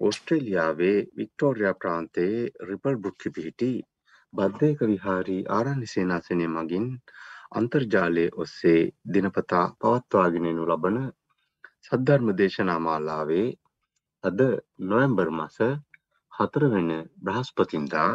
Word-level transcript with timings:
ඔස්ට්‍රේලියාවේ 0.00 0.98
Victoria 1.14 1.74
ප්‍රාන්තයේ 1.76 2.38
ripple 2.64 2.96
බුක්කි 2.98 3.28
පිහිටි 3.30 3.70
බද්ධයක 4.32 4.80
විහාරී 4.86 5.42
ආරණ්‍ය 5.50 5.88
සේනාසනය 5.88 6.46
මගින් 6.50 6.86
අන්තර්ජාලය 7.52 8.24
ඔස්සේ 8.36 8.80
දිනපතා 9.08 9.64
පවත්වාගෙනනු 9.78 10.64
ලබන 10.66 10.98
සද්ධර්ම 11.82 12.28
දේශනා 12.36 12.80
මාලාවේ 12.80 13.46
අද 14.24 14.40
නොවැම්බර් 14.84 15.28
මස 15.32 15.58
හතරවෙන 16.32 16.90
බ්‍රහස්පතින්දා 17.20 18.12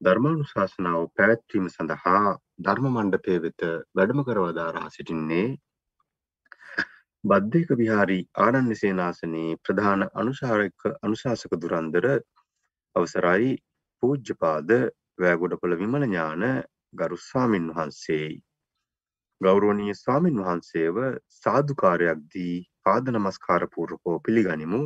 ධර්මාණු 0.00 0.44
ශාසනාව 0.46 1.02
පැවැත්වීම 1.12 1.66
සඳහා 1.68 2.22
ධර්ම 2.60 2.86
මණ්ඩපය 2.88 3.34
වෙත 3.40 3.62
වැඩම 3.94 4.20
කරවදාරා 4.24 4.88
සිටින්නේ 4.90 5.46
බද්ධයක 7.24 7.68
විහාරී 7.78 8.22
ආනන්‍ය 8.38 8.76
සේනාසනයේ 8.76 9.58
ප්‍රධාන 9.64 10.00
අනුශාරක 10.14 10.86
අනුශාසක 11.00 11.52
දුරන්දර 11.56 12.06
අවසරයි 12.96 13.50
පූජ්‍යපාද 14.02 14.72
වෑගොඩපොළ 15.18 15.76
විමල 15.76 16.06
ඥාන 16.06 16.42
ගරු 16.94 17.18
ස්වාමින් 17.18 17.68
වහන්සේයි. 17.70 18.34
ගෞරවනීය 19.40 19.94
ස්වාමින් 19.94 20.40
වහන්සේව 20.40 20.98
සාදුකාරයක් 21.36 22.26
දී 22.32 22.56
පාද 22.82 23.12
නමස්කාර 23.12 23.68
පූර්වකව 23.74 24.18
පිළිගනිමු. 24.24 24.82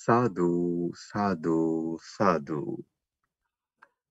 සාදු 0.00 0.50
සාදු 1.00 1.58
සාදු. 2.06 2.62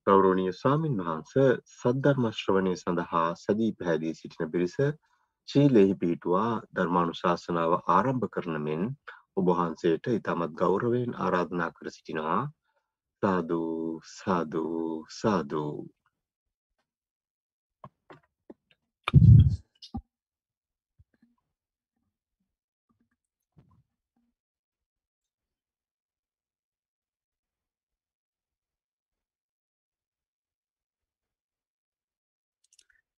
ගෞරවනීය 0.07 0.53
ස්වාමින් 0.53 0.99
වහන්ස 1.01 1.33
සද්ධර්ම 1.71 2.31
ශ්‍රවණය 2.33 2.75
සඳහා 2.77 3.27
සැදී 3.37 3.71
පැහැදී 3.73 4.13
සිටින 4.15 4.53
පිරිස 4.53 4.77
ශීලෙහි 5.47 5.93
පිහිටුවා 6.01 6.51
ධර්මානුශාසනාව 6.75 7.73
ආරම්භ 7.87 8.27
කරන 8.33 8.55
මෙන් 8.61 8.83
ඔබ 9.37 9.47
වහන්සේට 9.49 10.05
ඉතාමත් 10.11 10.53
ගෞරවයෙන් 10.55 11.17
ආරාධනා 11.17 11.71
කර 11.71 11.87
සිටිනවා. 11.91 12.41
සාදු 13.23 13.61
සාදු 14.09 14.63
සාදු. 15.11 15.65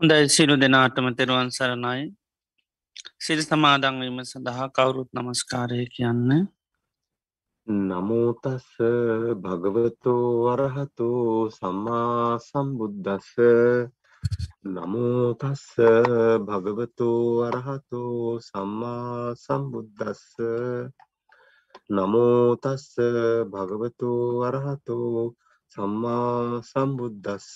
හොඳයි 0.00 0.28
සිරු 0.28 0.54
දෙනාටම 0.56 1.06
තෙරුවන් 1.14 1.50
සරණයි. 1.50 2.00
සිරි 3.18 3.42
සමාදංවීම 3.42 4.18
සඳහා 4.22 4.66
කවුරුත් 4.68 5.10
නමස්කාරය 5.14 5.84
කියන්න? 5.94 6.30
නමෝතස්ස 7.66 8.68
භගවතෝ 9.44 10.26
වරහතු 10.46 11.08
සම්මා 11.50 12.38
සම්බුද්ධස්ස 12.40 13.30
නමෝතස්ස 14.74 15.68
භගවතු 16.48 17.08
වරහතු 17.38 18.02
සම්මා 18.40 19.34
සම්බුද්ධස්ස 19.36 20.26
නමෝතස්ස 21.94 22.86
භගවතු 23.52 24.10
වරහතු 24.40 24.98
සම්මා 25.72 26.60
සම්බුද්ධස්ස 26.62 27.50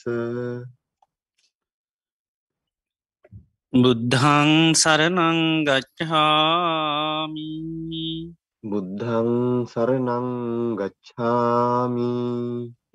බුද්ධං 3.73 4.51
සරණං 4.75 5.39
ගච්ඡාමි. 5.67 7.51
බුද්ධං 8.71 9.31
සරණං 9.71 10.27
ගච්ඡාමි. 10.79 12.15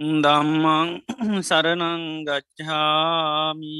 දම්මං 0.02 0.90
සරණං 1.48 2.04
ගච්ඡාමි. 2.28 3.80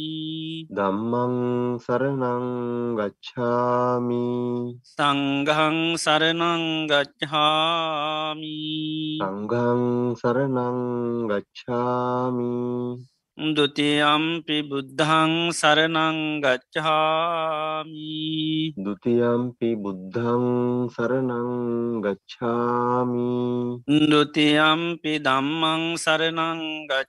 දම්මං 0.72 1.36
සරණං 1.84 2.46
ගච්ඡාමි. 3.00 4.28
සංඝං 4.96 5.78
සරණං 6.04 6.64
ගච්ඡාමි. 6.92 8.60
සංඝං 9.20 9.82
සරණං 10.16 10.80
ගච්ඡාමි 11.28 13.11
දුතියම්පි 13.42 14.58
බුද්ධං 14.70 15.50
සරණංගච්ඡාමි 15.50 16.78
දුතියම්පි 18.78 19.70
බුද්ධං 19.82 20.46
සරණංගච්ඡාමි 20.94 22.06
දුතියම්පි 24.14 25.14
දම්මං 25.26 25.82
සරණංගච්ඡාමි 25.98 27.02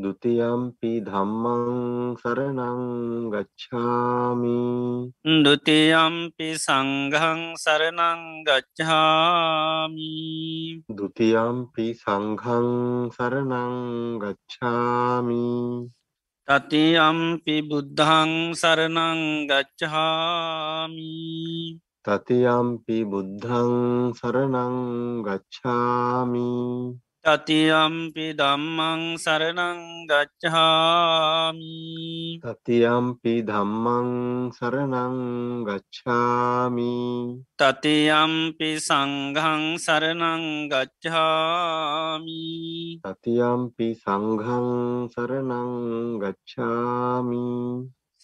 දුතියම්පි 0.00 0.92
ධම්මං 1.04 2.16
සරණංගච්ඡාමි 2.16 3.34
දුතියම්පි 5.44 6.48
සංඝං 6.56 7.42
සරණංගච්ඡාමි 7.64 8.78
දුතියම්පි 10.88 11.86
සංඝං 12.00 12.68
සරණං 13.12 13.76
ගච්ඡාමි. 14.22 15.46
තති 16.48 16.98
අම්පි 16.98 17.62
බුද්ධං 17.62 18.54
සරණං 18.54 19.46
ගච්ඡාමි. 19.50 21.14
තති 22.02 22.38
අම්පි 22.46 23.04
බුද්ධං 23.04 23.72
සරණං 24.18 24.76
ගච්ඡාමි. 25.22 26.50
තතියම්පි 27.20 28.32
දම්මං 28.32 29.20
සරණං 29.20 30.08
ගච්ඡාමි. 30.08 31.76
තතියම්පි 32.40 33.44
ධම්මං 33.44 34.08
සරණං 34.56 35.16
ගච්ඡාමි. 35.68 36.96
තතියම්පි 37.60 38.70
සංඝං 38.80 39.76
සරණං 39.76 40.72
ගච්ඡාමි. 40.72 42.40
තතියම්පි 43.04 43.88
සංඝං 43.94 44.68
සරණං 45.12 45.70
ගච්ඡාමි. 46.16 47.48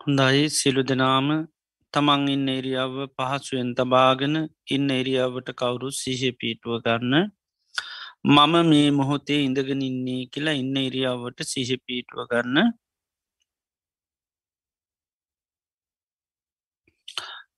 හොඳයි. 0.00 0.42
සිලු 0.50 0.82
දෙනාම 0.82 1.28
තමන් 1.94 2.22
ඉන්න 2.34 2.48
එරියාව 2.54 2.94
පහසුවෙන් 3.16 3.70
තබාගෙන 3.78 4.34
ඉන්න 4.74 4.88
එරියාවට 4.92 5.48
කවුරු 5.60 5.88
සිහ 5.94 6.22
පීටුව 6.40 6.74
ගන්න. 6.84 7.14
මම 8.26 8.54
මේ 8.70 8.88
මොහොතේ 8.98 9.40
ඉඳගෙන 9.46 9.82
ඉන්නේ 9.82 10.22
කියලා 10.32 10.56
ඉන්න 10.62 10.76
එරියාවට 10.86 11.38
සිහ 11.52 11.70
පීටුව 11.84 12.20
ගන්න. 12.32 12.56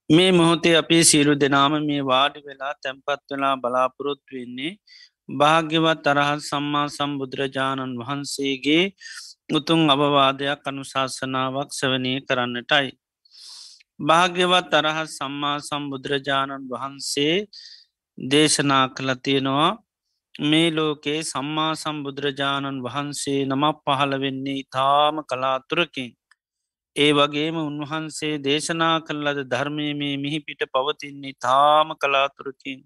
මේ 0.09 0.31
මොහොතේ 0.31 0.75
අපේ 0.75 1.03
සියලු 1.03 1.33
දෙනාම 1.35 1.73
මේ 1.85 2.01
වාඩි 2.03 2.39
වෙලා 2.45 2.73
තැන්පත් 2.83 3.25
වෙලා 3.31 3.55
බලාපොරොත්තු 3.57 4.31
වෙන්නේ 4.35 4.71
භාග්‍යවත් 5.29 5.99
තරහත් 6.03 6.41
සම්මා 6.41 6.87
සම්බුදුරජාණන් 6.87 7.99
වහන්සේගේ 7.99 8.83
උතුන් 9.49 9.81
අවවාදයක් 9.89 10.67
අනුශාසනාවක් 10.67 11.69
සවනය 11.71 12.13
කරන්නටයි. 12.21 12.89
භාග්‍යවත් 13.99 14.73
අරහත් 14.73 15.09
සම්මා 15.09 15.57
සම්බුදුරජාණන් 15.59 16.69
වහන්සේ 16.69 17.35
දේශනා 18.17 18.85
කළ 18.89 19.11
තියෙනවා 19.23 19.69
මේ 20.45 20.69
ලෝකේ 20.71 21.19
සම්මා 21.23 21.73
සම්බුදුරජාණන් 21.75 22.83
වහන්සේ 22.85 23.41
නමක් 23.45 23.77
පහළ 23.85 24.13
වෙන්නේ 24.21 24.61
ඉතාම 24.63 25.15
කලාතුරකින්. 25.23 26.11
ඒ 26.99 27.11
වගේම 27.11 27.57
උන්වහන්සේ 27.59 28.31
දේශනා 28.45 28.95
කල්ලද 29.01 29.39
ධර්මය 29.45 29.87
මේ 29.93 30.15
මිහිපිට 30.17 30.63
පවතින්නේ 30.67 31.37
තාම 31.39 31.89
කලාතුරකින්. 31.95 32.79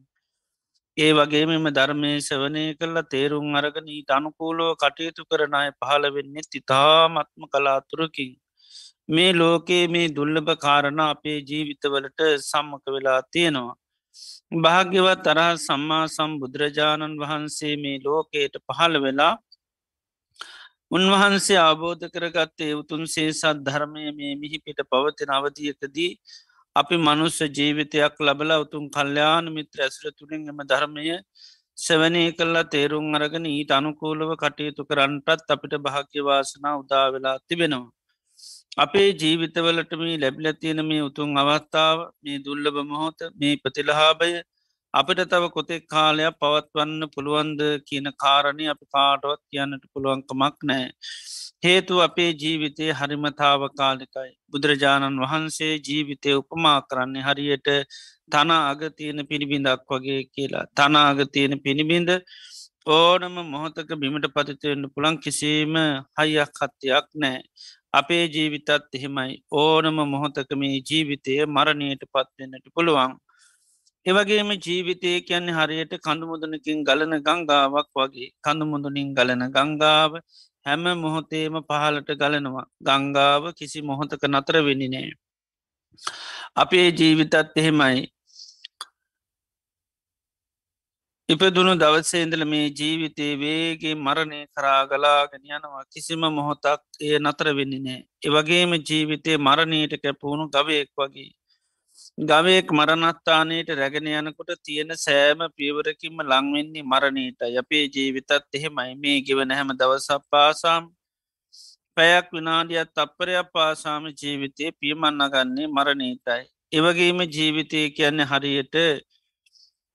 ඒ 0.98 1.12
වගේ 1.12 1.46
මෙම 1.46 1.66
ධර්මය 1.70 2.12
සවනය 2.20 2.64
කල්ලා 2.76 3.04
තේරුම් 3.06 3.48
අරගන 3.56 3.88
ඊට 3.90 4.12
අනුකූලෝ 4.12 4.72
කටයුතු 4.76 5.24
කරන 5.26 5.56
අය 5.56 5.70
පහළ 5.80 6.06
වෙන්නේ 6.10 6.50
තිතාමත්ම 6.52 7.46
කලාතුරකින්. 7.54 8.32
මේ 9.10 9.32
ලෝකයේ 9.34 9.88
මේ 9.88 10.08
දුල්ලභ 10.10 10.52
කාරණ 10.58 11.02
අපේ 11.06 11.40
ජීවිතවලට 11.42 12.22
සම්මක 12.42 12.86
වෙලා 12.88 13.22
තියෙනවා. 13.32 13.76
භාග්‍යවත් 14.64 15.24
තරහ 15.26 15.50
සම්මා 15.60 16.06
සම්බුදුරජාණන් 16.10 17.20
වහන්සේ 17.22 17.76
මේ 17.78 17.98
ලෝකයට 18.06 18.62
පහළ 18.68 18.96
වෙලා 19.00 19.34
උන්වහන්සේ 20.94 21.60
අවබෝධ 21.60 22.06
කරගත්තේ 22.08 22.74
උතුන්සේ 22.76 23.30
සත් 23.32 23.58
ධර්මය 23.66 24.04
මේ 24.12 24.34
මිහිපිට 24.36 24.80
පවතින 24.88 25.32
අවධියකදී 25.32 26.12
අපි 26.76 26.96
මනුස්ස 27.00 27.40
ජීවිතයක් 27.58 28.16
ලබලා 28.20 28.62
උතුන් 28.64 28.86
කල්්‍යයාන 28.90 29.46
මිත්‍ර 29.56 29.80
ඇසර 29.80 30.06
තුළින් 30.12 30.44
එම 30.50 30.60
ධර්මය 30.64 31.06
සවනය 31.78 32.24
කල්ලා 32.34 32.64
තේරුම් 32.66 33.08
අරගෙන 33.14 33.46
ඊට 33.48 33.72
අනුකූලව 33.72 34.32
කටයුතු 34.36 34.84
කරන්නටත් 34.86 35.50
අපිට 35.50 35.74
භාග්‍යවාසනා 35.80 36.76
උදා 36.78 37.06
වෙලා 37.14 37.38
තිබෙනවා. 37.48 37.94
අපේ 38.78 39.10
ජීවිතවලට 39.14 39.92
මේ 40.00 40.18
ලැබිල 40.18 40.48
තියෙන 40.56 40.82
මේ 40.86 41.02
උතුන් 41.02 41.38
අවස්ථාව 41.38 41.98
මේ 42.24 42.38
දුල්ලබ 42.40 42.78
මොහොත 42.86 43.20
මේ 43.36 43.56
ප්‍රතිලහාබය 43.58 44.30
අපිට 44.94 45.20
තව 45.30 45.44
කොතෙක් 45.54 45.84
කාලයක් 45.88 46.36
පවත්වන්න 46.42 47.04
පුළුවන්ද 47.14 47.62
කියන 47.88 48.08
කාරණය 48.24 48.66
අපි 48.74 48.86
කාටවත් 48.96 49.42
කියන්නට 49.52 49.86
පුළුවන්කමක් 49.94 50.58
නෑ. 50.70 50.84
හේතු 51.66 52.02
අපේ 52.06 52.28
ජීවිතය 52.42 52.90
හරිමතාව 53.00 53.62
කාලිකයි. 53.80 54.30
බුදුරජාණන් 54.52 55.22
වහන්සේ 55.24 55.72
ජීවිතය 55.88 56.36
උපමා 56.42 56.76
කරන්නේ 56.90 57.26
හරියට 57.28 57.70
තන 58.32 58.54
අගතියන 58.54 59.24
පිළිබිඳක් 59.30 59.90
වගේ 59.90 60.22
කියලා. 60.34 60.66
තන 60.78 61.00
අගතියන 61.02 61.58
පිණිබිඳ 61.66 62.12
ඕනම 62.92 63.36
මොහොතක 63.48 63.92
බිමට 63.98 64.30
පතිතවෙන්න 64.36 64.92
පුළන් 64.94 65.22
කිසිීම 65.26 65.76
හයියක් 66.20 66.56
හත්තියක් 66.62 67.08
නෑ. 67.18 67.44
අපේ 67.94 68.24
ජීවිතත් 68.28 68.72
එහෙමයි 68.94 69.42
ඕනම 69.58 69.98
මොහොතක 70.14 70.58
මේ 70.62 70.82
ජීවිතය 70.90 71.42
මරණයට 71.50 72.10
පත්වෙන්නට 72.14 72.74
පුළුවන්. 72.76 73.14
එවගේම 74.06 74.50
ජීවිතය 74.58 75.12
කියන්නේ 75.22 75.58
හරියට 75.58 75.94
කඳුමුදනකින් 76.00 76.80
ගලන 76.84 77.14
ගංගාවක් 77.22 77.90
වගේ. 77.96 78.30
කඳුමුදුනින් 78.44 79.10
ගලන 79.14 79.44
ගංගාව 79.50 80.12
හැම 80.66 80.84
මොහොතේම 80.98 81.56
පහලට 81.64 82.10
ගලනවා. 82.16 82.66
ගංගාව 82.82 83.44
කිසි 83.54 83.80
මොහොතක 83.82 84.24
නතර 84.26 84.56
වෙනිනේ. 84.62 85.12
අපේ 86.56 86.88
ජීවිතත් 86.92 87.34
එහෙමයි. 87.56 88.02
ඉපදුණු 91.30 91.74
දවසේන්දල 91.76 92.44
මේ 92.46 92.66
ජීවිතේ 92.72 93.34
වේගේ 93.36 93.94
මරණය 93.98 94.40
කරාගලාගෙන 94.54 95.44
යනවා. 95.50 95.84
කිසිම 95.94 96.24
මොහොතක් 96.38 96.82
එය 97.02 97.14
නතර 97.20 97.48
වෙන්නේ 97.54 97.98
එවගේම 98.22 98.72
ජීවිතේ 98.82 99.38
මරණයට 99.40 99.94
කැපවුණු 100.04 100.46
ගවයෙක් 100.50 100.92
වගේ. 100.98 101.32
ගවයෙක් 102.18 102.70
මරණත්තානයට 102.70 103.70
රැගෙන 103.72 104.08
යනකොට 104.08 104.52
තියෙන 104.62 104.92
සෑම 104.96 105.40
පියවරකින්ම 105.58 106.20
ලංවෙන්නේ 106.22 106.84
මරණීට 106.84 107.42
යපේ 107.52 107.86
ජීවිතත් 107.88 108.32
එහෙමයි. 108.54 108.94
මේ 108.96 109.22
ගෙවන 109.22 109.52
හැම 109.52 109.74
දවසක් 109.74 110.22
පාසාම් 110.30 110.84
පැයක් 111.98 112.28
විනාඩියත් 112.32 112.94
අපපරයක් 112.96 113.50
පාසාම 113.52 114.04
ජීවිතය 114.14 114.72
පියමන්නගන්නේ 114.74 115.68
මරණීටයි. 115.68 116.44
එවගේම 116.72 117.20
ජීවිතය 117.28 117.82
කියන්නේ 117.90 118.30
හරියට 118.32 118.76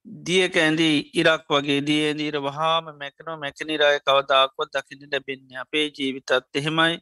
දියක 0.06 0.54
ඇඳී 0.56 0.96
ඉරක් 1.14 1.46
වගේ 1.48 1.80
දියදීර 1.82 2.36
වහාම 2.40 2.84
මැකනෝ 2.98 3.36
මැකනිරය 3.36 3.94
කවදාක්වත් 4.00 4.74
දකින 4.74 5.06
ලැබෙන්නේ 5.12 5.58
අපේ 5.58 5.86
ජීවිතත් 5.90 6.30
එහෙමයි. 6.54 6.98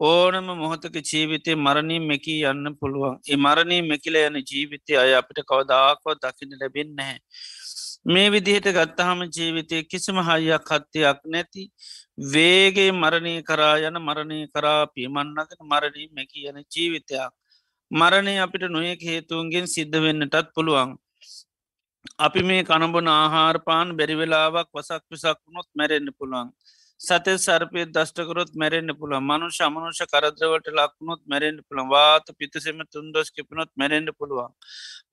ඕනම 0.00 0.46
මොහොතක 0.54 0.96
ජීවිතය 1.02 1.54
මරණී 1.56 2.00
මෙකී 2.02 2.40
යන්න 2.44 2.76
පුළුවන් 2.76 3.18
ඒ 3.24 3.36
මරණී 3.38 3.82
මෙකිල 3.82 4.16
යන 4.18 4.36
ජීවිතය 4.42 4.96
අය 4.96 5.14
අපිට 5.14 5.38
කවදාක්ව 5.44 6.16
දකින 6.16 6.56
ලැබෙන් 6.60 6.90
නැහැ. 6.92 7.20
මේ 8.06 8.28
විදිහට 8.28 8.66
ගත්තහම 8.68 9.20
ජීවිතය 9.28 9.82
කිසිම 9.84 10.18
හයියක් 10.20 10.66
හත්තයක් 10.68 11.20
නැති 11.26 11.62
වේගේ 12.32 12.90
මරණී 12.94 13.38
කරා 13.42 13.76
යන 13.80 13.96
මරණය 14.00 14.40
කරා 14.48 14.82
පියමන්නකට 14.88 15.62
මරණී 15.62 16.10
මෙකි 16.12 16.48
යන 16.48 16.58
ජීවිතයක්. 16.66 17.30
මරණය 17.90 18.34
අපිට 18.40 18.68
නොයෙක් 18.68 19.00
හේතුවන්ගෙන් 19.02 19.66
සිද්ධ 19.68 19.98
වෙන්නටත් 20.00 20.54
පුළුවන්. 20.54 20.98
අපි 22.18 22.40
මේ 22.42 22.62
කණබන 22.64 23.08
ආහාරපාන් 23.10 23.96
බැරිවෙලාවක් 23.96 24.68
වසක් 24.74 25.02
විසක් 25.10 25.38
වුණොත් 25.38 25.68
මැරෙන්න්න 25.74 26.16
පුළුවන්. 26.18 26.48
සතය 27.00 27.32
සර්පය 27.36 27.82
දෂ්ටකරොත් 27.86 28.50
මැරෙන්න්න 28.54 28.92
පුළ 28.98 29.14
මනු 29.20 29.46
ශමනුෂ 29.50 30.00
කරද්‍රවට 30.06 30.68
ලක්ුණොත් 30.72 31.20
මැරෙන්න්න 31.26 31.58
පුළන් 31.62 31.88
වාත 31.88 32.26
පිතසෙම 32.34 32.80
තුන්දොස් 32.88 33.28
කිපනොත් 33.30 33.70
මැරෙන්න්න 33.74 34.08
පුළුවන්. 34.12 34.50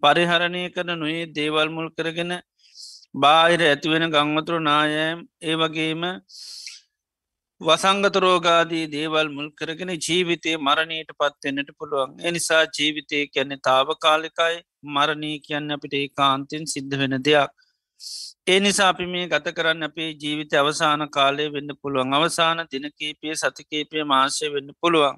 පරිහරණය 0.01 0.63
කරන 0.69 0.91
නොයේ 0.95 1.25
දේවල් 1.31 1.69
මුල් 1.69 1.89
කරගෙන 1.91 2.31
බාහිර 3.15 3.61
ඇතිවෙන 3.63 4.05
ගංවතුරු 4.09 4.59
නායෑම් 4.61 5.19
ඒ 5.43 5.55
වගේම 5.55 6.03
වසංගත 7.61 8.15
රෝගාදී 8.17 8.85
දේවල් 8.89 9.27
මුල් 9.29 9.49
කරගෙන 9.53 9.91
ජීවිතය 9.99 10.53
මරණයට 10.59 11.11
පත්වෙන්නට 11.15 11.71
පුළුවන් 11.77 12.13
එනිසා 12.23 12.63
ජීවිතය 12.69 13.19
කියන්නේ 13.27 13.63
තාවකාලිකයි 13.63 14.55
මරණී 14.89 15.37
කියන්න 15.41 15.75
අපිට 15.75 15.95
ඒ 15.95 16.07
කාන්තෙන් 16.13 16.63
සිද්ධ 16.67 16.95
වෙන 16.97 17.17
දෙයක්. 17.21 17.51
ඒ 18.47 18.59
නිසා 18.59 18.89
අපි 18.89 19.05
මේ 19.07 19.25
ගත 19.27 19.53
කරන්න 19.53 19.83
අපේ 19.83 20.09
ජීවිත 20.15 20.53
අවසාන 20.55 21.03
කාලය 21.09 21.45
වෙන්න 21.49 21.71
පුළුවන් 21.77 22.13
අවසාන 22.13 22.61
දිනකීපය 22.67 23.35
සතිකේපය 23.35 24.03
මාශය 24.05 24.47
වෙන්න 24.47 24.69
පුළුවන්. 24.81 25.15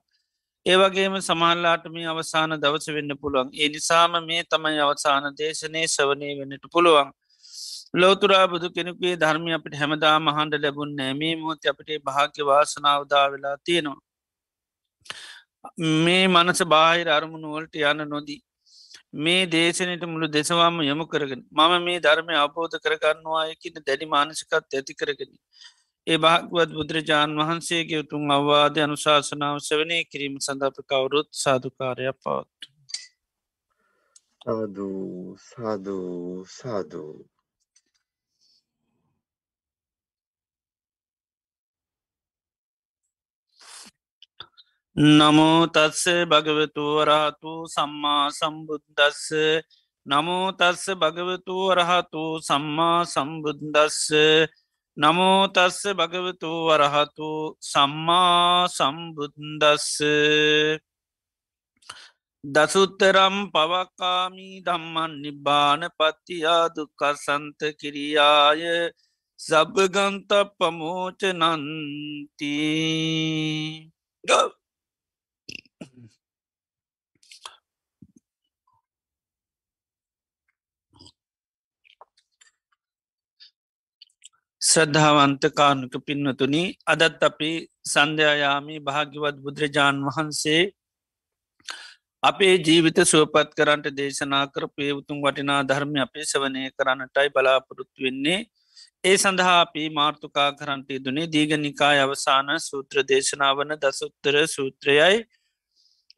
ඒවගේම 0.66 1.16
සමහල්ලාට 1.22 1.86
මේ 1.90 2.08
අවසාන 2.08 2.56
දවස 2.58 2.88
වෙන්න 2.90 3.13
පුළුවන් 3.18 3.50
ඒ 3.56 3.70
නිසාම 3.70 4.13
මේ 4.25 4.44
තමයි 4.46 4.80
අවසාන 4.82 5.25
දේශනය 5.34 5.84
සවනය 5.88 6.30
වෙන්නට 6.40 6.66
පුළුවන්. 6.74 7.10
ලෝතුරා 7.94 8.46
බුදු 8.48 8.68
කෙනෙකුේ 8.70 9.16
ධර්මය 9.16 9.52
අපට 9.54 9.75
හැමදා 9.75 10.16
මහන්ඩ 10.20 10.63
ලැබුන් 10.63 10.96
නෑමේ 10.96 11.34
මොහොත 11.36 11.66
අපට 11.66 11.90
භාග්‍ය 12.04 12.42
වාසනාවදා 12.44 13.25
වෙලා 13.32 13.58
තියෙනවා. 13.66 14.02
මේ 16.00 16.25
මනස 16.28 16.62
බාහිර 16.68 17.08
අරමුණුවලට 17.10 17.75
යන 17.84 18.04
නොදී 18.10 18.40
මේ 19.13 19.46
දේශනයට 19.48 20.03
මුළු 20.05 20.27
දෙසවාම 20.27 20.82
යොමු 20.82 21.05
කරගෙන 21.05 21.41
මම 21.51 21.74
මේ 21.84 22.00
ධර්මය 22.00 22.36
අපෝධ 22.38 22.77
කරගන්නවායකින 22.79 23.75
දැඩි 23.79 24.05
මානසිකත් 24.08 24.53
ඇති 24.53 24.93
කරගෙන. 24.93 25.32
ඒ 26.08 26.17
භාගවත් 26.17 26.72
බුදුරජාණන් 26.72 27.41
වහන්සේගේ 27.41 28.00
උතුන් 28.00 28.32
අවවාද 28.32 28.75
අනුශාසනාව 28.79 29.58
සවනය 29.60 30.00
කිරීම 30.05 30.36
සඳප 30.39 30.77
කවුරුත් 30.89 31.29
සාධකාරයක් 31.36 32.17
පවත්තු. 32.20 32.67
සාධූ 34.41 35.38
සාධූ 35.41 36.46
සාධූ 36.51 37.33
නමෝ 44.96 45.66
තස්ස 45.68 46.06
භගවතු 46.24 46.84
වරහතු 46.98 47.66
සම්මා 47.68 48.30
සම්බුද්දස්ස 48.30 49.26
නමෝ 50.06 50.52
තස්ස 50.52 50.86
භගවතු 50.94 51.56
වරහතු 51.68 52.24
සම්මා 52.40 53.00
සම්බුද්දස්ස 53.04 54.12
නමෝ 54.98 55.48
තස්ස 55.48 55.82
භගවතු 55.92 56.52
වරහතු 56.68 57.30
සම්මා 57.62 58.70
සම්බුද්දස්ස 58.70 59.88
දසුත්තරම් 62.44 63.36
පවක්කාමී 63.50 64.62
දම්මන් 64.62 65.12
නිබ්බාන 65.24 65.82
පත්තියාදුකසන්ත 65.90 67.60
කිරියාය 67.80 68.62
සබගන්ත 69.40 70.32
පමෝච 70.58 71.22
නන්තිී 71.34 72.54
ශ්‍රද්ධාවන්ත 84.74 85.44
කානුක 85.53 85.96
පින්වතුනි 86.06 86.63
අදත් 86.88 87.24
අපි 87.24 87.51
සන්ධයායාමි 87.86 88.75
භාග්‍යවත් 88.82 89.38
බුදුරජාණන් 89.39 90.08
වහන්සේ 90.08 90.62
අපේ 92.24 92.56
ජීවිත 92.60 93.00
සුවපත් 93.03 93.50
කරන්ට 93.51 93.88
දේශනා 93.92 94.46
කර 94.48 94.65
පේවුතුන් 94.72 95.18
වටිනා 95.20 95.62
ධර්මය 95.63 96.00
අපේ 96.00 96.25
සවනය 96.25 96.62
කරන්නටයි 96.72 97.30
බලාපොරොත්තු 97.30 98.06
වෙන්නේ. 98.06 98.39
ඒ 99.03 99.15
සඳහා 99.18 99.58
අපි 99.60 99.84
මාර්තුකා 99.92 100.50
කරන්ටය 100.53 101.00
දුනේ 101.06 101.27
දීගනිකාය 101.27 101.98
අවසාන 102.00 102.51
සූත්‍ර 102.62 103.03
දේශනාවන 103.06 103.74
දසුත්තර 103.77 104.36
සූත්‍රයයි. 104.48 105.18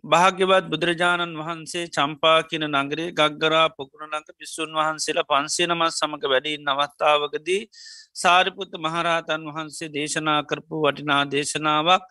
භාග්‍යවත් 0.06 0.66
බුදුරජාණන් 0.72 1.38
වහන්සේ 1.40 1.84
චම්පා 1.90 2.40
කියන 2.44 2.66
නගරේ 2.72 3.06
ගග්ගරා 3.12 3.68
පොකුණනක 3.70 4.28
පිස්සුන් 4.34 4.72
වහන්සේලා 4.74 5.26
පන්සේනමත් 5.26 5.86
සමඟ 5.90 6.26
වැඩි 6.26 6.52
නවත්තාවකදී 6.60 7.62
සාරිපුත්ත 8.16 8.76
මහරහතන් 8.80 9.48
වහන්සේ 9.50 9.90
දේශනා 9.90 10.40
කරපු 10.44 10.82
වටිනා 10.84 11.24
දේශනාවක්. 11.28 12.04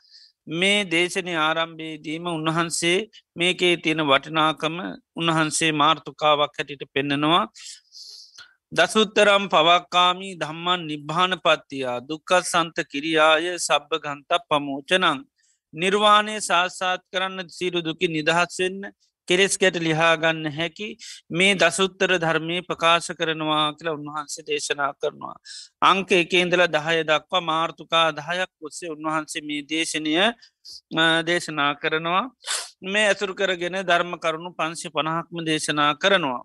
මේ 0.53 0.81
දේශනය 0.87 1.35
ආරම්භේදීම 1.39 2.27
උන්වහන්සේ 2.29 2.99
මේකේ 3.35 3.75
තියෙන 3.79 4.03
වටිනාකම 4.05 4.77
උන්වහන්සේ 5.17 5.71
මාර්ථකාවක් 5.75 6.59
හැටිට 6.59 6.83
පෙන්නනවා. 6.93 7.45
දසුත්තරම් 8.73 9.47
පවක්කාමී 9.49 10.33
ධම්මන් 10.37 10.83
නිබ්භාන 10.87 11.35
පත්තියා 11.39 11.99
දුක්කත් 12.03 12.43
සන්ත 12.45 12.87
කිරියාය 12.91 13.47
සබ්භ 13.59 14.03
ගන්ත 14.05 14.43
පමෝචනං 14.49 15.25
නිර්වාණය 15.75 16.37
සාස්සාත් 16.43 17.03
කරන්න 17.11 17.49
සිරු 17.51 17.81
දුකි 17.81 18.09
නිදහස්වෙන්න 18.09 18.81
කෙරෙස්කැට 19.29 19.77
ලිහාගන්න 19.79 20.49
හැකි 20.51 20.89
මේ 21.31 21.55
දසුත්තර 21.55 22.15
ධර්මය 22.19 22.57
ප්‍රකාශ 22.63 23.11
කරනවා 23.13 23.65
කියලා 23.73 23.95
උන්වහන්සේ 23.95 24.45
දේශනා 24.45 24.91
කරනවා. 24.95 25.37
අංක 25.83 26.11
එකේන්දල 26.15 26.65
දහය 26.69 26.99
දක්වා 27.05 27.43
මාර්ථකා 27.43 28.07
දහයක් 28.13 28.51
ඔස්සේ 28.61 28.91
උන්වහන්සේ 28.91 29.43
මේ 29.43 29.63
දේශනය 29.65 30.15
දේශනා 31.25 31.73
කරනවා 31.77 32.25
මේ 32.87 33.07
ඇතුරු 33.07 33.35
කරගෙන 33.35 33.79
ධර්ම 33.83 34.13
කරුණු 34.19 34.51
පංශි 34.53 34.89
පණහක්ම 34.91 35.37
දේශනා 35.43 35.93
කරනවා. 35.97 36.43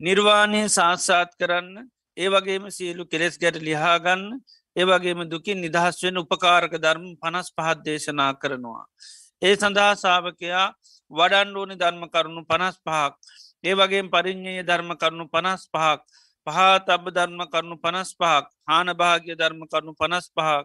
නිර්වාණය 0.00 0.62
සාත්සාත් 0.70 1.30
කරන්න 1.36 1.74
ඒ 2.16 2.28
වගේම 2.28 2.64
සියලු 2.70 3.04
කෙලෙස් 3.06 3.34
ගැට 3.38 3.58
ලිහාගන්න 3.60 4.24
ඒවගේම 4.80 5.22
දුකින් 5.26 5.58
නිදහස් 5.58 5.96
වෙන 6.00 6.16
උපකාරක 6.18 6.72
ධර්ම 6.76 7.06
පනස් 7.16 7.48
පහත් 7.52 7.78
දේශනා 7.82 8.32
කරනවා. 8.34 8.84
ඒ 9.42 9.54
සඳහා 9.56 9.92
සාාවකයා 9.96 10.66
වඩන්ඩෝනි 11.10 11.76
ධර්ම 11.76 12.02
කරුණු 12.08 12.42
පනස් 12.44 12.76
පහක් 12.80 13.12
ඒ 13.64 13.74
වගේ 13.74 14.02
පරිින්්ඥය 14.08 14.62
ධර්ම 14.62 14.90
කරුණු 14.94 15.26
පනස් 15.28 15.62
පහක් 15.68 16.00
පහත් 16.46 16.86
අබ 16.90 17.04
ධර්ම 17.10 17.40
කරුණු 17.46 17.76
පනස් 17.78 18.10
පහක් 18.14 18.44
හාන 18.66 18.88
භාග්‍ය 18.94 19.34
ධර්ම 19.34 19.62
කරුණු 19.66 19.92
පනස් 19.94 20.26
පහක් 20.30 20.64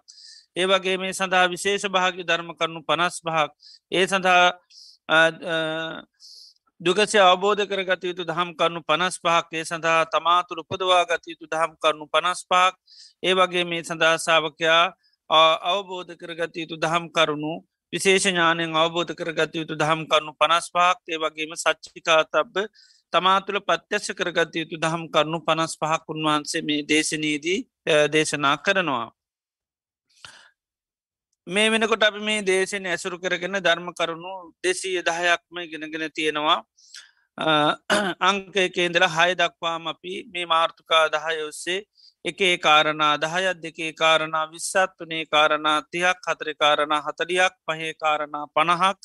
ඒ 0.55 0.65
වගේ 0.65 0.97
මේ 0.97 1.13
සඳහා 1.13 1.45
විශේෂ 1.47 1.85
භාග්‍ය 1.89 2.23
ධර්ම 2.23 2.49
කරුණු 2.53 2.81
පනස් 2.83 3.15
පහක් 3.19 3.49
ඒ 3.91 4.05
සඳහා 4.07 4.45
දුකසේ 6.81 7.19
අවබෝධ 7.21 7.63
කරගත 7.63 8.03
යුතු 8.03 8.23
දහම් 8.23 8.49
කරනු 8.53 8.79
පනස් 8.83 9.15
පහක් 9.17 9.47
ඒ 9.53 9.63
සඳහා 9.63 10.05
තමාතුර 10.07 10.59
උපදවා 10.59 11.03
ගත 11.05 11.23
යුතු 11.27 11.47
දහම් 11.47 11.71
කරනු 11.77 12.05
පනස් 12.07 12.41
පහක් 12.43 12.73
ඒ 13.23 13.33
වගේ 13.33 13.63
මේ 13.65 13.83
සඳහා 13.83 14.17
සාාවකයා 14.17 14.83
අවබෝධ 15.65 16.11
කරගත 16.15 16.55
යුතු 16.55 16.75
දහම් 16.77 17.05
කරුණු 17.09 17.53
විශේෂ 17.93 18.25
ඥානයෙන් 18.25 18.75
අවබෝධ 18.75 19.13
කරගත 19.13 19.55
යුතු 19.55 19.75
දහම් 19.75 20.03
කරනු 20.05 20.35
පනස් 20.35 20.67
පහක් 20.69 20.99
ඒ 21.07 21.19
වගේම 21.19 21.55
සච්චිකා 21.55 22.21
තබ්බ 22.25 22.67
තමාතුළ 23.13 23.59
පත්්‍යශ 23.61 24.11
කරගත 24.13 24.55
යුතු 24.55 24.75
දහම් 24.77 25.03
කරනු 25.09 25.39
පනස් 25.41 25.73
පහක් 25.75 26.03
උන්වහන්සේ 26.09 26.61
මේ 26.61 26.81
දේශනීදී 26.83 27.59
දේශනා 28.11 28.57
කරනවා. 28.59 29.07
මේ 31.47 31.69
වෙනකොට 31.69 32.03
අපි 32.03 32.19
මේ 32.21 32.41
දේශන 32.43 32.85
ඇසුරු 32.87 33.17
කරගෙන 33.19 33.57
ධර්ම 33.59 33.89
කරුණු 33.93 34.31
දෙසීය 34.63 35.01
දහයක්ම 35.03 35.57
ගෙනගෙන 35.71 36.05
තියෙනවා 36.11 36.57
අංකයකේන්දල 38.21 39.05
හය 39.07 39.29
දක්වාම 39.35 39.87
අපි 39.87 40.13
මේ 40.27 40.45
මාර්ථකා 40.45 41.03
දහය 41.09 41.35
ඔස්සේ 41.43 41.83
එකේ 42.25 42.57
කාරණා 42.57 43.11
දහයත් 43.17 43.59
දෙකේ 43.59 43.91
කාරණා 43.93 44.45
විස්සත්වනේ 44.47 45.25
කාරණා 45.27 45.77
තියක් 45.91 46.25
හතර 46.25 46.49
කාරණා 46.55 47.01
හතලියක් 47.01 47.53
පහේ 47.63 47.93
කාරණා 47.95 48.43
පණහක් 48.49 48.97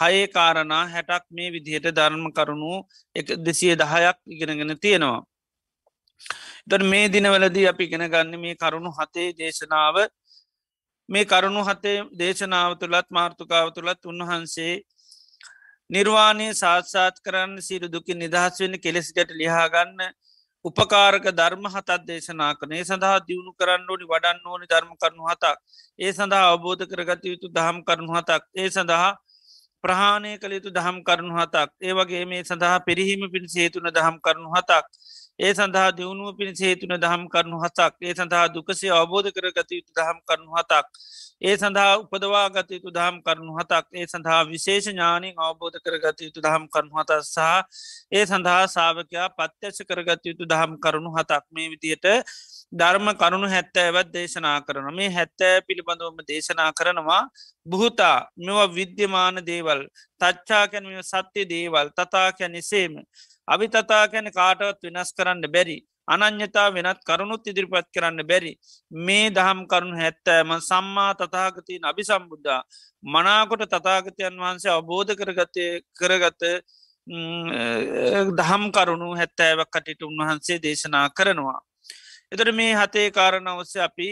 හයේ 0.00 0.28
කාරණා 0.28 0.84
හැටක් 0.86 1.26
මේ 1.30 1.50
විදිහයට 1.50 1.90
ධර්ම 1.92 2.24
කරුණු 2.32 2.72
එක 3.16 3.34
දෙසිය 3.40 3.74
දහයක් 3.76 4.18
ඉගෙනගෙන 4.28 4.76
තියෙනවා. 4.78 5.20
තොට 6.68 6.82
මේ 6.84 7.04
දිනවලදී 7.08 7.68
අපි 7.68 7.84
ගෙන 7.88 8.08
ගන්න 8.08 8.40
මේ 8.40 8.56
කරුණු 8.56 8.90
හතේ 8.92 9.28
දේශනාව 9.34 9.96
මේ 11.10 11.24
කරුණු 11.24 11.62
හතේ 11.64 11.98
දේශනාව 12.14 12.72
තුළත් 12.78 13.08
මාර්ථකාව 13.10 13.68
තුළත් 13.74 14.02
උන්වහන්සේ 14.06 14.74
නිර්වාණය 15.90 16.48
සාත්සාත් 16.54 17.16
කරන්න 17.20 17.54
සිරු 17.60 17.86
දුකි 17.88 18.14
නිදහස් 18.14 18.60
වෙන්න 18.60 18.76
කෙලෙසිකට 18.78 19.30
ලිහාගන්න 19.34 20.04
උපකාරක 20.64 21.26
ධර්ම 21.32 21.66
හතත් 21.66 21.98
දේශනා 22.04 22.52
කනේ 22.54 22.82
සඳහා 22.82 23.18
දියුණු 23.22 23.52
කරන්න 23.54 23.88
ඕනි 23.88 24.06
වඩන්න 24.06 24.46
ඕනි 24.46 24.66
ධර්ම 24.66 24.92
කරනු 24.96 25.26
හතක්. 25.26 25.56
ඒ 25.98 26.12
සඳහා 26.12 26.44
අවබෝධ 26.50 26.84
කරගත 26.86 27.24
යුතු 27.24 27.50
දහම් 27.50 27.82
කරනු 27.82 28.10
හතක්. 28.12 28.42
ඒ 28.54 28.68
සඳහා 28.68 29.10
ප්‍රහාණය 29.84 30.32
කළ 30.38 30.52
යුතු 30.52 30.70
දහම් 30.70 31.02
කරනු 31.02 31.32
හතක්. 31.34 31.68
ඒ 31.80 31.92
වගේ 31.92 32.24
මේ 32.26 32.42
සඳහා 32.44 32.78
පිරිහීම 32.86 33.26
පිණි 33.32 33.48
සේතුන 33.48 33.90
දහම් 33.90 34.16
කරනු 34.20 34.48
හතක්. 34.54 34.84
ඒ 35.40 35.52
සඳහා 35.52 35.90
දියුණුව 35.92 36.36
පිණි 36.36 36.54
සේතුන 36.54 36.94
දහම් 36.96 37.22
කරනු 37.28 37.56
හතක් 37.58 37.92
ඒ 38.02 38.14
සඳහා 38.14 38.46
දුකසේ 38.50 38.92
අවබෝධ 38.92 39.30
කරගත 39.30 39.70
යුතු 39.70 39.92
දහම් 39.92 40.18
කරනු 40.28 40.50
හතක් 40.52 40.86
ඒ 41.42 41.54
සඳහා 41.56 41.92
උපදවා 41.96 42.46
ගත 42.50 42.70
යුතු 42.76 42.90
දහම් 42.90 43.16
කරනු 43.22 43.52
හතක් 43.58 43.86
ඒ 43.94 44.06
සඳහා 44.06 44.40
විශේෂ 44.44 44.88
ඥානින් 44.88 45.34
අවබෝධ 45.38 45.78
කරගත 45.80 46.18
යුතු 46.20 46.40
දහම් 46.40 46.64
කරනු 46.68 46.92
හතත් 46.94 47.20
සහ 47.24 47.38
ඒ 48.12 48.24
සඳහා 48.26 48.62
සාාවකයා 48.68 49.28
පත්්‍යශ 49.30 49.80
කරගත 49.84 50.22
යුතු 50.24 50.44
දහම් 50.44 50.72
කරුණු 50.78 51.10
හතක්. 51.10 51.44
මේ 51.50 51.68
විදියට 51.70 52.06
ධර්ම 52.72 53.08
කරුණු 53.14 53.48
හැත්තෑවත් 53.48 54.12
දේශනා 54.12 54.58
කරන 54.60 54.88
මේ 54.94 55.10
හැත්තෑ 55.10 55.62
පිළිබඳවම 55.62 56.20
දේශනා 56.28 56.70
කරනවා 56.72 57.22
බුහතා 57.66 58.16
මෙව 58.38 58.60
විද්‍යමාන 58.70 59.42
දේවල් 59.42 59.80
තච්චාකැන 60.20 60.86
සත්‍ය 61.02 61.42
දේවල් 61.46 61.88
තතාකැ 61.92 62.48
නිසේම 63.50 63.58
අභි 63.58 63.68
තතාකැන 63.68 64.32
කාටවත් 64.32 64.82
වෙනස් 64.84 65.12
කරන්න 65.12 65.42
බැරි. 65.52 65.86
අනං්‍යතා 66.08 66.74
වෙනත් 66.74 67.00
කරුණුත් 67.04 67.46
ඉදිරිපත් 67.46 67.88
කරන්න 67.94 68.26
බැරි. 68.26 68.58
මේ 68.90 69.30
දහම් 69.30 69.66
කරුණු 69.66 69.96
හැත්තෑම 69.96 70.50
සම්මා 70.60 71.14
තතාගතින් 71.14 71.84
අභි 71.84 72.04
සම්බුද්ධා 72.04 72.62
මනාකොට 73.04 73.64
තතාගතයන් 73.66 74.36
වහන්සේ 74.36 74.72
අවබෝධ 74.72 75.14
කරගතය 75.14 75.82
කරගත 76.00 76.42
දහම් 78.36 78.70
කරුණු 78.72 79.16
හැත්තෑවක් 79.16 79.70
කටට 79.70 80.02
උන්වහන්සේ 80.02 80.58
දේශනා 80.58 81.08
කරනවා. 81.10 81.60
එතට 82.32 82.54
මේ 82.54 82.74
හතේ 82.74 83.10
කාරණ 83.10 83.48
ඔස්ස 83.48 83.76
අපි 83.76 84.10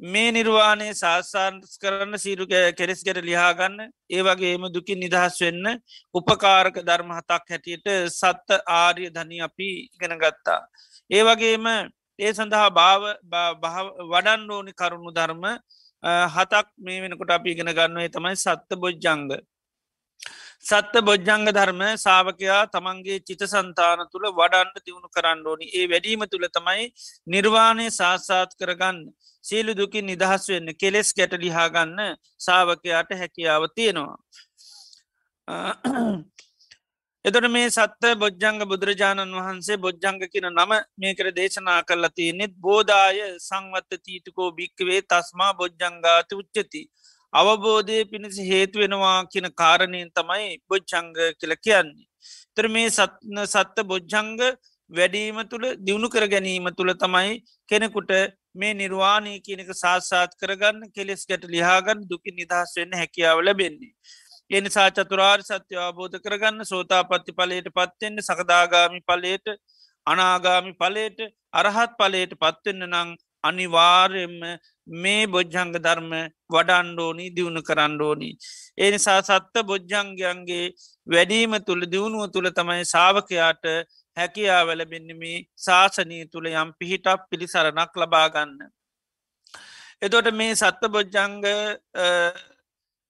මේ 0.00 0.30
නිර්වාණය 0.30 0.92
සාසාන්ස් 0.94 1.78
කරන්න 1.78 2.18
සීරු 2.18 2.46
කෙරෙස්ගැට 2.46 3.20
ලිහාගන්න 3.22 3.78
ඒ 4.10 4.22
වගේම 4.22 4.68
දුකින් 4.68 5.00
නිදහස් 5.00 5.40
වෙන්න 5.40 5.80
උපකාරක 6.14 6.76
ධර්ම 6.80 7.10
හතක් 7.10 7.48
හැටියට 7.48 7.88
සත්ත 8.10 8.60
ආර්ය 8.68 9.08
ධනී 9.08 9.40
අපි 9.40 9.68
ඉගෙන 9.86 10.18
ගත්තා. 10.18 10.60
ඒ 11.10 11.22
වගේම 11.22 11.66
ඒ 12.18 12.32
සඳහා 12.32 12.68
භාව 12.70 13.02
වඩන් 14.04 14.50
ඕනි 14.50 14.72
කරුණු 14.74 15.10
ධර්ම 15.10 15.44
හතක් 16.28 16.66
මේ 16.78 17.00
වෙනකොට 17.00 17.30
අපි 17.30 17.50
ඉගෙන 17.50 17.72
ගන්නුවේ 17.72 18.08
තමයි 18.10 18.36
සත්ත 18.36 18.76
බොජ්ජංග. 18.76 19.32
සත්ත 20.64 20.94
බොජ්ජංග 21.00 21.44
ධර්ම 21.48 21.82
සාාවකයා 21.96 22.62
තමන්ගේ 22.68 23.18
චිත 23.20 23.42
සන්තාන 23.44 24.00
තුළ 24.10 24.26
වඩන්න 24.30 24.70
දියුණු 24.78 25.08
කරන්න 25.08 25.46
ඕනි 25.46 25.66
ඒ 25.72 25.86
වැඩීම 25.86 26.22
තුළ 26.26 26.46
තමයි 26.50 26.86
නිර්වාණය 27.26 27.86
සාස්සාත් 27.92 28.50
කරගන්න 28.54 28.98
සීලු 29.44 29.72
දුකින් 29.74 30.06
නිදහස් 30.06 30.48
වෙන්න 30.48 30.72
කෙලෙස් 30.74 31.12
ගැට 31.12 31.34
ලිහාගන්න 31.38 32.00
සාාවකයාට 32.38 33.10
හැකියාව 33.14 33.68
තියෙනවා. 33.74 34.18
එතොට 37.24 37.46
මේ 37.48 37.68
සත්ත 37.68 38.10
බොජ්ජංග 38.16 38.58
බුදුරජාණන් 38.64 39.38
වහන්සේ 39.38 39.76
බොජ්ජංග 39.78 40.18
කියන 40.24 40.48
නම 40.50 40.72
මේකර 40.96 41.28
දේශනා 41.32 41.80
කරලා 41.82 42.12
තියනෙත් 42.12 42.52
බෝධාය 42.58 43.18
සංවත්ත 43.40 44.00
තීටකෝ 44.00 44.48
භික්කවේ 44.52 45.00
තස්මා 45.04 45.52
බොජ්ජංගාත 45.54 46.30
උච්චති. 46.34 46.82
අවබෝධය 47.32 47.98
පිණිසි 48.04 48.42
හේතු 48.44 48.78
වෙනවා 48.78 49.18
කියන 49.32 49.48
කාරණයෙන් 49.54 50.10
තමයි 50.10 50.48
බොච්චංග 50.68 51.12
කියල 51.40 51.54
කියන්නේ. 51.58 52.06
තර 52.54 52.68
මේ 52.68 52.88
සත්න 52.90 53.38
සත්ත 53.44 53.84
බොජ්ජංග 53.84 54.40
වැඩීම 54.90 55.38
තුළ 55.48 55.66
දියුණු 55.78 56.08
කර 56.08 56.26
ගැනීම 56.26 56.68
තුළ 56.76 56.92
තමයි 56.94 57.32
කෙනෙකුට 57.68 58.12
මේ 58.54 58.74
නිර්වාණය 58.74 59.34
කියනක 59.40 59.72
සාසාත් 59.74 60.36
කරගන්න 60.40 60.92
කෙලෙස් 60.94 61.26
ගැට 61.26 61.44
ලිහාගන්න 61.46 62.06
දුකි 62.10 62.30
නිදහස් 62.32 62.72
වෙන්න 62.76 62.98
හැකියාව 63.00 63.40
ලැබෙන්නේ. 63.40 63.92
එනිසා 64.50 64.88
චතුරාර් 64.90 65.40
සත්‍ය 65.42 65.74
අවබෝධ 65.78 66.18
කරගන්න 66.18 66.64
සෝතා 66.64 67.02
පත්ති 67.04 67.32
පලයට 67.32 67.68
පත්වෙන්න 67.76 68.22
සකදාගාමි 68.22 69.00
පලයට 69.02 69.46
අනාගාමි 70.06 70.72
පලයට 70.74 71.18
අරහත් 71.52 71.92
පලයට 71.98 72.32
පත්වෙන්න 72.36 72.86
නං 72.86 73.10
අනිවාර්යෙන්ම 73.48 74.38
මේ 74.86 75.26
බොජ්ජංග 75.28 75.72
ධර්ම 75.76 76.12
වඩන්ඩෝනී 76.50 77.30
දියුණු 77.30 77.62
කරන්නඩෝනී. 77.62 78.34
ඒ 78.78 78.90
නිසා 78.90 79.20
සත්ත 79.22 79.64
බොජ්ජංගයන්ගේ 79.64 80.64
වැඩීම 81.06 81.54
තුළ 81.66 81.84
දියුණුව 81.86 82.30
තුළ 82.30 82.50
තමයි 82.50 82.84
සාාවකයාට 82.86 83.64
හැකියාවල 84.16 84.82
බෙන්නමේ 84.86 85.38
ශාසනී 85.58 86.24
තුළ 86.26 86.46
යම් 86.52 86.70
පිහිටක් 86.78 87.28
පිළිසරණක් 87.30 87.92
ලබාගන්න. 87.96 88.58
එතොට 90.02 90.30
මේ 90.32 90.54
සත්ත 90.54 90.82
බොජ්ජංග 90.88 91.42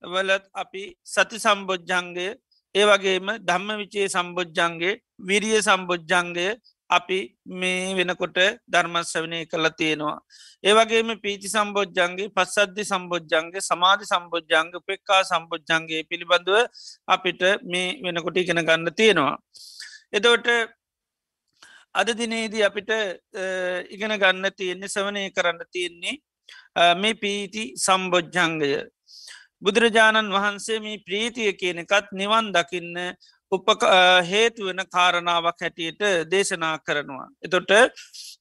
වලත් 0.05 0.45
අපි 0.55 0.83
සති 1.05 1.39
සම්බොජ්ජංගය 1.39 2.29
ඒ 2.75 2.85
වගේම 2.85 3.29
ධම්ම 3.41 3.79
විචේ 3.79 4.09
සම්බොජ්ජන්ගේ 4.09 5.01
විරිය 5.21 5.61
සම්බොජ්ජන්ගය 5.61 6.49
අපි 6.91 7.19
මේ 7.53 7.95
වෙනකොට 7.95 8.39
ධර්මස්වනය 8.69 9.41
කළ 9.47 9.69
තියෙනවා. 9.79 10.19
ඒවගේම 10.65 11.11
පීති 11.25 11.49
සම්බෝජ්ජන්ගේ 11.49 12.29
පස්සද්ධි 12.29 12.85
සම්බෝජ්ජන්ගේ 12.85 13.67
සමාධි 13.71 14.07
සම්බෝජ්ජංග 14.13 14.71
පෙක්කා 14.89 15.21
සම්බෝජ්ජන්ගේ 15.25 16.07
පිළිබඳව 16.11 16.57
අපිට 17.09 17.43
මේ 17.65 17.99
වෙනකොට 18.05 18.37
ඉගෙන 18.37 18.63
ගන්න 18.63 18.95
තියෙනවා. 18.95 19.37
එදවට 20.13 20.49
අද 21.95 22.09
දිනේදී 22.19 22.67
අපිට 22.69 22.91
ඉගෙන 23.91 24.19
ගන්න 24.23 24.51
තියෙන්නේ 24.59 24.89
සවනය 24.89 25.31
කරන්න 25.31 25.73
තියෙන්නේ 25.73 26.17
මේ 26.95 27.15
පීති 27.15 27.65
සම්බෝජ්ජංගය. 27.77 28.71
බුදුරජාණන් 29.65 30.35
වහන්සේ 30.35 30.79
මේ 30.81 31.03
ප්‍රීතිය 31.07 31.53
කියනකත් 31.61 32.13
නිවන් 32.13 32.53
දකින්න 32.55 32.95
උප 33.53 33.67
හේතුවෙන 34.31 34.87
කාරණාවක් 34.93 35.61
හැටියට 35.61 36.01
දේශනා 36.31 36.79
කරනවා. 36.79 37.29
එතොට 37.45 37.71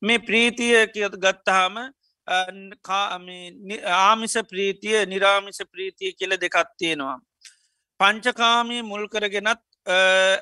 මේ 0.02 0.20
ප්‍රීතිය 0.20 0.88
කියත් 0.94 1.18
ගත්තාම 1.18 1.78
ආමිස 2.28 4.38
ප්‍රීතිය 4.50 5.06
නිරාමිස 5.06 5.62
ප්‍රීතිය 5.72 6.14
කියල 6.14 6.38
දෙකත්තියෙනවා. 6.42 7.20
පංචකාමී 8.00 8.84
මුල් 8.84 9.08
කරගෙනත් 9.08 9.62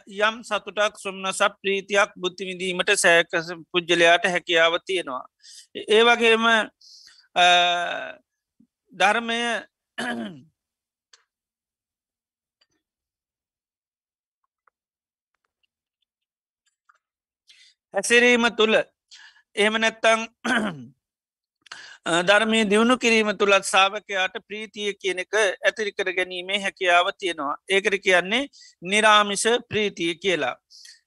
යම් 0.08 0.44
සතුටක් 0.44 0.98
සුම්නස 0.98 1.42
ප්‍රීතියක් 1.62 2.16
බුද්ධිවිඳීමට 2.16 2.96
සෑකස 2.96 3.52
පුද්ජලයාට 3.72 4.26
හැකියාව 4.26 4.80
තියෙනවා. 4.86 5.26
ඒ 5.76 6.04
වගේම 6.04 6.46
ධර්මය 8.94 9.40
හැසිරීම 17.94 18.46
තුළ 18.58 18.76
එහෙම 19.56 19.76
නැත්තං 19.76 20.22
ධර්මය 22.28 22.64
දියුණු 22.66 22.98
කිරීම 22.98 23.30
තුළත් 23.38 23.66
සාාවකයාට 23.66 24.36
ප්‍රීතිය 24.48 24.94
කියන 24.96 25.20
එක 25.20 25.36
ඇතිරි 25.40 25.92
කර 25.92 26.10
ගැනීමේ 26.12 26.60
හැකියාව 26.60 27.12
තියෙනවා. 27.16 27.56
ඒකර 27.70 27.96
කියන්නේ 28.00 28.50
නිරාමිෂ 28.84 29.46
ප්‍රීතිය 29.70 30.16
කියලා. 30.16 30.56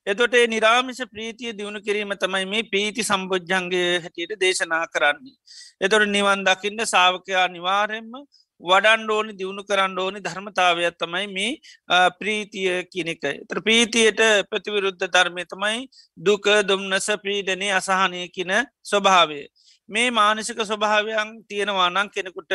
එතොට 0.07 0.35
නිරාමිෂ 0.49 1.03
ප්‍රීතිය 1.13 1.53
දියුණු 1.53 1.81
කිරීම 1.81 2.17
තමයි 2.17 2.47
මේ 2.47 2.63
ප්‍රීති 2.65 3.03
සම්බෝජ්ජන්ගේ 3.03 4.01
හැටියට 4.01 4.41
දේශනා 4.41 4.87
කරන්නේ. 4.89 5.37
එතොට 5.81 6.09
නිවන් 6.09 6.45
දකින්න 6.45 6.87
සාාවකයා 6.87 7.47
නිවාරෙන්ම 7.49 8.13
වඩන් 8.61 9.11
ඕනි 9.11 9.33
දියුණු 9.33 9.63
කරන්න 9.65 9.99
ඕනි 9.99 10.21
ධර්මතාවයක් 10.21 10.97
තමයි 10.97 11.27
මේ 11.29 12.11
ප්‍රීතිය 12.19 12.89
කියනෙක. 12.89 13.21
තර 13.49 13.61
ප්‍රීතියට 13.61 14.21
ප්‍රතිවිරුද්ධ 14.51 15.07
ධර්මය 15.07 15.45
තමයි 15.45 15.87
දුක 16.19 16.49
දුම්නස 16.65 17.09
පීඩනය 17.23 17.71
අසාහනය 17.73 18.29
කියන 18.29 18.53
ස්වභාවය. 18.83 19.43
මේ 19.89 20.11
මානසික 20.11 20.59
ස්වභාවයන් 20.61 21.29
තියෙනවා 21.49 21.91
නං 21.91 22.09
කෙනෙකුට 22.11 22.53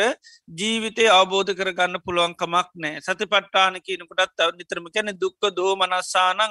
ජීවිතය 0.50 1.04
අවබෝධ 1.08 1.52
කරගන්න 1.52 2.02
පුළුවන්කමක් 2.04 2.68
නෑ 2.76 3.00
සති 3.00 3.24
පට්ටාන 3.24 3.78
කියනකුටත් 3.80 4.34
තව 4.36 4.48
නිතරම 4.58 4.86
කැන 4.94 5.12
දුක්ක 5.16 5.42
දෝ 5.56 5.72
මනස්සානං 5.76 6.42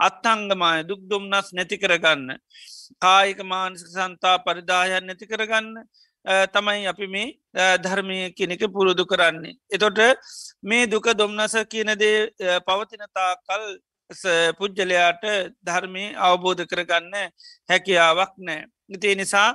අත්තංගමය 0.00 0.82
දුක් 0.88 1.00
දුම්නස් 1.10 1.48
නැති 1.52 1.78
කරගන්න. 1.78 2.36
කායික 3.00 3.40
මානසික 3.44 3.88
සන්තා 3.88 4.36
පරිදායන් 4.40 5.06
නැති 5.06 5.26
කරගන්න 5.26 5.72
තමයි 6.26 6.86
අපි 6.86 7.06
මේ 7.06 7.26
ධර්මය 7.78 8.18
කෙනෙක 8.32 8.62
පුරුදු 8.68 9.04
කරන්නේ. 9.06 9.56
එතොට 9.70 9.98
මේ 10.62 10.86
දුක 10.86 11.06
දොම්නස 11.14 11.54
කියනදේ 11.70 12.30
පවතිනතා 12.60 13.30
කල් 13.42 13.64
පුද්ජලයාට 14.58 15.24
ධර්මය 15.62 16.04
අවබෝධ 16.18 16.64
කරගන්න 16.64 17.14
හැකියාවක් 17.68 18.32
නෑ. 18.38 18.64
ඉතිේ 18.88 19.14
නිසා 19.14 19.48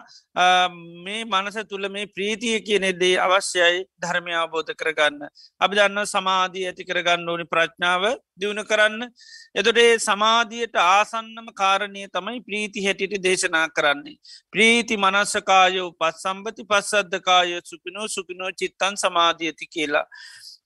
මේ 1.06 1.24
මනස 1.26 1.58
තුළ 1.70 1.88
මේ 1.89 2.06
ප්‍රීතිය 2.08 2.60
කියනෙදේ 2.62 3.13
අවශ්‍යයි 3.17 3.86
ධර්මය 4.02 4.34
අවබෝධ 4.36 4.74
කරගන්න. 4.76 5.22
අපි 5.62 5.76
දන්න 5.76 6.06
සමාධී 6.06 6.65
ඇති 6.67 6.88
කරගන්න 6.89 7.30
ඕනි 7.30 7.46
ප්‍රඥාව 7.46 8.04
දියුණු 8.39 8.63
කරන්න. 8.65 9.08
එතොටේ 9.56 10.00
සමාධියයට 10.00 10.76
ආසන්නම 10.78 11.48
කාරණය 11.62 12.08
තමයි 12.10 12.41
ප්‍රීති 12.48 12.86
හැටියට 12.86 13.24
දේශනා 13.24 13.67
කරන්නේ. 13.70 14.17
ප්‍රීති 14.54 14.98
මනස්සකායෝ 14.98 15.89
පස් 16.00 16.22
සම්බති 16.22 16.63
පස්සද්ධකාය 16.65 17.62
සුපිනෝ 17.63 18.08
සුපිනෝ 18.08 18.52
චිත්තන් 18.54 18.98
සමාධියති 18.98 19.67
කියලා. 19.67 20.08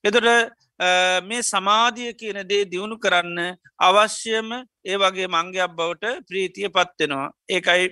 එතොට 0.04 0.28
මේ 1.28 1.42
සමාධිය 1.42 2.12
කියන 2.14 2.40
දේ 2.48 2.64
දියුණු 2.72 2.98
කරන්න 2.98 3.38
අවශ්‍යම 3.80 4.50
ඒ 4.84 4.96
වගේ 4.96 5.28
මංගයක් 5.28 5.76
බවට 5.78 6.26
ප්‍රීතිය 6.28 6.68
පත්වෙනවා. 6.68 7.30
ඒකයි 7.48 7.86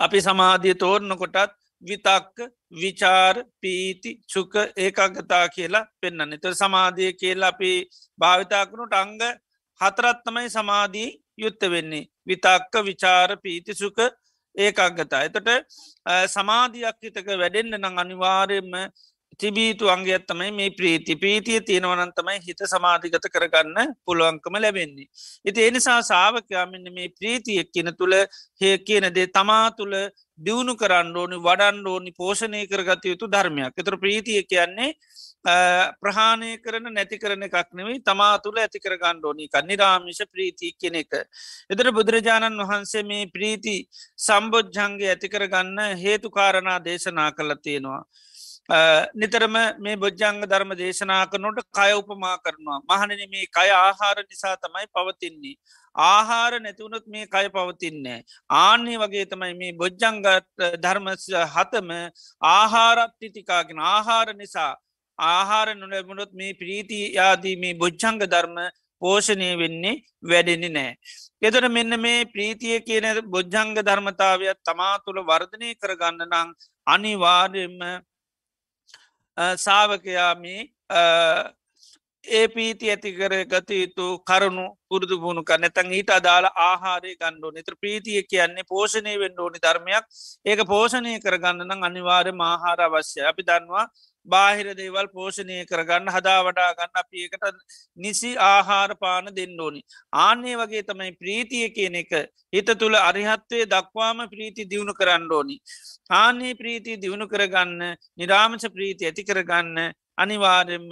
අපි 0.00 0.18
සමාධිය 0.20 0.74
තෝරණ 0.74 1.16
කොටත් 1.16 1.52
විතක්ක 1.82 2.38
විචාර 2.74 3.34
පීති 3.60 4.10
චුක 4.26 4.54
ඒකාගතා 4.76 5.44
කියලා 5.48 5.84
පෙන්න්න 6.00 6.32
එත 6.32 6.46
සමාධිය 6.54 7.12
කියලා 7.14 7.52
අපි 7.54 7.72
භාවිතාකනුට 8.18 8.94
අංග 8.94 9.20
හතරත්තමයි 9.80 10.48
සමාධී 10.50 11.10
යුත්ත 11.36 11.62
වෙන්නේ. 11.66 12.08
විතක්ක 12.22 12.74
විචාර 12.84 13.30
පීති 13.36 13.74
සුක 13.74 13.98
ඒකාගතා 14.54 15.22
එතට 15.22 15.48
සමාධයක් 16.28 16.98
හිතක 17.02 17.28
වැඩෙන්න්න 17.34 17.78
නං 17.78 17.98
අනිවාරයෙන්ම 17.98 18.74
තිබීතු 19.40 19.88
අංගයත්තමයි 19.88 20.50
මේ 20.52 20.70
ප්‍රීති 20.72 21.16
ප්‍රීතිය 21.16 21.60
තියෙනවනන්තමයි 21.62 22.38
හිත 22.46 22.62
සමාධිගත 22.66 23.26
කරගන්න 23.34 23.94
පුළුවන්කම 24.04 24.56
ලැබෙන්නේ. 24.56 25.08
ඉති 25.44 25.66
එනිසා 25.68 26.00
සාාවකයාමන්න 26.02 26.90
මේ 26.92 27.08
ප්‍රීතියක් 27.10 27.70
කියන 27.74 27.92
තුළ 27.98 28.16
හය 28.60 28.70
කියනදේ 28.80 29.26
තමා 29.28 29.66
තුළ 29.72 29.96
දියුණු 30.38 30.74
කරන්න 30.76 31.16
ඕනි 31.16 31.38
වඩන් 31.38 31.86
ඕනි 31.86 32.12
පෝෂණය 32.12 32.62
කරගත 32.66 33.04
යුතු 33.04 33.26
ධර්මයක් 33.28 33.74
එතර 33.76 33.96
ප්‍රීතිය 33.96 34.42
කියන්නේ 34.44 34.90
ප්‍රහාණය 35.42 36.58
කරන 36.58 36.92
නැති 36.92 37.18
කරන 37.18 37.42
එකක් 37.42 37.72
නෙවෙයි 37.72 38.00
තමා 38.02 38.38
තුළ 38.38 38.58
ඇති 38.58 38.78
කරගන්න 38.78 39.24
ඕනි 39.24 39.48
කන්නිරාමිෂ 39.48 40.22
ප්‍රීති 40.26 40.72
කෙන 40.74 40.94
එක. 40.94 41.12
එතර 41.70 41.92
බුදුරජාණන් 41.92 42.60
වහන්සේ 42.62 43.02
මේ 43.04 43.26
ප්‍රීති 43.28 43.76
සම්බෝජ්ජන්ගේ 44.18 45.10
ඇති 45.10 45.28
කරගන්න 45.28 45.96
හේතුකාරණා 45.96 46.78
දේශනා 46.84 47.30
කළ 47.32 47.54
තියෙනවා. 47.62 48.04
නිතරම 49.14 49.56
මේ 49.78 49.96
බොජ්ජංග 49.96 50.40
ධර්ම 50.44 50.72
දේශනා 50.74 51.22
කරනොට 51.26 51.60
කය 51.70 51.90
උපමා 51.94 52.36
කරනවා 52.38 52.80
මහනන 52.82 53.22
මේ 53.28 53.46
කය 53.48 53.68
ආහාර 53.76 54.18
නිසා 54.22 54.56
තමයි 54.58 54.86
පවතින්නේ. 54.88 55.56
ආහාර 55.96 56.52
නැතිවුණොත් 56.58 57.06
මේ 57.06 57.26
කය 57.28 57.46
පවතින්නේ. 57.50 58.20
ආන්නේ 58.50 58.98
වගේ 58.98 59.24
තමයි 59.26 59.54
මේ 59.54 59.72
බොජ්ජංගත් 59.74 60.26
ධර්ම 60.78 61.10
හතම 61.48 61.90
ආහාරත්තිතිකාගෙන 62.42 63.82
ආහාර 63.86 64.28
නිසා 64.34 64.72
ආහාර 65.18 65.74
නොලැබුණොත් 65.74 66.32
මේ 66.32 66.52
ප්‍රීති 66.54 67.00
යාදීමේ 67.14 67.74
බොච්චංග 67.74 68.20
ධර්ම 68.24 68.56
පෝෂණය 69.02 69.48
වෙන්නේ 69.58 69.94
වැඩෙන්නේ 70.22 70.70
නෑ. 70.70 70.92
එතට 71.42 71.66
මෙන්න 71.68 71.96
මේ 72.00 72.24
ප්‍රීතිය 72.26 72.78
කියන 72.82 73.06
බොජ්ජංග 73.26 73.74
ධර්මතාවයක් 73.80 74.60
තමා 74.64 74.94
තුළ 75.04 75.20
වර්ධනය 75.22 75.74
කරගන්න 75.74 76.22
නං 76.28 76.54
අනිවාර්යම 76.86 77.76
සාාවකයාමි 79.58 80.56
ඒ 82.24 82.48
පීති 82.48 82.90
ඇතිකර 82.90 83.32
ගත 83.46 83.70
යුතු 83.72 84.06
කරුණු 84.20 84.64
පුරුදු 84.86 85.16
පුුණු 85.18 85.42
කන්න 85.42 85.72
තැන් 85.72 85.92
ඊට 85.92 86.10
අදාළ 86.10 86.46
ආහාරය 86.64 87.12
ගණ්ඩෝ 87.16 87.50
නිත්‍ර 87.50 87.74
ප්‍රීතිය 87.76 88.22
කියන්නේ 88.24 88.68
පෝෂණය 88.68 89.14
වෙන්න 89.18 89.40
ඕනි 89.40 89.58
ධර්මයක්. 89.58 90.04
ඒක 90.46 90.60
පෝෂණය 90.66 91.16
කරගන්න 91.18 91.64
නම් 91.64 91.82
අනිවාර්ය 91.82 92.32
මාහාර 92.34 92.80
අවශ්‍ය 92.80 93.24
අපි 93.24 93.42
දන්නවා 93.42 93.86
බාහිර 94.26 94.74
දේවල් 94.74 95.06
පෝෂණය 95.08 95.64
කරගන්න 95.66 96.08
හදා 96.08 96.40
වඩා 96.42 96.74
ගන්න 96.74 96.92
අප 96.94 97.08
ඒකට 97.14 97.44
නිසි 97.98 98.30
ආහාර 98.38 98.94
පාන 98.96 99.32
දෙන්න 99.32 99.56
ඕනි. 99.58 99.80
ආන්නේ 100.14 100.56
වගේ 100.56 100.82
තමයි 100.82 101.12
ප්‍රීතිය 101.14 101.68
කියන 101.70 101.96
එක 101.96 102.12
හිත 102.52 102.70
තුළ 102.78 102.96
අරිහත්වය 102.98 103.64
දක්වාම 103.66 104.28
ප්‍රීති 104.28 104.64
දියුණු 104.64 104.94
කරන්න 104.94 105.26
ඕනි. 105.30 105.56
ආන්නේ 106.12 106.54
ප්‍රීති 106.54 106.96
දියුණු 106.96 107.26
කරගන්න 107.26 107.96
නිරාමච 108.16 108.64
ප්‍රීති 108.68 109.06
ඇති 109.06 109.24
කරගන්න 109.24 109.92
අනිවාර්යම 110.16 110.88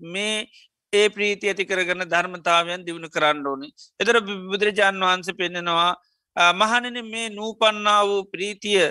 මේ 0.00 0.46
ඒ 0.92 1.08
ප්‍රීති 1.08 1.48
ඇති 1.48 1.64
කරගන්න 1.64 2.06
ධර්මතාවයන් 2.06 2.86
දියුණු 2.86 3.08
කරන්න 3.08 3.46
ඕනි. 3.46 3.68
එතර 4.00 4.20
බුදුරජාන් 4.48 4.98
වහන්ස 5.02 5.38
පෙන්නෙනවා 5.38 5.92
මහනන 6.36 6.98
මේ 7.04 7.28
නූපන්නා 7.30 8.00
වූ 8.04 8.24
ප්‍රීතිය 8.26 8.84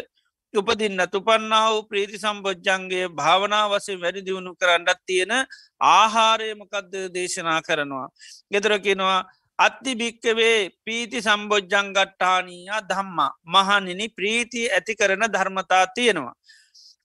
උපදින්න 0.53 1.01
තුපන්නා 1.07 1.65
වූ 1.67 1.83
ප්‍රීති 1.83 2.17
සම්බෝජ්ජන්ගේ 2.17 3.07
භාවනා 3.09 3.65
වසය 3.69 3.93
වැඩි 3.95 4.25
දියුණු 4.25 4.55
කරන්නත් 4.55 4.99
තියෙන 5.05 5.33
ආහාරයමකක්ද 5.91 6.93
දේශනා 7.13 7.61
කරනවා. 7.61 8.07
ගෙදරකිනවා 8.51 9.19
අත්ති 9.59 9.95
භික්කවේ 9.95 10.57
පීති 10.85 11.21
සම්බෝජ්ජංගට්ටානීය 11.21 12.81
ධම්මා 12.89 13.31
මහනිනි 13.45 14.07
ප්‍රීති 14.09 14.67
ඇති 14.69 14.95
කරන 14.95 15.23
ධර්මතා 15.27 15.85
තියෙනවා. 15.89 16.35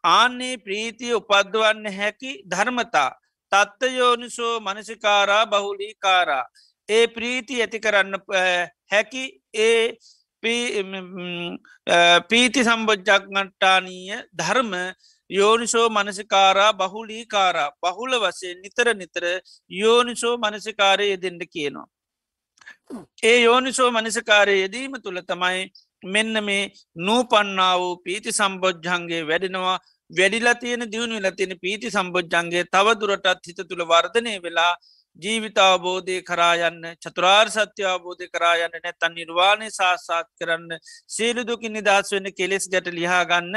ආන්නේ 0.04 0.56
ප්‍රීතිය 0.58 1.14
උපද්දුවන්න 1.14 1.86
හැකි 1.92 2.32
ධර්මතා 2.50 3.10
තත්තයෝනිසෝ 3.52 4.54
මනසිකාරා 4.60 5.46
බහුලී 5.46 5.94
කාරා. 5.98 6.44
ඒ 6.88 7.06
ප්‍රීති 7.06 7.60
ඇති 7.62 7.80
කරන්න 7.80 8.14
හැකි 8.92 9.24
ඒ 9.60 9.82
පීති 12.28 12.64
සම්බෝජ්ජක්නට්ටානීය 12.64 14.18
ධර්ම 14.34 14.72
යෝනිසෝ 15.30 15.88
මනසිකාරා 15.88 16.72
බහුලී 16.74 17.24
කාරා 17.26 17.70
බහුල 17.82 18.12
වසයෙන් 18.20 18.62
නිතර 18.62 18.88
නිතර 18.94 19.24
යෝනිසෝ 19.70 20.34
මනසිකාරය 20.38 21.08
යෙදෙන්ට 21.10 21.42
කියනවා. 21.52 21.88
ඒ 23.22 23.38
යෝනිසෝ 23.40 23.90
මනසිකාරය 23.90 24.54
යෙදීම 24.60 24.94
තුළ 25.02 25.20
තමයි 25.22 25.62
මෙන්න 26.04 26.44
මේ 26.44 26.62
නූපන්නා 26.96 27.74
වූ 27.78 27.96
පීති 27.98 28.32
සම්බෝජ්ජන්ගේ 28.32 29.22
වැඩෙනවා 29.28 29.78
වැඩිලා 30.10 30.54
තියෙන 30.54 30.92
දියුණු 30.92 31.16
වෙලා 31.16 31.32
තියෙන 31.32 31.58
පීති 31.60 31.90
සම්බෝජ්ජන්ගේ 31.90 32.64
තවදුරටත් 32.66 33.48
හිත 33.48 33.60
තුළ 33.68 33.84
වර්ධනය 33.84 34.34
වෙලා 34.42 34.72
ජීවිතාවබෝධය 35.18 36.16
කරායන්න 36.22 36.80
චතුරාර් 36.96 37.48
සත්‍ය 37.48 37.84
අවබෝධය 37.84 38.26
කරායන්න 38.28 38.74
නැතන් 38.76 39.14
නිර්වාණය 39.14 39.68
සාසාත් 39.70 40.28
කරන්න 40.38 40.80
සේලුදුකින් 41.08 41.72
නිදස් 41.72 42.12
වෙන්න 42.12 42.32
කෙලෙස් 42.32 42.66
ගැට 42.68 42.90
ලිහාගන්න 42.90 43.54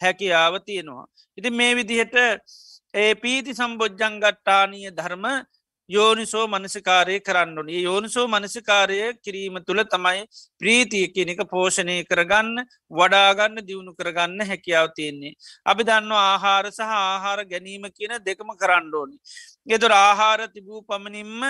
හැකියාව 0.00 0.54
තියෙනවා. 0.60 1.06
ඉති 1.38 1.50
මේ 1.52 1.72
විදිහට 1.74 2.16
ඒ 2.94 3.12
පීති 3.16 3.52
සම්බෝජ්ජංගට්ටානීය 3.54 4.90
ධර්ම 4.92 5.26
යෝනිසෝ 5.90 6.46
මනසිකාරය 6.46 7.20
කරන්නන 7.20 7.68
යෝනිසෝ 7.68 8.26
මනසිකාරය 8.26 8.98
කිරීම 9.16 9.56
තුළ 9.66 9.82
තමයි 9.84 10.22
ප්‍රීතිය 10.60 11.08
කියනක 11.08 11.40
පෝෂණය 11.50 11.96
කරගන්න 12.04 12.64
වඩාගන්න 12.90 13.66
දියුණු 13.66 13.92
කරගන්න 13.94 14.40
හැකියාව 14.42 14.88
තියෙන්නේ. 14.96 15.34
අපි 15.66 15.84
දන්න 15.84 16.12
ආහාර 16.14 16.66
සහ 16.68 16.80
ආහාර 16.80 17.44
ගැනීම 17.44 17.84
කියන 17.90 18.16
දෙකම 18.24 18.56
කරන්නඩෝනි. 18.56 19.16
ගෙතුර 19.66 19.92
ආහාර 19.92 20.48
තිබූ 20.48 20.82
පමණින්ම 20.82 21.44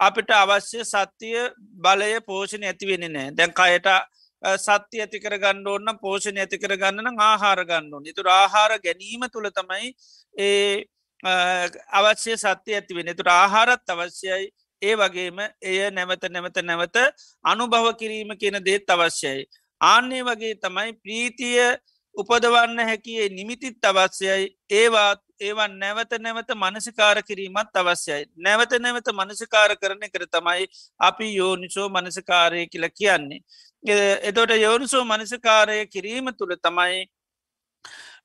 අපිට 0.00 0.30
අවශ්‍ය 0.32 0.84
සත්‍යය 0.84 1.40
බලය 1.80 2.12
පෝෂණ 2.22 2.64
ඇතිවෙන 2.64 3.08
නෑ 3.08 3.32
දැන් 3.32 3.52
කයට 3.52 3.88
සත්‍ය 4.58 5.00
ඇති 5.00 5.20
කර 5.20 5.38
ගණ්ඩ 5.38 5.68
ඕන්න 5.68 5.98
පෝෂණ 6.00 6.38
ඇති 6.38 6.58
කර 6.58 6.76
ගන්නන 6.76 7.18
ආහාර 7.22 7.64
ගණ්ඩුවන් 7.64 8.14
තුර 8.14 8.30
ආහාර 8.32 8.78
ගැනීම 8.80 9.26
තුළ 9.32 9.50
තමයි 9.52 9.92
ඒ 10.34 10.84
අවශ්‍ය 11.22 12.36
සත්‍ය 12.36 12.74
ඇති 12.74 12.94
වෙන 12.94 13.14
තුට 13.14 13.26
ආහාරත් 13.28 13.82
අවශ්‍යයි. 13.86 14.50
ඒ 14.82 14.94
වගේම 14.94 15.38
එය 15.62 15.90
නැවත 15.90 16.24
නැවත 16.30 16.58
නැවත 16.62 16.96
අනුභව 17.44 17.96
කිරීම 17.98 18.30
කියන 18.36 18.62
දේත් 18.62 18.86
අවශ්‍යයි. 18.88 19.46
ආන්නේ 19.80 20.22
වගේ 20.22 20.54
තමයි 20.56 20.92
ප්‍රීතිය 20.94 21.76
උපදවන්න 22.18 22.80
හැකියේ 22.82 23.28
නිමිතිත් 23.30 23.84
අවශ්‍යයි 23.84 24.46
ඒවාත් 24.72 25.20
ඒවන් 25.40 25.78
නැවත 25.78 26.12
නැවත 26.18 26.50
මනසිකාර 26.54 27.22
කිරීමත් 27.22 27.76
අවශ්‍යයි. 27.76 28.24
නැවත 28.36 28.72
නැවත 28.78 29.08
මනසිකාර 29.12 29.76
කරන 29.76 30.02
කර 30.06 30.26
තමයි 30.28 30.66
අපි 31.00 31.26
යෝනිසෝ 31.34 31.88
මනසිකාරය 31.88 32.66
කියල 32.66 32.88
කියන්නේ. 32.90 33.40
එතොට 34.22 34.50
යෝනිසෝ 34.58 35.04
මනසිකාරය 35.04 35.86
කිරීම 35.86 36.34
තුළ 36.34 36.56
තමයි 36.58 37.06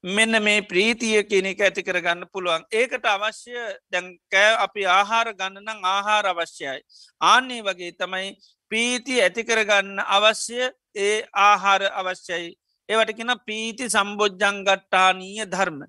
මෙන්න 0.06 0.36
මේ 0.40 0.62
ප්‍රීතිය 0.64 1.24
කෙනෙක 1.24 1.62
ඇති 1.62 1.82
කරගන්න 1.82 2.26
පුළුවන් 2.28 2.66
ඒකට 2.72 3.06
අවශ්‍ය 3.06 3.54
දැන්කෑ 3.88 4.58
අපි 4.58 4.86
ආහාර 4.88 5.30
ගන්නනම් 5.34 5.86
ආහාර 5.86 6.26
අවශ්‍යයි 6.26 6.82
ආන්නේ 7.22 7.62
වගේ 7.62 7.92
තමයි 7.94 8.34
පීති 8.72 9.22
ඇති 9.22 9.44
කරගන්න 9.44 10.04
අවශ්‍ය 10.10 10.60
ඒ 10.98 11.16
ආහාර 11.42 11.88
අවශ්‍යයි 11.94 12.52
ඒවටකෙන 12.94 13.34
පීති 13.48 13.90
සම්බෝජ්ජංගට්ටානීය 13.90 15.46
ධර්ම. 15.48 15.80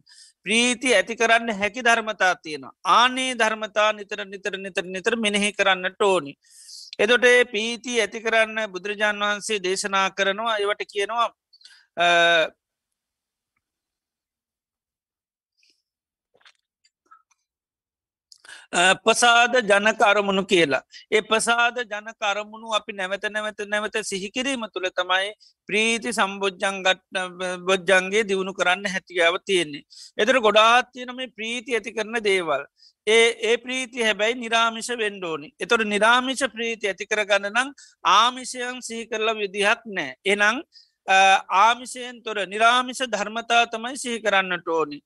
ප්‍රීති 0.45 0.95
ඇති 0.95 1.17
කරන්න 1.17 1.51
හැකි 1.61 1.83
ධර්මතා 1.83 2.35
තියෙන 2.43 2.64
ආනේ 2.97 3.31
ධර්මතා 3.35 3.90
නිතර 3.93 4.21
නිතර 4.27 4.59
නිතර 4.59 4.85
නිතර 4.87 5.14
මෙනෙහි 5.17 5.51
කරන්න 5.53 5.95
ටෝනි 5.95 6.35
එදොට 6.99 7.25
පීති 7.53 7.95
ඇති 8.01 8.21
කරන්න 8.21 8.59
බුදුරජාන් 8.73 9.19
වහන්සේ 9.19 9.59
දේශනා 9.61 10.09
කරනවා. 10.11 10.59
ඒවට 10.59 10.85
කියනවා 10.93 11.29
පසාද 18.75 19.55
ජනක 19.63 20.01
අරමුණු 20.03 20.45
කියලා. 20.45 20.83
ඒ 21.11 21.23
පසාද 21.23 21.77
ජනක 21.83 22.23
අරමුණු 22.23 22.75
අපි 22.75 22.93
නැවත 22.93 23.25
නැවත 23.31 23.61
නැවත 23.67 23.97
සිහිකිරීම 24.03 24.65
තුළ 24.75 24.89
තමයි 24.91 25.31
ප්‍රීති 25.69 26.13
සම්බෝජ්ජංගට 26.13 27.03
බොජ්ජන්ගේ 27.63 28.25
දියුණු 28.25 28.53
කරන්න 28.53 28.87
හැතියාව 28.87 29.39
තියෙන්නේ. 29.45 29.85
එතර 30.19 30.41
ගොඩාත් 30.41 30.91
තියන 30.93 31.15
මේ 31.15 31.31
ප්‍රීති 31.31 31.75
ඇති 31.75 31.93
කරන 31.93 32.19
දේවල්. 32.21 32.65
ඒ 33.07 33.29
ඒ 33.43 33.57
ප්‍රීති 33.57 34.03
හැබැයි 34.03 34.35
නිරාමිෂ 34.37 34.91
වෙන්ඩෝනි. 34.93 35.53
එතොට 35.61 35.85
නිරාමිෂ 35.87 36.43
ප්‍රීති 36.49 36.89
ඇති 36.89 37.07
කරගන්න 37.07 37.53
නම් 37.53 37.71
ආමිෂයන් 38.05 38.83
සිහි 38.83 39.07
කරලා 39.07 39.37
විදිහක් 39.37 39.87
නෑ. 39.87 40.17
එනං 40.27 40.63
ආමිෂයෙන් 41.61 42.23
තොර 42.23 42.43
නිරාමිෂ 42.47 43.07
ධර්මතා 43.07 43.67
තමයි 43.67 43.97
සිහි 43.97 44.19
කරන්නට 44.21 44.69
ඕනි. 44.69 44.99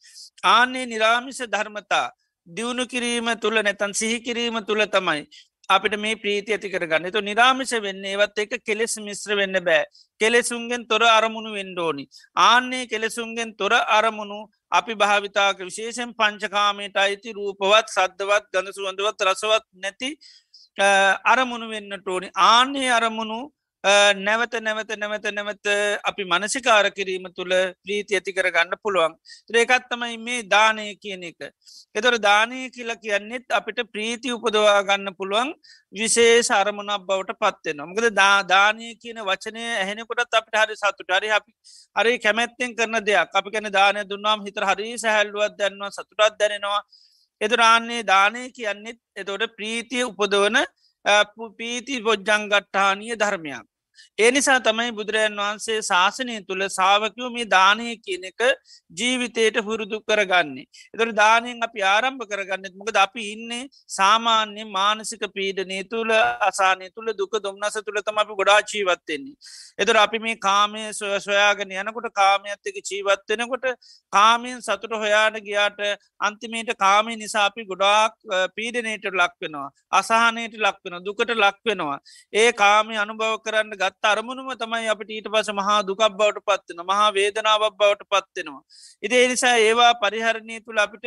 ආන්නේ 0.44 0.86
නිරාමිෂ 0.86 1.42
ධර්මතා 1.46 2.08
දියුණු 2.48 2.86
කිරීම 2.86 3.28
තුළ 3.40 3.60
නැතන් 3.60 3.92
සිහි 3.94 4.18
කිරීම 4.20 4.58
තුළ 4.64 4.84
තමයි 4.88 5.22
අපිට 5.68 5.96
මේ 5.98 6.16
ප්‍රීති 6.16 6.52
ඇති 6.52 6.70
කරගන්න. 6.70 7.10
තු 7.12 7.20
නිරාමිෂ 7.20 7.72
වෙන්න 7.78 8.04
ඒවත් 8.06 8.38
එක 8.38 8.52
කෙලෙස් 8.62 8.94
මිශ්‍ර 8.98 9.36
වෙන්න 9.36 9.58
බෑ. 9.62 9.84
කෙලෙසුන්ගෙන් 10.20 10.86
තොර 10.86 11.02
අරමුණු 11.08 11.52
වෙන්ඩෝනි 11.52 12.04
ආන්නේ 12.36 12.86
කෙලෙසුන්ගෙන් 12.86 13.52
තොර 13.54 13.72
අරමුණු 13.98 14.40
අපි 14.72 14.94
භාවිතාක 14.94 15.60
විශේෂෙන් 15.60 16.14
පංචකාමයට 16.14 16.96
අයිති 16.96 17.32
රූපවත් 17.32 17.88
සද්ධවත් 17.88 18.48
ගඳ 18.52 18.74
සුවඳවත් 18.74 19.28
රසවත් 19.28 19.66
නැති 19.76 20.10
අරමුණු 21.26 21.68
වෙන්න 21.68 21.98
ටෝනි 21.98 22.28
ආන්නේ 22.48 22.90
අරමුණු 22.90 23.38
නැවත 24.18 24.54
නැවත 24.60 24.90
නැවත 24.98 25.26
නැවත 25.32 25.66
අපි 26.04 26.22
මනසිකාර 26.24 26.86
කිරීම 26.90 27.26
තුළ 27.36 27.52
ප්‍රීති 27.82 28.16
ඇති 28.16 28.32
කර 28.32 28.48
ගන්න 28.50 28.76
පුළුවන්. 28.82 29.12
ඒකත්තමයි 29.54 30.16
මේ 30.18 30.42
දානය 30.44 30.84
කියන 30.96 31.22
එක. 31.22 31.52
එතොර 31.94 32.18
දානය 32.18 32.70
කියල 32.70 32.90
කියන්නෙත් 32.96 33.46
අපිට 33.50 33.80
ප්‍රීති 33.92 34.32
උපදවා 34.32 34.82
ගන්න 34.82 35.14
පුළුවන් 35.14 35.54
විශේෂ 35.94 36.50
අරමුණක් 36.50 37.06
බවට 37.08 37.38
පත්වෙන 37.42 37.84
මොකද 37.84 38.08
දාදානය 38.12 38.94
කියන 39.02 39.22
වචනය 39.22 39.62
ඇහෙනකොටත් 39.76 40.34
අපිට 40.34 40.58
හරි 40.62 40.76
සතුට 40.76 41.14
හරි 41.16 41.30
අපි 41.30 41.52
හරි 41.96 42.18
කැමැත්තෙන් 42.18 42.76
කරන 42.76 42.98
දෙයක්. 43.00 43.30
අපි 43.32 43.50
කැන 43.50 43.72
දානය 43.72 44.04
දුන්නාම් 44.04 44.44
හිතර 44.44 44.64
හරි 44.64 44.98
සැහැල්ලුවත් 44.98 45.56
දැන්වා 45.56 45.90
සතුටත් 45.90 46.38
දැනෙනවා. 46.40 46.82
එතුරාන්නේ 47.40 48.02
දානය 48.04 48.50
කියන්නෙත් 48.50 49.00
එතොට 49.16 49.48
ප්‍රීතිය 49.56 50.04
උපදවන 50.04 50.58
පීති 51.56 52.02
බොජ්ජංගට්ටානීය 52.02 53.16
ධර්මයක්. 53.16 53.66
ඒ 54.18 54.30
නිසා 54.30 54.58
තමයි 54.60 54.90
බුදුරජන් 54.92 55.38
වහන්සේ 55.38 55.78
ශාසනය 55.82 56.38
තුළ 56.48 56.64
සාාවකයෝ 56.70 57.30
මේ 57.30 57.46
දානය 57.46 57.86
කියන 57.98 58.24
එක 58.30 58.40
ජීවිතයට 58.92 59.60
හුරුදු 59.60 60.00
කරගන්නේ. 60.02 60.66
එතර 60.94 61.08
දානයෙන් 61.12 61.62
අපි 61.62 61.84
ආරම්භ 61.84 62.24
කරගන්නෙත් 62.30 62.74
මොකද 62.74 62.96
අපි 62.96 63.26
ඉන්නේ 63.32 63.62
සාමාන්‍ය 63.98 64.64
මානසික 64.70 65.24
පීඩනය 65.34 65.80
තුළ 65.92 66.12
අසානය 66.48 66.90
තුළ 66.90 67.12
දුක 67.14 67.38
දුම්න්නස 67.40 67.78
තුළ 67.86 68.00
තම 68.02 68.22
අපි 68.24 68.38
ගොඩා 68.40 68.60
ජීවත්වෙන්නේ. 68.64 69.36
එතර 69.78 69.96
අපි 69.98 70.18
මේ 70.18 70.36
කාමය 70.38 70.84
සොය 70.92 71.14
සොයාගෙන 71.20 71.74
යනකොට 71.74 72.10
කාමයත්තක 72.14 72.78
ජීවත්වෙනකොට 72.82 73.66
කාමයෙන් 74.12 74.60
සතුට 74.60 74.94
හොයාට 74.94 75.40
ගියාට 75.40 75.80
අන්තිමේට 76.20 76.72
කාමය 76.76 77.16
නිසා 77.16 77.46
අපි 77.46 77.64
ගොඩාක් 77.64 78.14
පීඩනයට 78.56 79.06
ලක්වෙනවා. 79.12 79.68
අසාහනයට 79.92 80.54
ලක්වෙන 80.58 81.04
දුකට 81.04 81.30
ලක්වෙනවා. 81.36 81.98
ඒ 82.34 82.52
කාමය 82.54 82.98
අනුභව 82.98 83.38
කරන්න 83.44 83.72
ගත් 83.88 84.04
අරමුණුම 84.04 84.48
තමයි 84.54 84.88
අපට 84.88 85.10
ඊට 85.10 85.28
පස 85.28 85.50
මහා 85.52 85.76
දුකක් 85.82 86.02
බවට 86.12 86.42
පත්වෙන 86.46 86.84
මහා 86.86 87.12
වේදනාවක් 87.12 87.76
බවට 87.76 88.04
පත්වෙනවා. 88.06 88.62
ඉදේ 89.02 89.28
නිසා 89.28 89.54
ඒවා 89.58 89.92
පරිහරණය 89.96 90.60
තුළ 90.60 90.78
අපිට 90.78 91.06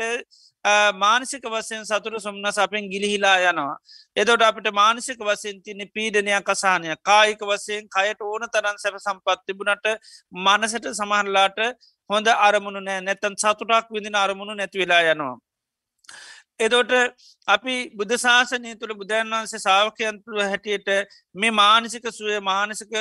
මානසික 0.95 1.45
වසයෙන් 1.45 1.85
සතුර 1.85 2.19
සුම්න්නස 2.19 2.57
අපෙන් 2.57 2.89
ගිලිහිලා 2.89 3.37
යනවා. 3.43 3.77
එතොට 4.15 4.41
අපිට 4.41 4.73
මානසික 4.73 5.19
වසයෙන් 5.21 5.61
තින්නේ 5.63 5.91
පීඩනයක් 5.93 6.49
අසානය 6.49 6.95
කායික 7.03 7.41
වසයෙන් 7.43 7.87
කයට 7.89 8.21
ඕන 8.23 8.47
තරන් 8.49 8.77
සැප 8.77 8.97
සම්පත් 8.97 9.39
තිබුණට 9.45 9.87
මනසට 10.31 10.91
සමහරලාට 10.93 11.59
හොඳ 12.09 12.27
අරමුණු 12.39 12.81
නෑ 12.81 13.01
නැතන් 13.01 13.35
සතුටක් 13.37 13.87
විදින 13.89 14.15
අරමුණු 14.15 14.53
නැතිවෙලා 14.55 15.01
යනවා. 15.05 15.37
එදොට 16.61 16.93
අපි 17.47 17.75
බුද්ධ 17.93 18.15
ශාසනය 18.17 18.71
තුළ 18.75 18.93
බුදුන් 18.95 19.33
වන්සේ 19.33 19.59
සාාවකයන්තුළ 19.59 20.41
හැටියට 20.43 20.89
මේ 21.35 21.51
මානසික 21.53 22.07
සුවය 22.11 22.39
මානසික 22.43 22.93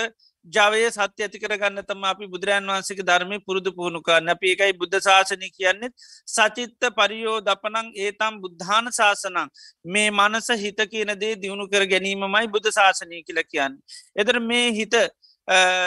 ජවය 0.46 0.88
සත්‍ය 0.88 1.23
ඇති 1.23 1.38
කරගන්න 1.38 1.85
තම 1.85 2.05
අපි 2.05 2.27
බුදුරන් 2.27 2.66
වන්සේක 2.66 3.01
ධර්මය 3.03 3.38
පුරුදු 3.40 3.73
පුහුණුකාන්න 3.73 4.29
අපි 4.29 4.53
එකයි 4.53 4.73
බුද්ධ 4.75 4.99
ශාසනය 5.01 5.51
කියන්නෙත් 5.51 5.92
සචිත්ත 6.27 6.88
පරියෝ 6.92 7.38
දපනං 7.42 7.90
ඒතම් 7.96 8.40
බුද්ධාන 8.40 8.92
ශාසනං. 8.92 9.40
මේ 9.87 10.11
මනස 10.11 10.49
හිත 10.59 10.81
කියන 10.88 11.12
දේ 11.16 11.35
දියුණු 11.37 11.68
කර 11.68 11.85
ගැනීමමයි 11.87 12.46
බුද්ධ 12.49 12.70
ශාසනය 12.73 13.23
කියල 13.23 13.42
කියන්න. 13.44 13.77
එතර 14.16 14.40
මේ 14.42 14.73
හිත 14.73 14.96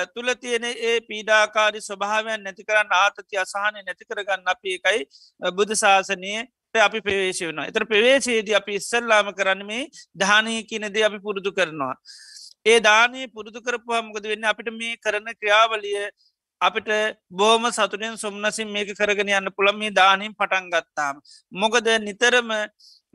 තුළ 0.09 0.33
තියෙන 0.35 0.65
ඒ 0.65 0.99
පීඩාකාරි 1.03 1.81
ස්වභාවයන් 1.81 2.43
නැති 2.43 2.63
කරන්න 2.63 2.93
ආතති 2.93 3.37
අසාහනය 3.37 3.81
නැති 3.81 4.05
කරගන්න 4.05 4.45
අපි 4.47 4.75
එකයි 4.77 5.01
බුද්ධ 5.51 5.75
ශාසනය 5.75 6.33
අපි 6.79 7.01
ප්‍රවේශ 7.01 7.41
වන 7.43 7.63
එතර 7.63 7.85
ප්‍රවේශයේදී 7.85 8.55
අපි 8.55 8.75
ඉස්සල්ලාම 8.75 9.31
කරන්න 9.31 9.65
මේ 9.65 9.89
ධානය 10.15 10.53
කියනද 10.63 10.97
අපි 11.03 11.19
පුරුදු 11.19 11.51
කරනවා. 11.51 11.95
ඒ 12.65 12.79
දානය 12.79 13.27
පුරුදු 13.27 13.61
කරපු 13.61 13.93
හමකද 13.93 14.25
වෙන්න 14.25 14.45
අපිට 14.45 14.69
මේ 14.73 14.95
කරන 14.97 15.27
ක්‍රියාවලිය 15.33 16.09
අපිට 16.63 16.89
බෝම 17.31 17.63
සතුරෙන් 17.69 18.17
සොම්නසින් 18.17 18.69
මේක 18.69 18.89
කරගෙන 18.93 19.31
යන්න 19.31 19.51
පුළම 19.51 19.77
මේ 19.77 19.91
දානීම් 19.91 20.33
පටන් 20.33 20.69
ගත්තාම. 20.69 21.15
මොකද 21.53 21.87
නිතරම 21.99 22.51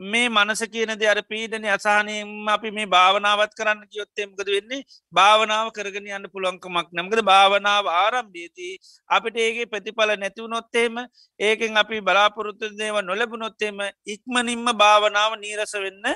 මේ 0.01 0.29
මනස 0.29 0.61
කියනද 0.65 1.03
අර 1.03 1.19
පීඩන 1.23 1.65
අසාහනයම 1.67 2.47
අපි 2.47 2.71
මේ 2.71 2.87
භාවනාවත් 2.87 3.51
කරන්න 3.53 3.81
කියොත්තෙමකද 3.87 4.47
වෙන්නේ? 4.47 4.85
භාවනාව 5.13 5.71
කරගෙන 5.71 6.07
යන්න 6.09 6.29
පුළොන්කමක් 6.29 6.87
නමකද 6.91 7.21
භාවනාව 7.23 7.91
ආරම්භේදී 7.95 8.73
අපිට 9.09 9.35
ඒගේ 9.37 9.67
ප්‍රතිඵල 9.67 10.15
නැතිවනොත්තේම 10.15 11.03
ඒකෙන් 11.39 11.77
අපි 11.77 12.01
බලාපොරොත්තු 12.01 12.71
දේව 12.73 13.01
නොලැබුණොත්තේම 13.01 13.77
ඉක්මනින්ම 14.07 14.65
භාවනාව 14.75 15.37
නීරස 15.37 15.75
වෙන්න 15.77 16.07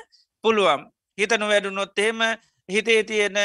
පුළුවම් 0.44 0.82
හිතනු 1.18 1.46
වැඩුනොත්තේම 1.46 2.20
හිතේ 2.68 3.02
තියෙන 3.04 3.36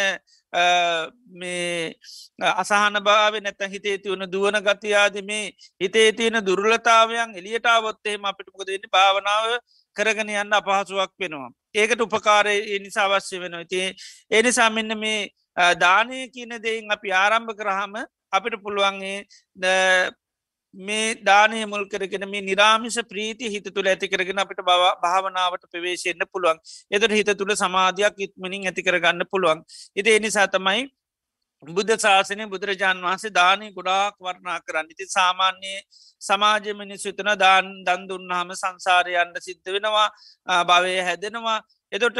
මේ 0.52 1.94
අසහන 2.40 3.00
භාව 3.02 3.40
නැත 3.40 3.62
හිතේ 3.68 3.98
තිවන 3.98 4.26
දුවන 4.28 4.58
ගතියාද 4.60 5.22
මේ 5.24 5.52
හිතේ 5.82 6.12
තියෙන 6.14 6.42
දුර්ලතාවයන් 6.42 7.36
එලියටාවොත්තේම 7.36 8.26
අපිට 8.26 8.50
මොකද 8.50 8.68
වෙන්න 8.68 8.90
භාවනාව 8.90 9.60
කරගෙන 9.96 10.30
යන්න 10.32 10.54
අපහසුවක් 10.54 11.12
වෙනවා. 11.16 11.52
ඒකට 11.74 12.02
උපකාරය 12.02 12.80
නිසා 12.80 13.06
අවශ්‍ය 13.08 13.40
වෙනවා 13.40 13.66
ති 13.66 13.82
එනිසා 14.32 14.70
මෙන්න 14.70 14.98
මේ 14.98 15.30
දානය 15.76 16.30
කියන 16.30 16.58
දෙයින් 16.60 16.92
අපි 16.92 17.12
ආරම්භ 17.14 17.54
කරහම 17.54 17.94
අපිට 18.32 18.62
පුළුවන්ගේ 18.64 19.18
මේ 20.74 21.16
දානය 21.24 21.66
මුල් 21.66 21.88
කරගෙන 21.88 22.30
මේ 22.30 22.42
නිරාමිස 22.42 22.98
ප්‍රීති 23.04 23.50
හිත 23.50 23.68
තුළ 23.68 23.88
ඇති 23.88 24.08
කරගෙන 24.08 24.38
අපිට 24.38 24.62
බව 24.62 24.94
භාවනාවට 25.02 25.66
ප්‍රවේශයෙන්න්න 25.68 26.28
පුළුවන්. 26.28 26.58
එදර 26.92 27.12
හිත 27.12 27.32
තුළ 27.38 27.54
සමාධයක් 27.56 28.16
ඉත්මනින් 28.20 28.68
ඇති 28.68 28.84
කරගන්න 28.84 29.26
පුළුවන්. 29.26 29.64
ඉති 29.96 30.10
එනිසා 30.12 30.48
තමයි 30.48 30.88
බුද්ධ 31.64 31.96
ශාසනය 31.98 32.46
බුදුරජාණන් 32.48 33.04
වහන්සේ 33.04 33.32
දානය 33.32 33.72
ගොඩාක් 33.72 34.16
වර්ණා 34.18 34.60
කරන්න. 34.62 34.88
ඉති 34.90 35.06
සාමාන්‍යයේ 35.08 35.82
සමාජ 36.22 36.66
මිනිස්සුතන 36.74 37.32
දාන් 37.38 37.66
දන්දුන්හම 37.84 38.54
සංසාරයන්ට 38.54 39.42
සිද්ධ 39.42 39.68
වෙනවා 39.68 40.08
භවය 40.66 40.96
හැදෙනවා. 41.02 41.60
එතොට 41.92 42.20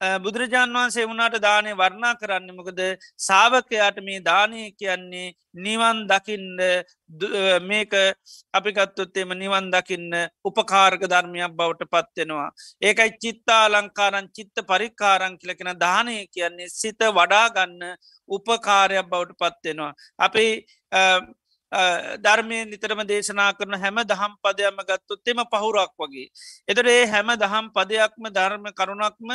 බුදුරජාණන් 0.00 0.74
වහන්සේ 0.74 1.06
වුණට 1.06 1.36
දානය 1.42 1.70
වර්ණා 1.74 2.14
කරන්න 2.14 2.54
මොකද 2.54 2.80
සාාවකයාට 3.18 3.98
මේ 4.00 4.20
දානය 4.22 4.70
කියන්නේ 4.72 5.34
නිවන් 5.56 6.04
දකින්න 6.06 6.60
මේක 7.62 7.96
අපිකත්තුත්තේම 8.54 9.34
නිවන් 9.34 9.70
දකින්න 9.70 10.14
උපකාරක 10.44 11.02
ධර්මයක් 11.04 11.52
බවට 11.52 11.90
පත්වෙනවා. 11.90 12.50
ඒකයි 12.82 13.10
චිත්තා 13.18 13.64
ලංකාරන් 13.68 14.30
චිත්ත 14.30 14.62
පරිකාරං 14.64 15.38
කියලකෙන 15.38 15.74
දානය 15.76 16.16
කියන්නේ 16.28 16.68
සිත 16.70 17.00
වඩාගන්න 17.10 17.82
උපකාරයක් 18.28 19.10
බවට 19.10 19.36
පත්වෙනවා. 19.36 19.92
අපි 20.18 20.46
ධර්මය 22.18 22.64
නිතරම 22.64 23.04
දේශනා 23.04 23.52
කරන 23.52 23.76
හැම 23.76 24.00
දහම් 24.04 24.34
පදයක්ම 24.40 24.80
ගත්තුත් 24.82 25.28
එම 25.28 25.44
පහුරක් 25.46 25.92
වගේ. 25.96 26.28
එතට 26.66 26.86
ඒ 26.86 27.06
හැම 27.06 27.28
දහම් 27.36 27.70
පදයක්ම 27.70 28.28
ධර්ම 28.30 28.66
කරුණක්ම 28.72 29.30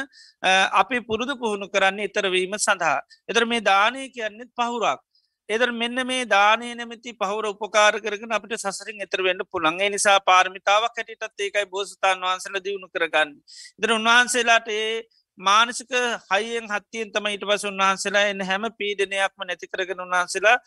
අපි 0.73 1.01
පුරුදු 1.01 1.37
පුහුණු 1.37 1.69
කරන්නේ 1.69 2.05
ඉතරවීම 2.05 2.57
සඳහා. 2.57 2.99
එතර 3.29 3.45
මේ 3.45 3.61
දානය 3.61 4.09
කියන්නෙත් 4.09 4.49
පහුරක්. 4.51 5.01
එදර 5.49 5.71
මෙන්න 5.71 6.07
මේ 6.07 6.25
දානය 6.25 6.73
නැමති 6.73 7.11
පහුර 7.13 7.45
උපකාර 7.45 7.99
කරගෙන 7.99 8.31
අපට 8.31 8.53
සසරින් 8.55 9.01
එතර 9.01 9.21
වෙන්න 9.21 9.43
පුළන්ගේ 9.45 9.89
නිසා 9.89 10.19
පාර්මිතාවක් 10.21 10.95
හැටිටත් 10.97 11.39
ඒකයි 11.39 11.65
බෝසතාන් 11.67 12.17
වහන්සල 12.19 12.55
දියුණු 12.59 12.87
කරගන්න. 12.89 13.35
ඉදර 13.79 13.91
උන්වහන්සේලාට 13.91 14.67
ඒ 14.69 15.03
මානසික 15.37 15.89
හයියෙන් 16.31 16.67
හත්තියෙන් 16.67 17.11
තම 17.11 17.25
ඊට 17.27 17.45
පස 17.45 17.65
උන්වහන්සේලා 17.65 18.25
එන්න 18.29 18.41
හැම 18.41 18.65
පීඩනයක්ම 18.77 19.45
නැති 19.45 19.67
කරගෙන 19.67 19.99
උන්වහන්සේලා 19.99 20.57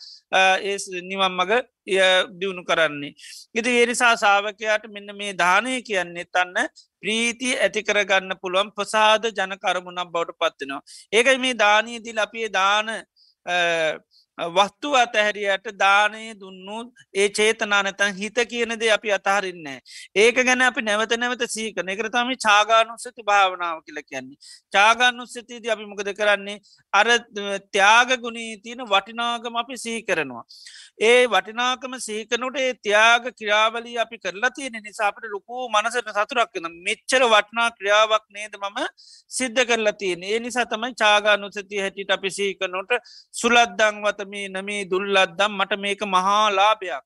ඒ 0.61 0.75
නිවම් 1.03 1.33
මග 1.33 1.51
දියුණු 2.39 2.63
කරන්නේ. 2.63 3.13
ඉති 3.55 3.69
ඒනිසා 3.71 4.13
සාාවකයාට 4.17 4.87
මෙන්න 4.89 5.15
මේ 5.15 5.33
දානය 5.35 5.81
කියන්නේ 5.81 6.25
තන්න 6.27 6.69
ප්‍රීති 7.01 7.55
ඇති 7.57 7.83
කරගන්න 7.83 8.39
පුළුවන් 8.41 8.71
ප්‍රසාද 8.71 9.31
ජනකරමුණක් 9.31 10.11
බවට 10.11 10.37
පත්වෙනවා. 10.37 10.81
ඒකයි 11.13 11.37
මේ 11.37 11.55
දානීදිල් 11.55 12.19
අපේ 12.19 12.49
දාන 12.51 12.87
වස්තු 14.37 14.93
අතහැරියට 14.95 15.67
දානය 15.75 16.33
දුන්නු 16.35 16.77
ඒ 17.13 17.29
චේතනා 17.29 17.81
නැතන් 17.81 18.13
හිත 18.13 18.37
කියනද 18.45 18.83
අපි 18.87 19.11
අතහරින්නේ. 19.11 19.79
ඒක 20.15 20.35
ගැන 20.39 20.61
අපි 20.61 20.81
නැවත 20.81 21.13
නැවත 21.13 21.43
සීකන 21.47 21.89
එක 21.89 22.03
තම 22.07 22.29
චාගානුස්සති 22.37 23.23
භාවනාව 23.23 23.81
කියල 23.81 23.99
කියන්නේ. 24.03 24.37
චාගානුස්සතිද 24.73 25.65
අපි 25.67 25.85
මොකද 25.85 26.13
කරන්නේ 26.13 26.59
අර 26.93 27.07
ත්‍යාග 27.67 28.13
ගුණී 28.17 28.59
තියෙන 28.59 28.85
වටිනාගම 28.85 29.57
අපි 29.57 29.77
සහි 29.77 30.03
කරනවා. 30.03 30.45
ඒ 30.99 31.25
වටිනාකම 31.27 31.97
සීකනොට 31.99 32.55
ඒ 32.57 32.73
ත්‍යාග 32.75 33.25
ක්‍රියාවලී 33.31 33.97
අපි 33.97 34.17
කරලා 34.19 34.51
තියෙන 34.51 34.77
නිසාපට 34.81 35.25
ලොකු 35.27 35.65
මනසට 35.69 36.13
සතුරක්කන 36.15 36.69
මෙච්චර 36.83 37.25
වටනා 37.25 37.69
ක්‍රියාවක් 37.71 38.25
නේද 38.29 38.53
මම 38.55 38.79
සිද්ධ 39.31 39.65
කරලා 39.65 39.93
තියෙන 39.95 40.23
ඒ 40.25 40.39
නිසා 40.39 40.65
තමයි 40.67 40.93
චාගානුසති 40.95 41.83
හැටිට 41.83 42.11
අපි 42.11 42.29
සීකනොට 42.31 42.97
සුලද්දංවත 43.33 44.26
මේ 44.31 44.47
නමේ 44.49 44.81
දුල්ලද්දම් 44.91 45.51
මට 45.59 45.79
මේක 45.85 46.01
මහා 46.15 46.49
ලාභයක්. 46.51 47.03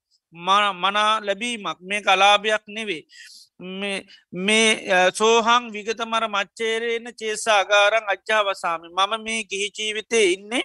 මනා 0.84 1.12
ලැබීමක්. 1.22 1.78
මේ 1.82 2.02
කලාභයක් 2.02 2.64
නෙවේ. 2.68 3.04
මේ 4.46 5.12
සෝහං 5.14 5.70
විගතමර 5.74 6.24
මච්චේරේන 6.30 7.14
චේසා 7.20 7.60
අගාරං 7.60 8.06
අච්චාවසාමි 8.08 8.90
මම 8.90 9.14
මේ 9.24 9.44
ගිහිජීවිතය 9.44 10.22
ඉන්නේ 10.34 10.64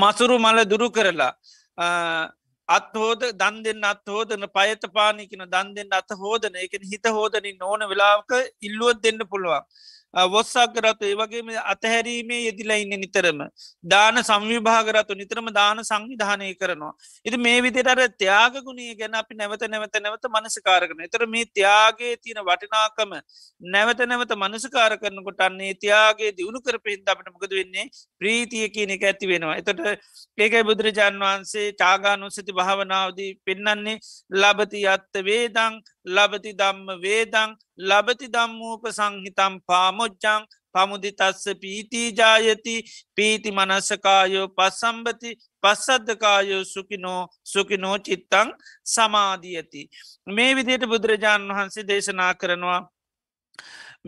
මසුරු 0.00 0.38
මල 0.38 0.64
දුරු 0.64 0.88
කරලා. 0.90 1.32
අත්හෝද 2.68 3.22
දන් 3.40 3.56
දෙන්න 3.64 3.84
අත් 3.84 4.04
හෝදන 4.06 4.44
පයත 4.56 4.84
පානිකන 4.92 5.44
දන් 5.54 5.74
දෙන්න 5.74 5.92
අත 5.92 6.10
හෝදන 6.22 6.54
එක 6.56 6.76
හිත 6.90 7.06
හෝදනින් 7.16 7.58
ඕන 7.62 7.82
වෙලාක 7.90 8.30
ඉල්ලුවත් 8.60 9.02
දෙන්න 9.02 9.20
පුළුවන්. 9.32 9.64
වොස්සක්කරතු 10.14 11.04
ඒ 11.04 11.14
වගේම 11.14 11.48
අතහැරීමේ 11.64 12.40
යෙදිලා 12.42 12.76
ඉන්න 12.76 12.94
නිතරම 13.00 13.38
දාන 13.84 14.16
සංවිභාගරතු 14.22 15.14
නිතරම 15.14 15.48
දාන 15.50 15.78
සංවිධානය 15.82 16.54
කරනවා. 16.54 16.92
ඉති 17.26 17.36
මේ 17.38 17.62
විදිර 17.62 17.88
ත්‍යයාගගුණේ 18.14 18.94
ගැන 18.94 19.14
අපි 19.14 19.34
නැවත 19.34 19.64
නැවත 19.66 19.96
නැවත 19.98 20.26
මනසකාරකන 20.28 21.00
එතර 21.02 21.26
මේ 21.26 21.44
ත්‍යයාගේ 21.48 22.16
තියෙන 22.18 22.42
වටිනාකම 22.42 23.14
නැවත 23.60 24.00
නැවත 24.04 24.34
මනසකාර 24.36 24.98
කරනකොට 24.98 25.40
අන්නේ 25.40 25.72
ත්‍යයාගේ 25.76 26.32
දියුණු 26.32 26.60
කර 26.60 26.78
පෙහින්ද 26.80 27.08
අපට 27.08 27.32
මොකද 27.32 27.52
වෙන්නේ 27.52 27.88
ප්‍රීතිය 28.20 28.68
කියන 28.68 28.90
එක 28.90 29.04
ඇති 29.04 29.26
වෙනවා. 29.26 29.56
එතට 29.56 29.80
ඒකයි 30.38 30.62
බුදුරජාන් 30.64 31.16
වහන්සේ 31.18 31.66
චාගානුස්සති 31.74 32.52
භාවනාවදී 32.52 33.32
පෙන්නන්නේ 33.44 33.98
ලබති 34.32 34.86
අත්ත 34.88 35.22
වේදං 35.22 35.80
ලබති 36.06 36.52
දම්ම 36.52 36.88
වේදං 37.00 37.50
ලබති 37.80 38.28
දම්මූප 38.28 38.84
සංහිතම් 38.90 39.54
පාමොච්චං 39.66 40.42
පමුදිතස්ස 40.74 41.44
පීතිජායති 41.60 42.74
පීති 43.14 43.50
මනස්සකායෝ 43.50 44.48
පස්සම්බති 44.50 45.30
පස්සද්ධකායෝ 45.62 46.64
සුකිනෝ 46.64 47.22
සුකිනෝ 47.44 47.96
චිත්තං 47.98 48.48
සමාධියති. 48.86 49.82
මේ 50.26 50.56
විදියට 50.56 50.86
බුදුරජාණන් 50.86 51.50
වහන්සේ 51.50 51.88
දේශනා 51.88 52.34
කරනවා 52.34 52.80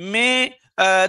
මේ 0.05 0.39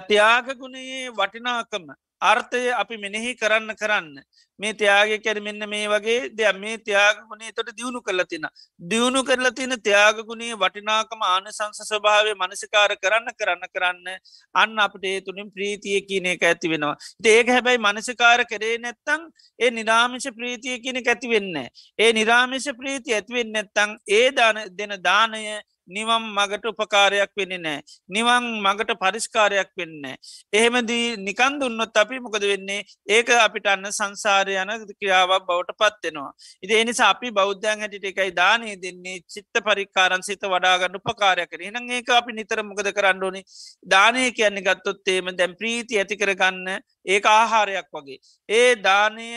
ත්‍යාගගුණයේ 0.07 1.11
වටිනාකම 1.11 1.85
අර්ථය 2.21 2.71
අපි 2.73 2.97
මෙනෙහි 2.97 3.35
කරන්න 3.35 3.75
කරන්න. 3.75 4.23
මේ 4.59 4.73
ත්‍යයාග 4.73 5.11
කැර 5.21 5.41
මෙන්න 5.41 5.59
මේ 5.67 5.87
වගේ 5.87 6.29
දෙයක්. 6.31 6.57
මේ 6.57 6.77
ත්‍යයාගුණේ 6.79 7.51
තොට 7.51 7.71
දියුණු 7.71 8.01
කරලා 8.01 8.25
තින 8.25 8.47
දියුණු 8.81 9.23
කරලා 9.23 9.51
තින 9.51 9.75
ත්‍යයාගගුණේ 9.79 10.55
වටිනාකම 10.55 11.21
ආනසංස 11.23 11.81
ස්වභාවය 11.83 12.33
මනසිකාර 12.35 12.95
කරන්න 12.97 13.29
කරන්න 13.33 13.67
කරන්න 13.69 14.07
අන්න 14.55 14.79
අපට 14.79 15.05
ඒ 15.05 15.21
තුළින් 15.21 15.51
ප්‍රීතිය 15.51 16.01
කියන 16.01 16.27
එක 16.27 16.43
ඇති 16.43 16.69
වෙනවා. 16.69 16.95
ඒක 17.25 17.47
හැබැයි 17.49 17.79
මනසිකාර 17.79 18.45
කරේ 18.45 18.77
නැත්තං 18.79 19.29
ඒ 19.59 19.71
නිරාමිෂ 19.71 20.27
ප්‍රීතිය 20.31 20.79
කියන 20.79 21.01
ඇති 21.03 21.29
වෙන්න 21.29 21.55
ඒ 21.99 22.11
නිරාමිෂ 22.13 22.67
ප්‍රීති 22.73 23.15
ඇතිවෙන්න 23.15 23.51
නැත්තං 23.51 23.97
ඒ 24.09 24.31
දාන 24.31 24.57
දෙන 24.77 24.93
දානය 25.01 25.41
නිවම් 25.87 26.23
මගට 26.33 26.65
උපකාරයක් 26.65 27.31
වෙන්න 27.35 27.55
නෑ 27.59 27.81
නිවන් 28.09 28.45
මගට 28.61 28.97
පරිස්කාරයක් 28.97 29.71
වෙන්න 29.77 30.05
එහෙමදී 30.53 31.17
නිකන් 31.19 31.59
දුන්නොත් 31.59 31.95
අපි 31.95 32.19
මොකද 32.19 32.43
වෙන්නේ? 32.43 32.83
ඒක 33.07 33.29
අපිට 33.37 33.67
අන්න 33.67 33.87
සංසාරය 33.91 34.55
යන 34.55 34.71
ක්‍රියාවක් 34.91 35.45
බවට 35.47 35.75
පත්වෙනවා 35.75 36.31
ඉති 36.61 36.73
එනිසා 36.75 37.09
අපි 37.09 37.31
බෞද්ධයන් 37.31 37.79
හැටිට 37.79 38.09
එකයි 38.11 38.31
දානය 38.33 38.75
දෙන්නේ. 38.77 39.21
චිත්ත 39.27 39.61
පරිකාරන් 39.61 40.23
සිත 40.23 40.43
වඩාගන්න 40.45 40.99
උපකාරයක් 40.99 41.49
කර 41.49 41.61
එන 41.61 41.89
ඒක 41.91 42.09
අපි 42.11 42.33
නිතර 42.33 42.63
මොකද 42.63 42.91
කරන්න 42.91 43.23
ඕනි? 43.23 43.41
දානය 43.85 44.31
කියන්නේ 44.31 44.65
ගත්තොත්තේම 44.67 45.31
දැම් 45.37 45.55
ප්‍රීති 45.55 45.97
ඇති 45.97 46.17
කරගන්න 46.17 46.67
ඒ 47.05 47.21
ආහාරයක් 47.27 47.89
වගේ. 47.91 48.19
ඒ 48.49 48.75
දානය 48.77 49.29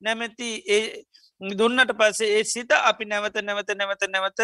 නැමැති 0.00 0.48
දුන්නට 1.40 1.92
පස්සේ 1.92 2.38
ඒ 2.38 2.44
සිත 2.46 2.70
අපි 2.72 3.04
නැවත 3.04 3.36
නැවත 3.42 3.70
නැවත 3.74 4.04
නැවත 4.08 4.40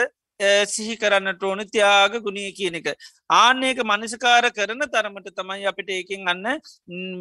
සිහි 0.66 0.96
කරන්නට 0.96 1.42
ඕන 1.42 1.62
ත්‍යාග 1.66 2.16
ගුණිය 2.20 2.52
කියන 2.52 2.76
එක. 2.76 2.96
ආන්නේක 3.30 3.82
මනසිකාර 3.82 4.48
කරන 4.50 4.82
තරමට 4.86 5.34
තමයි 5.34 5.66
අපිට 5.66 5.90
ඒකින් 5.90 6.28
අන්න 6.28 6.60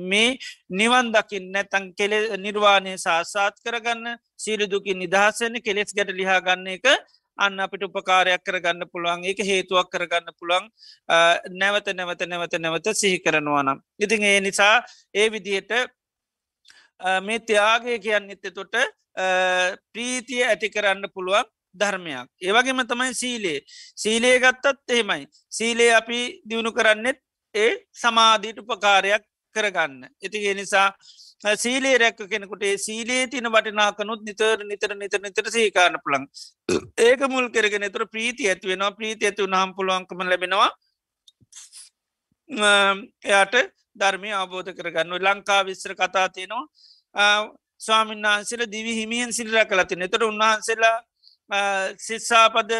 මේ 0.05 0.37
නිවන් 0.71 1.11
දකින්න 1.11 1.61
තන් 1.65 1.93
කෙලෙ 1.93 2.37
නිර්වාණය 2.37 2.97
සාසාත් 2.97 3.59
කරගන්න 3.59 4.17
සීරදුකින් 4.37 4.99
නිදහසන 4.99 5.61
කෙලෙස් 5.61 5.93
ගැට 5.93 6.13
ලිහාගන්න 6.13 6.67
එක 6.75 6.87
අන්න 7.37 7.59
අපිට 7.59 7.83
උපකාරයක් 7.83 8.43
කරගන්න 8.43 8.87
පුළුවන් 8.87 9.23
ඒක 9.25 9.43
හේතුවක් 9.43 9.91
කරගන්න 9.91 10.35
පුළන් 10.39 10.65
නැවත 11.53 11.93
නැවත 11.93 12.25
නැවත 12.27 12.57
නැවත 12.57 12.89
සිහි 12.93 13.19
කරනවා 13.19 13.63
නම්. 13.63 13.79
ඉතින් 13.99 14.23
ඒ 14.23 14.39
නිසා 14.39 14.75
ඒ 15.13 15.29
විදියට 15.29 15.71
මේ 17.21 17.39
ත්‍යයාගය 17.41 17.99
කියන්න 17.99 18.31
එත්තතොට 18.31 18.75
ප්‍රීතිය 19.93 20.43
ඇති 20.45 20.69
කරන්න 20.69 21.11
පුළුවන් 21.13 21.47
ධර්මයක්. 21.75 22.27
ඒවගේම 22.41 22.83
තමයි 22.85 23.13
සීලේ 23.13 23.59
සීලේ 23.95 24.39
ගත්තත් 24.39 24.89
එහෙමයි. 24.89 25.27
සීලේ 25.49 25.91
අපි 25.93 26.19
දියුණු 26.49 26.71
කරන්නෙත් 26.71 27.19
ඒ 27.55 27.71
සමාධීට 27.93 28.59
උපකාරයක් 28.59 29.23
කරගන්න. 29.55 30.09
ඉතිගේ 30.21 30.53
නිසා 30.53 30.89
සීලේ 31.55 31.97
රැක්ක 31.97 32.21
කෙනෙකුට 32.29 32.63
සීලේ 32.77 33.27
තින 33.27 33.45
වටිනාකනුත් 33.45 34.21
නිතර 34.23 34.63
නිතර 34.65 34.95
නිතර 34.95 35.21
නිතර 35.21 35.45
සීකාරන 35.47 35.97
පුළන් 36.03 36.27
ඒක 36.99 37.21
මුල් 37.29 37.49
කරගෙන 37.49 37.91
තුර 37.91 38.05
ප්‍රීති 38.07 38.49
ඇතිවෙනවා 38.49 38.91
ප්‍රීති 38.91 39.25
ඇතු 39.25 39.47
නම් 39.47 39.73
පුළුවන්කම 39.75 40.21
ලැබෙනවා. 40.25 40.71
එයාට 43.25 43.55
ධර්මය 43.95 44.29
අවබෝධ 44.33 44.71
කරගන්න. 44.73 45.17
ලංකා 45.19 45.65
විස්්‍ර 45.65 45.95
කතා 45.95 46.29
තියෙනවා. 46.29 47.49
ස්වාමින් 47.79 48.21
වහන්සේල 48.21 48.65
දිවි 48.67 48.93
හිමියෙන් 48.95 49.31
සිල්ර 49.33 49.65
කලතින 49.65 50.01
එතට 50.01 50.21
උන්වහන්සේලා 50.21 50.97
සිස්සාපද 51.99 52.71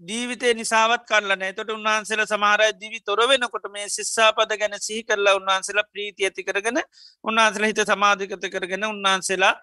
දීවිතේ 0.00 0.52
නිසාවත් 0.54 1.04
කරලන 1.04 1.42
තොට 1.54 1.70
උන්වහන්සේල 1.70 2.22
සමහරයි 2.26 2.72
දිවි 2.74 3.00
තොර 3.00 3.20
වෙනකොට 3.24 3.68
මේ 3.70 3.88
ශිස්සාපද 3.88 4.52
ගැන 4.54 4.76
සිහි 4.78 5.02
කරලා 5.02 5.36
උන්වහන්සේලා 5.36 5.86
ප්‍රීති 5.86 6.26
ඇති 6.26 6.44
කරගෙන 6.44 6.80
උන්වහන්සල 7.24 7.64
හිත 7.64 7.80
සමාධිකත 7.82 8.44
කරගෙන 8.48 8.84
උන්වහන්සේලා 8.86 9.54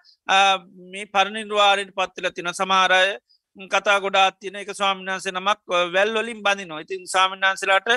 මේ 0.88 1.06
පරණිර්වාරයට 1.08 1.94
පත්තිල 1.94 2.30
තින 2.32 2.50
සමහරය 2.52 3.14
කතා 3.56 3.98
ගොඩාත් 4.00 4.40
තියන 4.40 4.56
එක 4.56 4.72
ස්වාමිනාන්සේ 4.72 5.32
නමක් 5.32 5.60
වැල්වලින් 5.92 6.42
බඳි 6.42 6.64
නො 6.64 6.78
ඉතින් 6.78 7.06
සාමිනාන්සලාට 7.06 7.88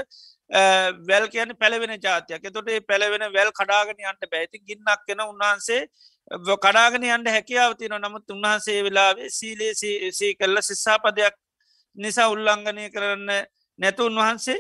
වැල් 1.04 1.26
කියන 1.30 1.56
පැළවෙන 1.56 1.98
ජාතියක් 2.00 2.46
එතොට 2.46 2.70
පැළවෙන 2.88 3.26
වැල් 3.32 3.52
කඩාගෙන 3.52 4.06
අන්ට 4.06 4.30
බැයිති 4.30 4.62
ගින්නක් 4.62 5.02
කෙන 5.08 5.26
උන්වහන්සේ 5.26 5.82
කඩාගෙන 6.58 7.04
අන්ට 7.08 7.28
හැකියාවතින 7.28 7.94
නමුත් 7.98 8.32
උන්වහන්සේ 8.32 8.80
වෙලාවේ 8.84 9.30
සීලේ 9.32 9.74
සී 10.12 10.36
කරල 10.36 10.62
සිස්සාපදයක් 10.62 11.36
නිසා 11.98 12.30
උල්ලංඝනය 12.30 12.90
කරන්න 12.90 13.30
නැතු 13.80 14.06
උන්වහන්සේ 14.06 14.60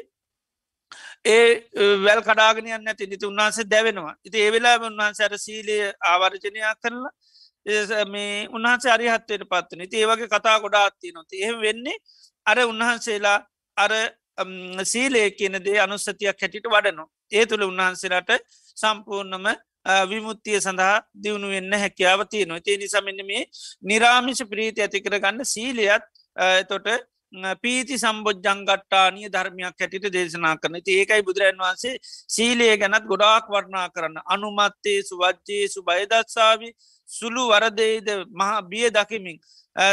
ඒ 1.25 1.47
වැල් 2.03 2.21
කඩාගෙනයන්න 2.21 2.83
නැති 2.83 3.07
නිති 3.07 3.25
උන්වහන්සේ 3.25 3.65
දැවෙනවා. 3.65 4.15
ඉති 4.25 4.37
ඒවෙලා 4.37 4.77
උන්වහන්සේ 4.81 5.25
අර 5.25 5.35
සීලය 5.37 5.77
ආවර්ජනයක් 6.03 6.79
කරලා 6.83 8.05
මේ 8.05 8.47
උන්හන්සේ 8.49 8.91
අරිහත්වයට 8.91 9.43
පත්වන 9.45 9.89
ති 9.89 9.97
ඒවගේ 9.97 10.27
කතා 10.27 10.57
ගොඩාත්ති 10.59 11.11
නොති 11.11 11.43
එහෙම 11.43 11.59
වෙන්නේ 11.61 11.97
අර 12.45 12.57
උන්වහන්සේලා 12.63 13.39
අර 13.77 13.93
සීලය 14.83 15.31
කියන 15.31 15.59
දේ 15.65 15.79
අනුස්සතියක් 15.79 16.41
හැටිට 16.41 16.67
වඩනවා. 16.67 17.09
ඒ 17.31 17.45
තුළ 17.45 17.63
උන්වහන්සේලාට 17.63 18.31
සම්පූර්ණම 18.77 19.47
විමුත්තිය 19.85 20.59
සඳහා 20.59 20.95
දියුණු 21.23 21.49
වෙන්න 21.49 21.73
හැකියාව 21.73 22.25
තියනවා. 22.29 22.61
ඒ 22.65 22.77
නිසමෙන්න 22.77 23.21
මේ 23.25 23.43
නිරාමිෂ 23.83 24.41
ප්‍රීති 24.51 24.81
ඇතිකර 24.81 25.19
ගන්න 25.19 25.45
සීලයත් 25.45 26.03
තොට 26.69 26.87
පීති 27.61 27.97
සම්බෝජ්ජංගට්ටානය 27.97 29.29
ධර්මයක් 29.29 29.79
හැටිට 29.79 30.07
දේශනා 30.09 30.55
කරන. 30.57 30.75
ඒකයි 30.77 31.21
බුදුරන් 31.23 31.59
වහන්සේ 31.59 31.97
සීලය 32.27 32.77
ගැනත් 32.77 33.05
ගොඩාක් 33.05 33.47
වර්ණා 33.47 33.89
කරන්න. 33.89 34.17
අනුමත්තේ 34.25 35.03
සුවජ්ජයේ 35.03 35.67
සු 35.67 35.83
බයදත්සාාවි 35.83 36.73
සුළු 37.09 37.47
වරදේද 37.49 38.07
මහා 38.31 38.61
බිය 38.63 38.89
දකිමින්. 38.89 39.39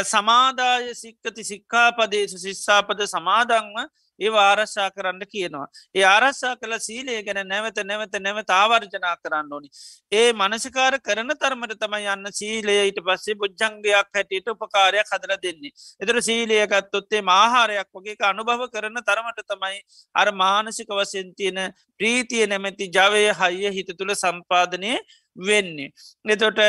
සමාදාය 0.03 0.95
සික්කති 0.95 1.43
සික්කාපදේශ 1.43 2.35
ශිස්සාපද 2.37 3.05
සමාදංව 3.07 3.77
ඒ 4.19 4.31
ආරශ්ා 4.41 4.89
කරන්න 4.91 5.21
කියනවා. 5.27 5.67
ඒ 5.95 6.05
ආරශ්ා 6.05 6.53
කළ 6.55 6.77
සීලය 6.79 7.17
ගැන 7.23 7.41
නැවත 7.47 7.79
නැවත 7.83 8.15
නැවත 8.19 8.49
ආවර්ජනා 8.51 9.15
කරන්න 9.17 9.51
ඕනි. 9.51 9.69
ඒ 10.11 10.29
මනසිකාර 10.33 10.99
කරන 10.99 11.31
තරමට 11.35 11.75
තමයි 11.79 12.11
යන්න 12.13 12.31
සීලය 12.31 12.77
ඊට 12.81 13.01
පස්සේ 13.01 13.35
බොජ්ජංගයක් 13.35 13.93
හැටියට 14.11 14.47
උපකාරයක් 14.47 15.11
හදර 15.11 15.35
දෙන්නේ. 15.43 15.73
එතර 16.01 16.21
සීලයකත්තොත්තේ 16.21 17.21
මාහාරයක් 17.23 17.89
වගේ 17.91 18.17
අනුභව 18.25 18.65
කරන 18.69 19.01
තරමට 19.01 19.45
තමයි 19.45 19.81
අර 20.15 20.31
මානසික 20.33 20.89
වසයෙන් 20.91 21.35
තියෙන 21.35 21.61
ප්‍රීතිය 21.99 22.47
නැමැති 22.47 22.89
ජවය 22.89 23.23
හයිය 23.33 23.71
හිත 23.71 23.91
තුළ 23.97 24.13
සම්පාදනය 24.15 24.95
වෙන්නේ. 25.37 25.91
එතොට 26.25 26.59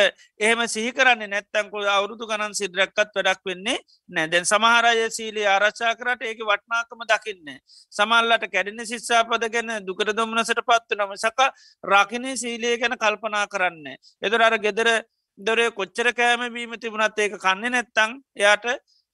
එහෙම 0.41 0.61
සිහිකරන්නේ 0.67 1.29
නැත්තංකු 1.29 1.85
අවුරුදු 1.89 2.27
ගණන් 2.27 2.55
සිද්‍රක්කත් 2.55 3.15
වැඩක් 3.17 3.43
වෙන්නේ 3.45 3.79
නෑ 4.09 4.29
දැන් 4.29 4.45
සමහරය 4.45 5.11
සීලි 5.11 5.47
ආරච්චා 5.47 5.95
කරට 5.95 6.23
ඒක 6.23 6.41
වටනාකම 6.43 7.05
දකින්න. 7.05 7.59
සමල්ලට 7.93 8.47
කැඩෙන 8.49 8.83
ශිස්සාපද 8.85 9.49
ගැන 9.49 9.73
දුකර 9.83 10.13
දොමනසට 10.13 10.63
පත්ව 10.63 10.99
නම 10.99 11.17
සක 11.17 11.51
රකිනය 11.85 12.37
සීලය 12.37 12.77
ගැන 12.79 12.97
කල්පනා 12.97 13.47
කරන්න. 13.47 13.97
එතර 14.23 14.43
අර 14.43 14.59
ගෙදර 14.59 14.91
දොරේ 15.39 15.71
කොච්චර 15.73 16.13
කෑම 16.13 16.53
වීම 16.53 16.77
තිබුණත් 16.77 17.19
ඒක 17.19 17.39
කන්නේ 17.39 17.71
නැත්තං 17.71 18.21
එයාට 18.37 18.67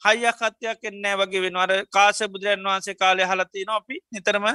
හයියක් 0.03 0.39
හත්යක් 0.43 0.87
එන්නෑ 0.91 1.19
වගේ 1.21 1.43
වෙනවර 1.45 1.73
කාශ 1.89 2.23
බුදුරන් 2.29 2.65
වහන්සේ 2.65 2.95
කාලය 2.95 3.25
හලතින 3.25 3.71
අපි 3.71 3.97
නිතරම 4.13 4.47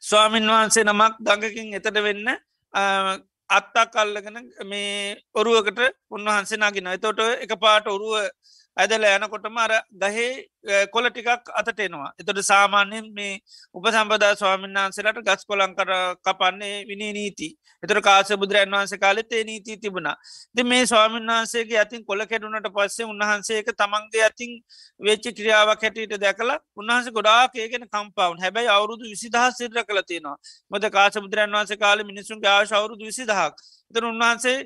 ස්වාමින් 0.00 0.48
වහන්සේ 0.48 0.84
නමක් 0.84 1.14
දඟකින් 1.20 1.76
එතට 1.78 2.00
වෙන්න 2.06 2.28
අත්තා 3.50 3.86
කල්ලගෙන 3.86 4.38
මේ 4.64 5.16
ඔරුවකට 5.34 5.80
උන්වහන්සේ 6.10 6.58
නගෙන 6.58 6.90
තොට 6.98 7.20
එක 7.38 7.52
පාට 7.58 7.86
ඔරුව 7.88 8.14
ඇදල 8.76 9.04
යනකොටම 9.06 9.58
අර 9.58 9.72
ගහේ 9.94 10.86
කොල 10.88 11.06
ටිකක් 11.08 11.50
අතට 11.52 11.80
එනවා. 11.80 12.08
එතොට 12.20 12.40
සාමාන්‍යෙන් 12.42 13.06
මේ 13.14 13.38
උප 13.74 13.86
සම්පදා 13.88 14.32
ස්වාමීන් 14.34 14.74
වහන්සේලට 14.76 15.20
ගස් 15.28 15.44
කොලං 15.44 15.74
කර 15.76 15.92
කපන්නේ 16.20 16.82
විනි 16.88 17.12
නීති. 17.12 17.48
එතර 17.82 18.00
කාස 18.00 18.32
බුදුරන් 18.34 18.74
වහන්සේ 18.76 18.98
කාලෙත් 18.98 19.32
ඒ 19.32 19.44
නීති 19.44 19.78
තිබුණා. 19.78 20.16
ද 20.54 20.64
මේ 20.64 20.86
ස්වාමීන් 20.86 21.30
වහන්සේගේ 21.30 21.78
ඇතින් 21.78 22.04
කොල 22.04 22.26
කෙඩුනට 22.26 22.68
පස්සේ 22.76 23.06
උන්වහන්සේක 23.06 23.70
තමන්ගේ 23.74 24.24
ඇතින් 24.24 24.52
වෙච්චි 25.00 25.32
ක්‍රියාවක් 25.32 25.84
හැටියට 25.84 26.18
දැකලා 26.18 26.58
උන්වහන්ස 26.76 27.10
ගොඩාක් 27.10 27.54
ඒගෙන 27.56 27.88
කම්පවන් 27.88 28.42
හැබැයි 28.44 28.74
අවුරුදු 28.76 29.04
විසිදහ 29.06 29.40
සිල්ර 29.52 29.84
කළ 29.84 30.02
තියෙනවා. 30.04 30.36
මොද 30.70 30.90
කාස 30.90 31.14
බුදුරන් 31.16 31.58
වහන්සේ 31.58 31.78
කාල 31.78 32.04
මිනිසුන් 32.04 32.46
ආශ 32.46 32.72
අවුරුදු 32.72 33.04
විසිදහක්. 33.04 33.54
එතර 33.90 34.04
උන්වහන්සේ 34.04 34.58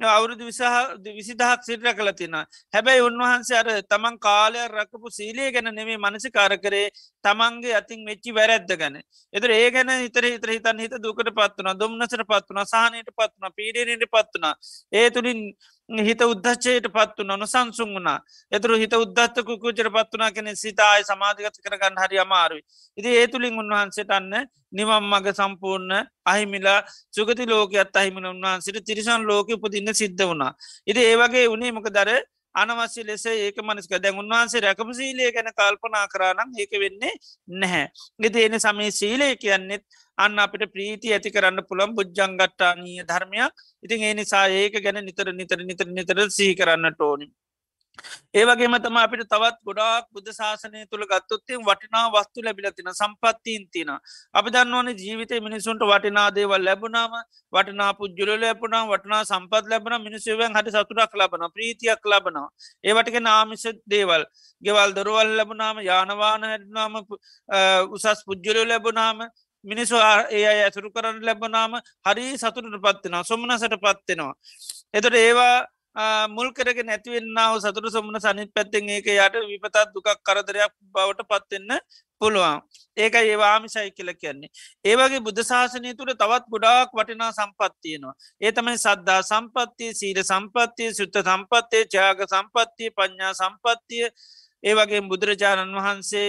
අවුරුදු 0.00 0.44
විසහ 0.44 0.60
විසිදහක් 1.08 1.62
සිටර 1.62 1.94
කළ 1.94 2.12
තිෙන 2.12 2.34
හැබැයි 2.74 3.00
උන්වහන්සේ 3.00 3.58
අර 3.58 3.68
තමන් 3.84 4.18
කාලය 4.18 4.58
රකපු 4.66 5.10
සීලේ 5.10 5.52
ගැන 5.52 5.70
නෙමේ 5.70 5.96
මනසිකාර 5.96 6.58
කරේ 6.58 6.90
තමන්ගේ 7.24 7.74
අතින් 7.74 8.04
වෙච්චි 8.04 8.30
වැරැද්ද 8.32 8.70
ගැන. 8.76 8.96
එතර 9.32 9.50
ඒ 9.52 9.70
ගැන 9.70 9.90
හිතර 9.96 10.24
හිතර 10.26 10.50
හිතන් 10.50 10.78
හිත 10.78 10.96
දුකට 10.98 11.30
පත්වන 11.30 11.78
දුම්න්නසට 11.78 12.24
පත්වන 12.24 12.66
සාහනයට 12.66 13.10
පත්වන 13.12 13.54
පීඩනයට 13.54 14.10
පත්වන 14.10 14.46
ඒ 14.92 15.10
තුළින් 15.10 15.40
හිත 15.88 16.20
උද්දච්චයට 16.22 16.88
පත් 16.88 17.18
වන 17.18 17.38
නොසන්සුන් 17.38 17.94
වුණා 17.94 18.18
එතුරු 18.52 18.76
හිත 18.76 18.94
උද්දත්ත 18.94 19.36
කුකුචර 19.44 19.90
පත් 19.90 20.12
වනා 20.12 20.30
කෙනෙ 20.30 20.56
සිතායි 20.56 21.04
සමාධිගත 21.04 21.60
කරගන්න 21.60 21.98
හරි 21.98 22.18
අමාරුයි. 22.18 22.62
ඉති 22.98 23.08
ඒ 23.10 23.26
තුළින් 23.28 23.58
උන්වහන්සේට 23.58 24.10
අන්න 24.10 24.32
නිවම් 24.72 25.04
මග 25.04 25.26
සම්පූර්ණ 25.32 25.92
අහිමිලා 26.24 26.80
සුගති 27.10 27.46
ලෝකයත් 27.46 27.96
අහිමිල 27.96 28.26
උන්වහන්සිට 28.26 28.84
තිරිසන් 28.84 29.22
ලෝක 29.22 29.48
උපදින්න 29.48 29.94
සිද්ධ 29.94 30.24
වුණා. 30.24 30.52
ඉති 30.86 31.00
ඒවගේ 31.02 31.48
උනේ 31.48 31.72
මොක 31.72 31.88
දර 31.90 32.10
අනවශ්‍ය 32.54 33.02
ලෙස 33.02 33.26
ඒක 33.26 33.56
මනස්ක 33.58 33.98
දැන් 33.98 34.18
උන්වහන්සේ 34.18 34.60
රැකම 34.60 34.90
සීලය 34.92 35.30
ගැන 35.34 35.50
කල්පනා 35.52 36.06
කරනම් 36.06 36.50
ඒක 36.56 36.72
වෙන්නේ 36.82 37.14
නැහැ. 37.48 37.86
ගෙති 38.18 38.44
එන 38.46 38.56
සමේ 38.58 38.90
සීලය 38.92 39.28
කියන්නෙත් 39.36 39.84
අන්න 40.18 40.38
අපිට 40.38 40.66
ප්‍රීති 40.72 41.12
ඇති 41.12 41.34
කරන්න 41.36 41.62
පුළම් 41.70 41.94
බුද්ධංගට්ටානීය 41.96 43.04
ධර්මයක්. 43.04 43.52
ඉතින් 43.82 44.02
ඒ 44.02 44.14
නිසා 44.14 44.46
ඒක 44.50 44.76
ගැන 44.82 45.00
නිතර 45.02 45.32
නිතර 45.32 45.58
නිතර 45.62 45.88
නිතර 45.90 46.18
සිහි 46.30 46.54
කරන්නට 46.54 47.00
ඕනිි. 47.00 47.30
ඒවගේම 48.34 48.74
තම 48.76 48.96
අපිට 48.98 49.22
තවත් 49.24 49.58
ගොඩාක් 49.62 50.06
බුද්ධ 50.10 50.30
ශාසනය 50.30 50.80
තුළ 50.90 51.04
ගත්තොත්තේ 51.04 51.58
වටිනා 51.60 52.04
වස්තු 52.10 52.42
ලැබිලතින 52.42 52.90
සම්පත්තිීන් 52.92 53.64
තින 53.68 53.90
අපි 54.34 54.54
දන්නවන 54.54 54.88
ජීවිතය 54.98 55.40
මිනිසුන්ට 55.40 55.82
වටිනා 55.82 56.26
දේවල් 56.30 56.64
ලැබුණාම 56.68 57.14
වටනා 57.52 57.90
පුද්ජුල 57.94 58.32
ලැබුණා 58.36 58.82
වටනා 58.86 59.22
සම්පත් 59.24 59.64
ලැබන 59.66 59.96
මිනිසුවෙන් 60.00 60.58
හට 60.58 60.74
සතුරක් 60.76 61.14
ලබන 61.14 61.46
ප්‍රීතියක් 61.54 62.02
ලබනවා. 62.04 62.48
ඒවටක 62.84 63.16
නාමිස 63.20 63.64
දේවල් 63.86 64.26
ගෙවල් 64.62 64.90
දොරුවල් 64.92 65.30
ලැබුණාම 65.38 65.82
යානවාන 65.82 66.44
හැටනාම 66.44 67.00
උසස් 67.90 68.26
පුද්ජුල 68.26 68.62
ලැබුණාම 68.66 69.26
මිනිස්සු 69.64 69.96
ඒ 70.30 70.44
අය 70.44 70.60
ඇතුරු 70.62 70.90
කරන්න 70.90 71.20
ලැබනාම 71.22 71.78
හරි 72.04 72.26
සතුරට 72.36 72.76
පත්වෙනවා 72.78 73.24
සොමනසට 73.24 73.76
පත්වෙනවා. 73.76 74.34
එතට 74.94 75.14
ඒවා 75.16 75.56
මුල් 76.28 76.50
කරග 76.52 76.78
නැතිවෙන්නාව 76.82 77.60
සතුර 77.60 77.86
සොමන 77.88 78.18
සනිත් 78.18 78.50
පැත්තෙන් 78.50 78.88
ඒක 78.90 79.06
යට 79.08 79.36
විපතත් 79.44 79.76
දුකක් 79.94 80.08
කරදරයක් 80.20 80.72
බවට 80.90 81.22
පත්වෙන්න 81.24 81.78
පුළුවන් 82.20 82.62
ඒක 82.96 83.14
ඒවාමිශයි 83.14 83.90
කියල 83.92 84.10
කියන්නේ. 84.14 84.50
ඒවගේ 84.84 85.20
බුද්ධ 85.20 85.42
ශාසනය 85.42 85.94
තුළ 85.94 86.12
තවත් 86.12 86.50
ගොඩාක් 86.50 86.90
වටිනා 86.92 87.30
සම්පත්තියනවා. 87.32 88.14
ඒ 88.40 88.52
තමයි 88.52 88.76
සද්ධා 88.76 89.22
සම්පත්තිය 89.22 89.92
සීර 89.92 90.18
සම්පත්තිය 90.22 90.90
සුත්ත 90.92 91.16
සම්පත්තය 91.20 91.84
ජාග 91.88 92.26
සම්පත්තිය 92.26 92.90
පඥ්ඥා 92.90 93.34
සම්පත්තිය 93.34 94.10
ඒවගේ 94.62 95.00
බුදුරජාණන් 95.02 95.78
වහන්සේ 95.78 96.28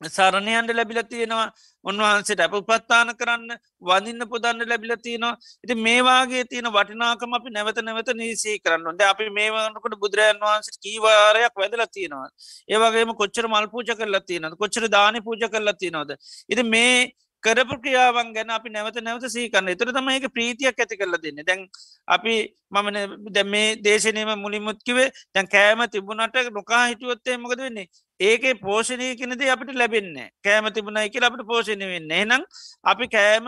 සරණයන්ට 0.00 0.70
ලැබිල 0.70 1.02
තියෙනවා. 1.04 1.50
උන්වහන්සේට 1.84 2.40
අප 2.40 2.54
උපත්තාන 2.54 3.10
කරන්න 3.16 3.50
වඳන්න 3.82 4.28
පුදන්න 4.28 4.62
ලැබිල 4.64 4.94
තියනවා. 4.98 5.36
ඉති 5.64 5.74
මේවාගේ 5.76 6.44
තියෙන 6.44 6.70
වටිනාකම 6.70 7.34
අපි 7.34 7.50
නැවත 7.50 7.78
නැවත 7.82 8.10
නීසී 8.14 8.58
කරන්නට 8.60 9.02
අපි 9.02 9.30
මේවනකට 9.30 9.98
බුදුරජන් 9.98 10.40
වහන්සේ 10.40 10.80
කීවාරයක් 10.80 11.54
වැදල 11.56 11.84
තියෙනවා 11.88 12.28
ඒවගේම 12.68 13.14
කොච්චර 13.14 13.48
මල් 13.48 13.66
පූජ 13.68 13.90
කරලා 13.92 14.22
තියනද 14.22 14.54
කොච්චර 14.56 14.88
දාන 14.88 15.22
පූජ 15.24 15.48
කරලා 15.48 15.74
තියනවද? 15.74 16.14
ඉති 16.48 16.62
මේ 16.64 17.10
කරපු 17.42 17.74
ක්‍රියාවන් 17.82 18.32
ගැන 18.34 18.50
අපි 18.50 18.70
නැවත 18.70 18.98
නැවත 19.00 19.26
සීකන්න 19.28 19.68
එතුර 19.68 19.90
තම 19.92 20.08
ඒක 20.10 20.26
ප්‍රීතියක් 20.32 20.76
ඇති 20.76 20.96
කරලා 20.96 21.22
දෙන්න. 21.22 21.42
දැන් 21.44 21.60
අපි 22.08 22.34
මමන 22.70 22.96
දැ 23.32 23.44
මේ 23.44 23.76
දේශනයම 23.78 24.30
මුලිමුත්කිවේ 24.38 25.08
දැන් 25.34 25.48
කෑම 25.48 25.82
තිබුණට 25.88 26.38
නොකා 26.52 26.84
හිටුවොත්තේ 26.86 27.36
මොකද 27.38 27.58
වෙන්නේ? 27.58 27.86
ඒකේ 28.20 28.54
පෝෂණය 28.56 29.08
කෙනද 29.18 29.42
අපිට 29.46 29.74
ලැබෙන්න 29.74 30.16
කෑම 30.44 30.66
තිබුණයි 30.70 31.10
කියලා 31.10 31.30
අපට 31.30 31.44
පෝෂණය 31.50 31.86
වෙන්න 31.86 32.10
එනම් 32.12 32.42
අපි 32.84 33.06
කෑම 33.08 33.46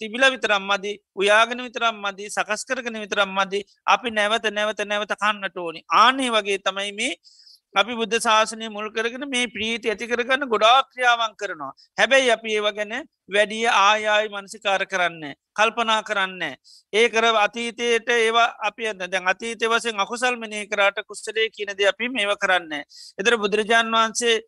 තිබිල 0.00 0.24
විතරම් 0.34 0.64
මදි 0.64 0.92
උයාගෙන 1.14 1.60
විතරම් 1.66 1.96
මදි 2.04 2.30
සකස් 2.30 2.64
කරගෙන 2.64 2.96
විතරම් 3.04 3.30
මදි 3.30 3.60
අපි 3.86 4.10
නැවත 4.10 4.46
නැවත 4.50 4.80
නැවත 4.84 5.12
කන්නට 5.14 5.58
ඕනි. 5.58 5.80
ආනේ 5.94 6.30
වගේ 6.30 6.58
තමයි 6.60 6.92
මේ 6.92 7.12
අපි 7.76 7.94
බුද්ධ 7.94 8.16
ශාසනය 8.18 8.68
මුල් 8.68 8.86
කරගෙන 8.90 9.24
මේ 9.28 9.46
ප්‍රීති 9.48 9.90
ඇති 9.92 10.08
කරගන්න 10.08 10.48
ගොඩා 10.48 10.78
ක්‍රියාවන් 10.84 11.34
කරනවා. 11.36 11.72
හැබැයි 11.98 12.30
අපි 12.30 12.54
ඒව 12.54 12.68
ගැන 12.76 12.94
වැඩිය 13.28 13.66
ආයායි 13.70 14.30
මනසිකාර 14.34 14.82
කරන්න. 14.86 15.24
කල්පනා 15.56 16.00
කරන්න. 16.02 16.42
ඒ 16.92 17.06
කර 17.08 17.26
අතීතයට 17.36 18.08
ඒවා 18.10 18.48
අපි 18.68 18.92
දැන් 19.04 19.28
අතීතය 19.28 19.68
වසෙන් 19.68 20.00
අකුසල් 20.00 20.36
මනය 20.36 20.62
කරාට 20.66 21.02
කුස්සලේ 21.04 21.48
කියනද 21.50 21.82
අපි 21.92 22.08
මේව 22.10 22.32
කරන්න. 22.36 22.72
එදර 23.20 23.36
බුදුරජාණන් 23.36 23.96
වහන්සේ 23.96 24.40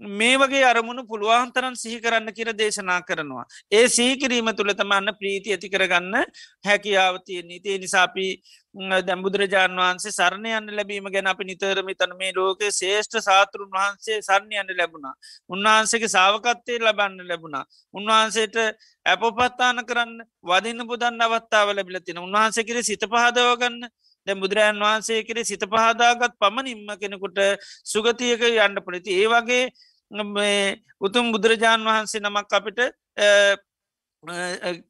මේ 0.00 0.36
වගේ 0.36 0.64
අරමුණු 0.64 1.02
පුළුවන්තරන් 1.04 1.74
සිහි 1.74 2.00
කරන්න 2.00 2.28
කියර 2.30 2.52
දේශනා 2.52 3.00
කරනවා. 3.02 3.44
ඒ 3.72 3.88
සීකිරීම 3.88 4.52
තුළ 4.52 4.72
තමන්න 4.72 5.16
ප්‍රීති 5.16 5.52
ඇති 5.52 5.68
කරගන්න 5.68 6.14
හැකියාවතිය 6.64 7.42
නීතිය 7.42 7.78
නිසාපී 7.78 8.30
දැම්බුදුරජාණන් 9.02 9.78
වහන්සේ 9.78 10.12
සරණයන්න 10.12 10.68
ලැබීම 10.70 11.08
ගැන 11.08 11.26
අපි 11.26 11.44
නිතරම 11.44 11.88
තන 11.94 12.12
මේ 12.14 12.32
ලෝක 12.32 12.60
ශේෂ්ඨ 12.70 13.18
සාතුරුන් 13.20 13.70
වහන්සේ 13.70 14.20
සරණයන්න 14.20 14.76
ලැබුණා. 14.76 15.14
උන්වහන්සේගේ 15.50 16.08
සාවකත්තේ 16.08 16.78
ලබන්න 16.78 17.28
ලැබුණා. 17.28 17.64
උන්වහන්සේට 17.94 18.56
ඇපපත්තාන 19.06 19.80
කරන්න 19.84 20.12
වදින්න 20.44 20.86
පුදන්න 20.86 21.22
අවත්තාව 21.22 21.72
ලැබිලතින 21.72 22.18
උන්වහන්සේකිර 22.18 22.84
සිත 22.84 23.04
පහදවගන්න 23.06 23.88
දැ 24.26 24.36
බුදුරජන් 24.36 24.80
වහන්සේ 24.80 25.22
කෙරේ 25.22 25.44
සිත 25.44 25.64
පහදාගත් 25.66 26.34
පමණින්ම 26.36 26.88
කෙනෙකුට 26.96 27.38
සුගතියක 27.84 28.42
යන්න 28.48 28.82
පොලිති 28.82 29.12
ඒ 29.14 29.28
වගේ 29.28 29.64
උතුම් 31.00 31.32
බුදුරජාණන් 31.32 31.84
වහන්සේ 31.84 32.20
නමක් 32.20 32.52
අපිට 32.52 32.80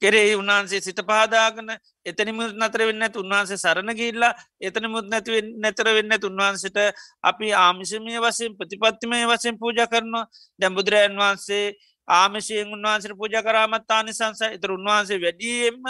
කෙරේ 0.01 0.35
උන්වහන්සේ 0.35 0.81
සිත 0.81 1.01
පහදාගන 1.01 1.69
එතනිමුත් 2.07 2.55
නතර 2.55 2.81
වෙන්න 2.83 3.05
උන්වහන්සේ 3.15 3.59
සරණ 3.59 3.93
ගිල්ලා 3.93 4.33
එතනමුත් 4.61 5.07
නැතිව 5.07 5.35
නැතර 5.57 5.89
වෙන්න 5.91 6.17
උන්වහන්සට 6.23 6.79
අපි 7.23 7.53
ආමිෂමය 7.55 8.17
වසයෙන් 8.19 8.57
ප්‍රතිපත්තිමය 8.57 9.27
වසයෙන් 9.27 9.59
පූජ 9.59 9.81
කරනවා. 9.85 10.27
දැම්බුදුරජන් 10.61 11.17
වහන්සේ 11.17 11.75
ආමිශයෙන් 12.09 12.69
උන්වහන්සට 12.69 13.15
පූජ 13.15 13.37
කරාමත්තා 13.43 14.03
නිසංස 14.03 14.41
එතර 14.49 14.71
උන්වහන්සේ 14.71 15.19
වැඩියෙන්ම 15.19 15.83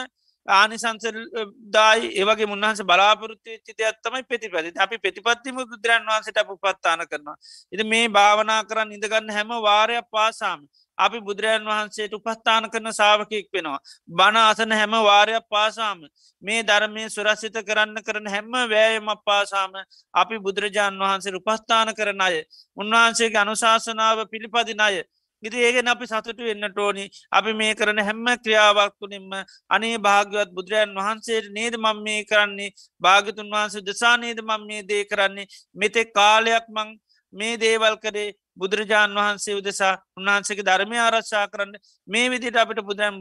ආනිසංස 0.48 1.06
දායි 1.68 2.10
ඒවගේ 2.14 2.46
මුන්හන්ස 2.46 2.82
බලාපොරත්තු 2.82 3.36
වෙච්චි 3.46 3.72
දෙයක්ත්තමයි 3.74 4.22
පෙතිපති 4.24 4.78
අපි 4.78 4.98
පෙතිපත්තිම 4.98 5.56
බුදුරන් 5.56 6.06
වන්සට 6.06 6.38
අප 6.38 6.50
පත්තාන 6.56 7.06
කරනවා. 7.06 7.36
එති 7.72 7.84
මේ 7.84 8.08
භාවනා 8.10 8.64
කරන්න 8.64 8.92
ඉඳගන්න 8.92 9.30
හැම 9.30 9.48
වාරයක් 9.60 10.06
පාසාම. 10.10 10.60
අපි 10.98 11.20
බුදුරජන් 11.20 11.64
වහන්සේට 11.64 12.14
උපස්ථාන 12.14 12.70
කරන 12.70 12.92
සාාවකයෙක් 12.92 13.48
වෙනවා. 13.52 13.80
බණ 14.08 14.36
අසන 14.42 14.72
හැම 14.72 14.94
වාරයක් 15.02 15.44
පාසාම. 15.48 16.00
මේ 16.42 16.62
ධර්මය 16.62 17.08
සුරස්සිත 17.08 17.58
කරන්න 17.62 17.98
කරන 18.02 18.26
හැම්ම 18.26 18.54
වෑයම 18.66 19.08
පාසාම 19.24 19.72
අපි 20.14 20.38
බුදුරජාණන් 20.38 21.00
වහන්සේ 21.00 21.34
උපස්ථාන 21.34 21.94
කරන 21.94 22.20
අය. 22.20 22.44
උන්වහන්සේගේ 22.76 23.40
අනුශාසනාව 23.40 24.26
පිළිපදින 24.26 24.80
අය. 24.80 25.02
ඉති 25.42 25.58
ඒගෙන 25.58 25.88
අපි 25.88 26.06
සතුට 26.06 26.38
වෙන්න 26.40 26.68
ටෝනි 26.68 27.04
අපි 27.32 27.52
මේ 27.52 27.74
කරන 27.74 27.98
හැම්ම 28.00 28.26
ක්‍රියාවක්තුනින්ම 28.38 29.32
අනේ 29.70 29.96
භාග්‍යවත් 29.98 30.50
බුදුරජන් 30.50 30.94
වහන්සේට 30.98 31.50
නේද 31.50 31.74
මං 31.76 32.02
මේ 32.02 32.24
කරන්නේ? 32.24 32.70
භාගතුන් 33.00 33.50
වහන්සේ 33.50 33.82
දසා 33.82 34.16
නේද 34.16 34.40
මං 34.40 34.66
මේ 34.66 34.82
දේ 34.84 35.04
කරන්නේ? 35.04 35.50
මෙතෙක් 35.74 36.12
කාලයක් 36.12 36.66
මං 36.68 36.88
මේ 37.32 37.56
දේවල් 37.58 37.96
කරේ 37.98 38.34
බුදුරජාණන් 38.56 39.16
වහන්සේ 39.16 39.56
උදෙසා 39.56 39.92
උන්වහන්සේක 40.16 40.60
ධර්මය 40.60 40.96
ආරශ්ා 40.98 41.44
කරන්න. 41.48 41.74
මේ 42.08 42.30
විදිට 42.30 42.56
අපිට 42.56 42.80
බුදුරන් 42.82 43.16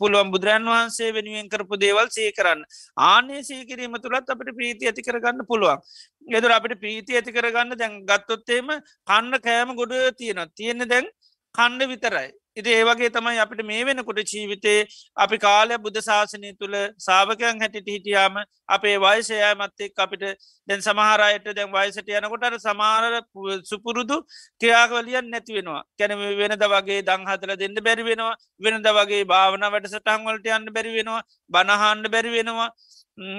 පුළුවන් 0.00 0.30
බුදුරන් 0.34 0.64
වහන්සේ 0.66 1.10
වෙනුවෙන් 1.12 1.48
කරපු 1.48 1.76
දේවල් 1.76 2.08
සේ 2.08 2.30
කරන්න. 2.32 2.62
ආනේ 3.04 3.42
සේකිරීම 3.42 3.96
තුළත් 3.98 4.30
අපට 4.34 4.52
ප්‍රීති 4.58 4.88
ඇති 4.88 5.02
කරගන්න 5.02 5.44
පුළුවන්. 5.46 5.82
එදුර 6.28 6.52
අපිට 6.52 6.80
ප්‍රීති 6.80 7.18
ඇති 7.18 7.32
කරගන්න 7.32 7.76
දැන් 7.76 7.98
ගත්තොත්තේම 8.06 8.70
කන්න 9.08 9.40
කෑම 9.40 9.76
ගොඩ 9.76 9.94
තියෙන 10.16 10.40
තියෙන 10.56 10.88
දැන් 10.88 11.08
කණ්ඩ 11.54 11.90
විතරයි. 11.90 12.28
ඉති 12.52 12.70
ඒවගේ 12.70 13.10
තමයි 13.10 13.38
අපිට 13.38 13.60
මේ 13.64 13.82
වෙනකොට 13.84 14.20
ජීවිතේ 14.24 14.78
අපි 15.16 15.36
කාලය 15.38 15.76
බුද්ධ 15.78 16.00
ශාසනය 16.00 16.50
තුළ 16.54 16.76
සාාවකයන් 16.98 17.62
හැටිට 17.62 17.88
හිටියාම 17.88 18.36
අපේ 18.68 18.96
වයිසයමත් 18.98 19.84
එක් 19.86 20.02
අපිට 20.04 20.24
දැන් 20.68 20.80
සමහරයට 20.80 21.48
දැන් 21.50 21.70
වයිසට 21.70 22.10
යනකොටට 22.12 22.58
සමාර 22.60 23.18
සුපුරුදු 23.64 24.16
ක්‍රියාවලියන් 24.60 25.30
නැති 25.30 25.58
වෙනවා. 25.58 25.82
කැන 25.96 26.16
වෙනද 26.40 26.64
වගේ 26.66 27.00
දංහතල 27.02 27.54
දෙන්න 27.56 27.76
බැරි 27.80 28.04
වෙනවා. 28.04 28.34
වෙනද 28.60 28.88
වගේ 28.98 29.24
භාවන 29.26 29.66
වැඩ 29.66 29.90
සටහන්වලට 29.94 30.50
යන්න 30.50 30.72
බැරි 30.72 30.96
වෙනවා. 30.96 31.22
බණහන්ඩ 31.50 32.10
බැරි 32.10 32.36
වෙනවා. 32.36 32.70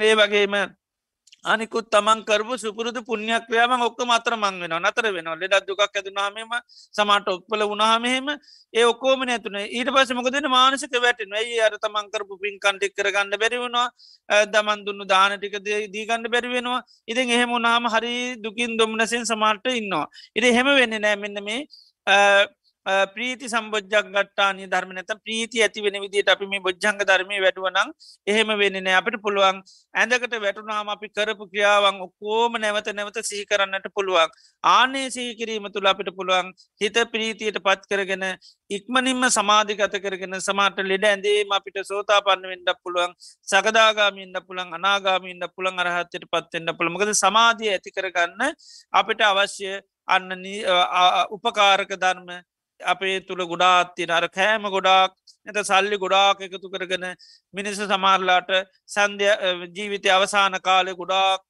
ඒ 0.02 0.16
වගේම 0.16 0.56
අනිකුත් 1.46 1.90
තමන් 1.90 2.20
කරපු 2.24 2.54
සුපුරුදු 2.54 3.02
පුුණ්‍යක්‍රයාම 3.04 3.82
ඔක්ක 3.82 4.02
මතර 4.06 4.34
මං 4.38 4.60
වෙන 4.62 4.74
නතර 4.80 5.06
වෙන 5.16 5.30
ලෙඩක් 5.42 5.66
දුකක් 5.68 5.82
ඇතුනාමම 5.82 6.54
සමට 6.94 7.28
ඔප්පල 7.34 7.64
වුණහමහෙම 7.72 8.30
ඒ 8.74 8.84
ඔක්කෝම 8.86 9.26
නැතුන. 9.26 9.58
ඊට 9.58 9.90
පස 9.90 10.14
මොකදන 10.14 10.48
මානසික 10.48 10.94
වැටෙන 11.06 11.34
ඇයි 11.34 11.58
අර 11.60 11.74
තමන් 11.78 12.12
කරපු 12.14 12.38
පින් 12.38 12.60
කන්ටික් 12.60 12.94
කරගන්න 12.94 13.34
බැරිවෙනවා 13.42 14.46
දමන් 14.54 14.86
දුන්නු 14.86 15.10
දානටික 15.14 15.58
දීගන්න 15.66 16.30
බැරිවෙනවා 16.30 16.82
ඉතින් 17.08 17.34
එහෙම 17.36 17.58
උනාම 17.60 17.90
හරි 17.90 18.16
දුකින් 18.38 18.78
දොම්නසින් 18.78 19.26
සමාට 19.26 19.66
ඉන්නවා. 19.74 20.06
ඉති 20.36 20.54
හෙම 20.54 20.70
වෙන්න 20.80 21.02
නෑමෙන්න 21.02 21.44
මේ 21.44 21.60
ප්‍රීති 22.86 23.46
සම්බෝජ්ජක් 23.48 24.08
ගට්ටානය 24.08 24.66
ධර්ම 24.66 24.92
නැත 24.92 25.12
ප්‍රීති 25.20 25.62
ඇති 25.62 25.82
වෙන 25.82 25.98
විදිට 26.02 26.30
අපි 26.30 26.46
මේ 26.48 26.60
බොජ්ජංග 26.60 26.98
ධර්මය 27.02 27.38
වැටුවනං 27.40 27.92
එහෙම 28.28 28.54
වෙන්න 28.58 28.88
අපට 28.92 29.18
පුළුවන් 29.22 29.62
ඇඳකට 29.94 30.34
වැටුනාම 30.38 30.90
අපි 30.90 31.10
කරපු 31.10 31.46
ක්‍රියාවන් 31.48 32.02
ඔක්කෝම 32.02 32.58
නැවත 32.58 32.90
නැවත 32.92 33.22
සිහි 33.24 33.46
කරන්නට 33.46 33.88
පුළුවන්. 33.92 34.30
ආනේ 34.64 35.10
සිහි 35.10 35.36
කිරීම 35.36 35.70
තුළ 35.70 35.86
අපිට 35.86 36.10
පුළුවන් 36.12 36.50
හිත 36.82 36.98
ප්‍රීතියට 37.14 37.62
පත් 37.62 37.82
කරගෙන 37.88 38.26
ඉක්මනින්ම 38.70 39.24
සමාධිගත 39.30 39.96
කරගෙන 40.00 40.36
සමාට 40.42 40.82
ලෙඩ 40.84 41.06
ඇඳේම 41.06 41.52
අපිට 41.52 41.78
සෝතා 41.84 42.22
පන්නවෙන්ඩ 42.22 42.74
පුළුවන් 42.84 43.14
සකදාගාමින්ට 43.48 44.42
පුළන් 44.48 44.74
අනාගාමින්ට 44.74 45.46
පුළන් 45.56 45.80
අරහත්තයට 45.80 46.26
පත්වෙන්ට 46.28 46.78
පුළමකද 46.78 47.14
සමාධිය 47.16 47.72
ඇති 47.72 47.92
කරගන්න 47.92 48.56
අපිට 48.94 49.22
අවශ්‍ය 49.24 49.74
අන්න 50.08 50.32
උපකාරක 51.32 51.94
ධර්ම 51.96 52.32
අපේ 52.86 53.20
තුළ 53.22 53.44
ගොඩාත්තින 53.46 54.12
අර 54.12 54.28
කෑම 54.30 54.68
ගොඩාක් 54.70 55.16
නැත 55.46 55.60
සල්ලි 55.64 55.98
ගොඩාක් 55.98 56.42
එකතු 56.42 56.70
කරගෙන 56.70 57.08
මිනිස 57.54 57.82
සමාරලාට 57.86 58.52
සන්ධය 58.88 59.32
ජීවිතය 59.76 60.10
අවසාන 60.10 60.60
කාලය 60.62 60.94
ගොඩාක් 60.96 61.42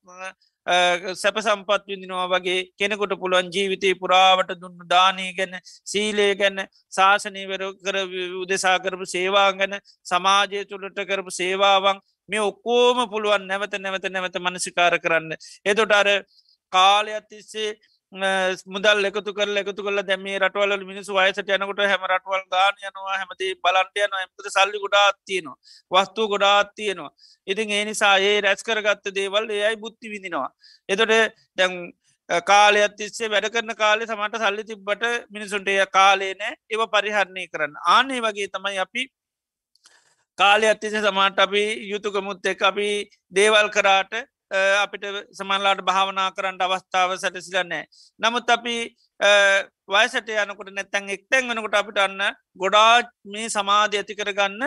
සැප 1.15 1.37
සම්පත් 1.37 1.83
විදිනවා 1.87 2.27
වගේ 2.29 2.69
කෙනෙකුට 2.77 3.13
පුළුවන් 3.17 3.49
ජීවිතය 3.49 3.95
පුරාවට 3.95 4.53
දුන්න 4.55 4.77
දානය 4.87 5.33
ගැන 5.33 5.59
සීලේ 5.63 6.35
ගැන 6.35 6.67
ශාසනීවර 6.91 7.63
කර 7.79 7.97
උදෙසා 8.37 8.77
කරපු 8.79 9.05
සේවා 9.07 9.51
ගැන 9.53 9.79
සමාජය 10.05 10.65
තුළට 10.65 10.99
කරපු 11.03 11.31
සේවාවන් 11.31 11.99
මේ 12.29 12.41
ඔක්කෝම 12.41 13.09
පුළුවන් 13.09 13.47
නැවත 13.47 13.73
නැවත 13.79 14.05
නැවත 14.07 14.35
මනසිකාර 14.39 14.99
කරන්න. 14.99 15.33
එතොට 15.65 15.91
අර 15.91 16.07
කාලයක් 16.73 17.25
තිස්සේ 17.27 17.77
මුදල් 18.11 19.05
එකතු 19.05 19.33
කර 19.33 19.47
එකතු 19.55 19.83
කල 19.83 20.03
දැම 20.03 20.25
රටවල 20.37 20.83
මිනිසු 20.83 21.13
වයසට 21.13 21.47
යනකොට 21.47 21.79
හැම 21.81 22.03
රටවල් 22.03 22.43
ගාන 22.49 22.75
යනවා 22.81 23.15
හැමති 23.15 23.55
බලන්ටයන 23.57 24.17
එමත 24.19 24.49
සල්ලි 24.49 24.79
ගොඩාත් 24.79 25.15
තියනවා 25.25 25.55
වස්තු 25.93 26.27
ගොඩාත් 26.27 26.75
තියනවා. 26.75 27.11
ඉතින් 27.47 27.71
ඒ 27.71 27.85
නිසා 27.85 28.17
ඒ 28.19 28.41
රැස් 28.41 28.63
කරගත්ත 28.63 29.15
දේවල් 29.15 29.49
ඒයි 29.49 29.77
බුද්ධි 29.77 30.09
විඳිනවා. 30.09 30.49
එතොට 30.89 31.13
දැන් 31.57 31.93
කාලයක් 32.29 32.97
තිස්සේ 32.97 33.29
වැඩ 33.29 33.47
කරන 33.49 33.75
කාලේ 33.75 34.07
සමට 34.07 34.43
සල්ලි 34.43 34.63
තිබ්බට 34.63 35.03
මිනිසුන්ට 35.29 35.67
එය 35.67 35.79
කාලේ 35.89 36.33
නෑ 36.35 36.53
ඒව 36.69 36.83
පරිහරණය 36.89 37.47
කරන්න. 37.47 37.73
ආනේ 37.87 38.19
වගේ 38.19 38.47
තමයි 38.49 38.77
අපි 38.77 39.07
කාලය 40.37 40.67
අත්තිස 40.67 40.99
සමාට 40.99 41.39
අපි 41.39 41.63
යුතුකමුත් 41.89 42.45
එක 42.45 42.61
අපි 42.63 42.89
දේවල් 43.31 43.69
කරාට 43.69 44.13
අපිට 44.51 45.05
සමල්ලාට 45.31 45.81
භාවනා 45.81 46.31
කරන්න 46.31 46.59
අවස්ථාව 46.59 47.15
සැටසිලනෑ. 47.17 47.83
නමුත් 48.19 48.49
අපි 48.49 48.75
වයසට 49.87 50.29
යනකොට 50.35 50.71
නැත්තැන් 50.71 51.09
එක්තැන් 51.09 51.49
වනකොට 51.49 51.75
අපිට 51.75 51.99
අන්න 51.99 52.21
ගොඩා 52.55 53.01
මේ 53.25 53.49
සමාධය 53.49 53.99
ඇති 53.99 54.15
කරගන්න 54.15 54.63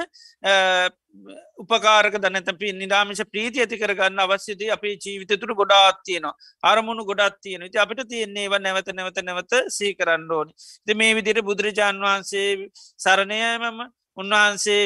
උපකාරක 1.63 2.17
දනැතපි 2.19 2.73
නිරාමිෂ 2.75 3.25
ප්‍රීති 3.33 3.65
ඇති 3.65 3.81
කරගන්න 3.83 4.25
අවශ්‍යදී 4.27 4.71
අපේ 4.77 4.95
ජීවිත 4.97 5.35
තුළ 5.41 5.55
ගොඩාත් 5.55 6.01
තියනවා. 6.05 6.35
අරමුණු 6.63 7.05
ගොඩත් 7.05 7.41
තියෙන 7.43 7.69
ති 7.71 7.79
අපිට 7.79 8.09
තියන්නේ 8.09 8.49
ව 8.49 8.61
නැවත 8.61 8.89
නැවත 8.93 9.21
නැවත 9.23 9.53
සී 9.69 9.93
කරන්න 9.95 10.31
ඕනි. 10.31 10.53
ද 10.87 10.95
මේ 10.95 11.15
විදිර 11.15 11.43
බුදුරජාන් 11.43 12.01
වහන්සේ 12.01 12.71
සරණයමම 12.99 13.85
උන්වහන්සේ 14.17 14.83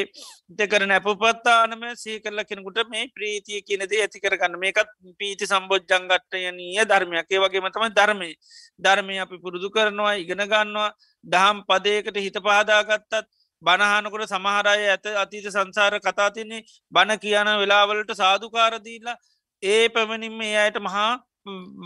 දෙකරන 0.51 0.91
ඇපපත්තානම 0.91 1.83
සීකරල 1.95 2.41
කෙනෙකුට 2.45 2.89
මේ 2.89 3.09
ප්‍රීතිය 3.11 3.61
කියනද 3.63 3.83
ඇති 3.85 4.21
කරගන්න. 4.21 4.57
මේකත් 4.57 4.89
පීති 5.19 5.47
සම්බෝජ්ජංගට්ටයනීය 5.47 6.85
ධර්මයක්. 6.85 7.29
ඒ 7.29 7.39
වගේම 7.39 7.69
තමයි 7.69 7.91
ධර්මය. 7.93 8.31
ධර්මය 8.79 9.19
අපි 9.19 9.37
පුරුදු 9.39 9.71
කරනවා 9.71 10.15
ඉගෙන 10.17 10.45
ගන්නවා. 10.45 10.91
දහම් 11.25 11.59
පදයකට 11.65 12.17
හිත 12.19 12.39
පහදාගත්තත් 12.39 13.29
බණහනකොට 13.63 14.29
සමහරය 14.29 14.85
ඇත 14.87 15.07
අතීත 15.17 15.47
සංසාර 15.49 16.01
කතාතින්නේ 16.01 16.67
බණ 16.93 17.19
කියන 17.19 17.49
වෙලාවලට 17.61 18.13
සාධකාරදීලා 18.15 19.21
ඒ 19.63 19.89
පැමණින්ම 19.89 20.41
ඒ 20.43 20.57
අයට 20.59 20.79
මහා 20.81 21.13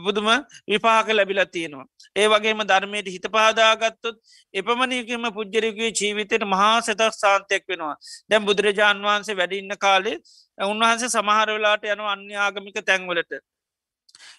බුදුම 0.04 0.28
විපාක 0.66 1.08
ලැබිලා 1.10 1.46
තියෙනවා. 1.46 1.86
ඒ 2.16 2.26
වගේම 2.28 2.62
ධර්මයට 2.64 3.08
හිත 3.08 3.26
පහදාගත්තොත් 3.28 4.16
එපමණකම 4.54 5.24
පුද්ජරකගේ 5.32 5.92
ජීවිතයට 5.92 6.44
මහා 6.46 6.74
සතක් 6.80 7.12
සාන්තයක් 7.14 7.64
වෙනවා. 7.68 7.94
දැම් 8.30 8.44
බුදුරජාන් 8.44 9.02
වහන්සේ 9.02 9.36
වැඩින්න 9.36 9.78
කාලේ 9.78 10.18
උන්වහන්සේ 10.66 11.10
සමහර 11.10 11.48
වෙලාට 11.50 11.84
යන 11.86 12.04
අන්‍යාගමික 12.08 12.78
තැන්වලට. 12.82 13.32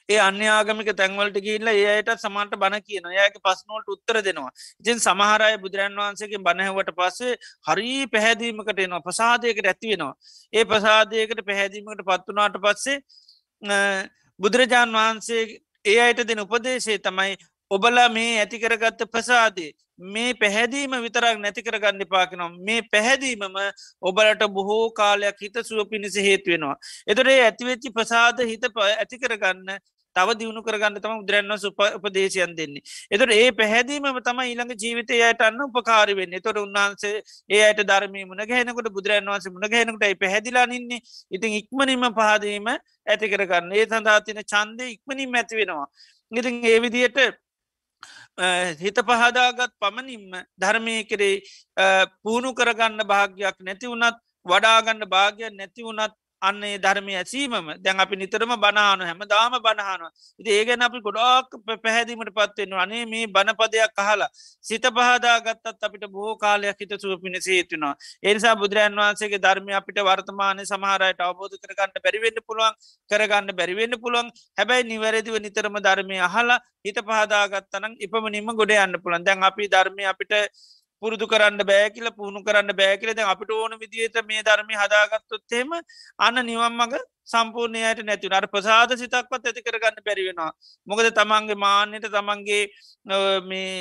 ඒ 0.06 0.20
අන්‍යාගමික 0.20 0.90
තැන්වලට 0.94 1.38
කියල්ල 1.40 1.68
ඒයට 1.70 2.10
සමන්ට 2.16 2.58
බණ 2.58 2.82
කියන 2.82 3.06
ඒයක 3.14 3.36
පස්නෝල්ට 3.40 3.94
උත්තර 3.96 4.18
දෙනවා. 4.22 4.52
ඉතින් 4.82 5.00
සමහරය 5.00 5.54
බුදුරන් 5.58 5.96
වහන්සේගේ 5.98 6.42
බණහවට 6.48 6.92
පස්සේ 6.98 7.38
හරි 7.68 7.94
පැහැදීමකට 8.08 8.84
එනවා 8.86 9.06
ප්‍රසාදයකට 9.08 9.70
ඇතිවෙනවා. 9.72 10.14
ඒ 10.54 10.66
ප්‍රසාදයකට 10.66 11.46
පැහැදීමකට 11.46 12.04
පත්වනාට 12.10 12.60
පස්සේ 12.66 12.98
බුදුරජාණන් 14.44 14.96
වහන්සේ 14.96 15.44
ඒ 15.86 16.00
අයට 16.02 16.22
දෙන 16.28 16.40
උපදේශය 16.40 16.98
තමයි 17.00 17.38
ඔබලා 17.72 18.10
මේ 18.10 18.32
ඇතිකරගත්ත 18.40 19.02
ප්‍රසාදේ 19.12 19.72
මේ 20.08 20.34
පැහැදීම 20.36 20.96
විතරක් 21.00 21.40
නැතිකරගන්න 21.40 22.06
පාකිනවා 22.08 22.50
මේ 22.62 22.82
පැහැදීමම 22.92 23.58
ඔබලට 24.02 24.44
බොහෝ 24.50 24.92
කාලයක් 24.92 25.42
හිත 25.42 25.58
සුව 25.64 25.90
පිණිස 25.90 26.16
හේතුවෙනවා. 26.18 26.76
එතොරේ 27.08 27.40
ඇතිවෙච්චි 27.42 27.92
ප්‍රසාද 27.92 28.40
හිත 28.44 28.64
ඇතිකරගන්න 28.78 29.70
තව 30.16 30.36
දියුණු 30.36 30.62
කරගන්න 30.62 31.00
තම 31.00 31.16
උද්‍රන්න 31.18 31.58
සුප 31.58 31.80
උපදේශයන් 31.90 32.56
දෙන්නේ. 32.56 32.84
එතොට 33.10 33.34
ඒ 33.34 33.52
පැහැදීම 33.54 34.08
තම 34.22 34.42
ඊළඟ 34.44 34.74
ජීවිතය 34.78 35.20
යට 35.22 35.42
අන්න 35.42 35.62
උපකාරි 35.68 36.16
වෙන්න 36.16 36.40
තොට 36.40 36.58
උන්වහන්සේ 36.58 37.22
ඒ 37.50 37.62
අයට 37.68 37.84
ධර්මය 37.84 38.26
මුණ 38.26 38.46
ගැනකට 38.46 38.90
බුදුරන් 38.92 39.28
වන්ස 39.28 39.50
මුණ 39.50 39.70
ගැනකට 39.70 40.20
පැහැදිලා 40.20 40.66
ඉන්නේ 40.72 41.04
ඉතින් 41.32 41.60
ඉක්මනින්ම 41.60 42.10
පහදීම 42.14 42.68
ඇති 42.72 43.32
කරගන්න 43.32 43.72
ඒ 43.74 43.86
සඳහා 43.86 44.20
තින 44.22 44.44
චන්දය 44.46 44.92
ඉක්මනින් 44.96 45.36
ඇති 45.36 45.56
වෙනවා. 45.56 45.88
ඉතින් 46.32 46.66
ඒ 46.66 46.78
විදියට 46.80 47.20
හිත 48.80 48.98
පහදාගත් 49.02 49.74
පමණින්ම 49.80 50.32
ධර්මය 50.58 50.96
කරේ 51.06 51.44
පුුණු 52.24 52.54
කරගන්න 52.54 53.06
භාග්‍යයක් 53.06 53.58
නැති 53.62 53.88
වුණත් 53.88 54.18
වඩාගන්න 54.46 55.06
භාග්‍යයක් 55.08 55.54
නැති 55.54 55.84
වුණත් 55.84 56.14
අන්නේ 56.44 56.78
ධර්මය 56.78 57.14
ඇසීමම. 57.16 57.68
දැන් 57.80 58.00
අපි 58.00 58.16
නිතරම 58.16 58.54
බනානු 58.58 59.04
හැම 59.04 59.22
දාම 59.26 59.54
බණහනවා 59.58 60.12
ඉති 60.40 60.50
ඒගැන 60.52 60.82
අපි 60.82 61.00
ගොඩාක් 61.00 61.50
පැහැදීමට 61.84 62.32
පත්වෙන්න 62.32 62.74
අනේ 62.78 63.04
මේ 63.06 63.26
බණපදයක් 63.28 63.94
කහලා 64.00 64.30
සිත 64.66 64.86
පහදා 64.90 65.38
ගත්තත් 65.40 65.84
අපිට 65.84 66.06
බෝ 66.10 66.36
කාලයක් 66.38 66.78
හිත 66.78 66.94
සුව 66.98 67.16
පිණිස 67.24 67.48
හේතුනවා 67.48 67.94
ඒනිසා 68.24 68.56
බුදුරන් 68.56 68.98
වහන්සේගේ 68.98 69.40
ධර්මය 69.40 69.74
අපිට 69.74 70.00
වර්තමානය 70.02 70.66
සමහරයට 70.66 71.22
අවබෝධ 71.22 71.58
කරගන්න 71.58 72.00
බැරිවෙන්න 72.00 72.40
පුළුවන් 72.44 72.74
කරගන්න 73.10 73.56
බැරිවෙන්න 73.56 73.96
පුළුවන්. 73.98 74.30
හැබැයි 74.58 74.84
නිවැරදිව 74.86 75.36
නිතරම 75.40 75.76
ධර්මය 75.80 76.18
අහලා 76.20 76.60
හිත 76.84 76.98
පහදාගත්තනම් 77.02 77.94
ඉපමනින්ම 78.00 78.50
ගොඩ 78.54 78.74
යන්න 78.76 78.98
පුළන් 79.04 79.24
දැන් 79.24 79.44
අපි 79.44 79.68
ධර්මය 79.68 80.04
අපිට 80.06 80.34
පුරුදු 81.04 81.28
කරන්න 81.28 81.66
බෑකිල 81.66 82.08
පුහුණු 82.12 82.44
කරන්න 82.44 82.76
බෑකිලද 82.76 83.24
අපිට 83.26 83.52
ඕන 83.54 83.76
විදියට 83.80 84.20
මේ 84.26 84.44
ධර්මය 84.44 84.76
හදාගත්තොත්තේම 84.76 85.74
අන්න 86.20 86.40
නිවන් 86.44 86.74
මඟ 86.74 86.96
සම්පූර්ණයට 87.26 88.04
නැතිව 88.04 88.34
අර 88.34 88.48
ප්‍රසාද 88.48 88.96
සිතක්වත් 88.96 89.44
ඇති 89.44 89.62
කරගන්න 89.62 90.06
බැරිවෙනවා. 90.06 90.52
මොකද 90.88 91.10
තමන්ගේ 91.12 91.58
මාන්‍යයට 91.58 92.10
තමන්ගේ 92.10 92.64
මේ 93.44 93.74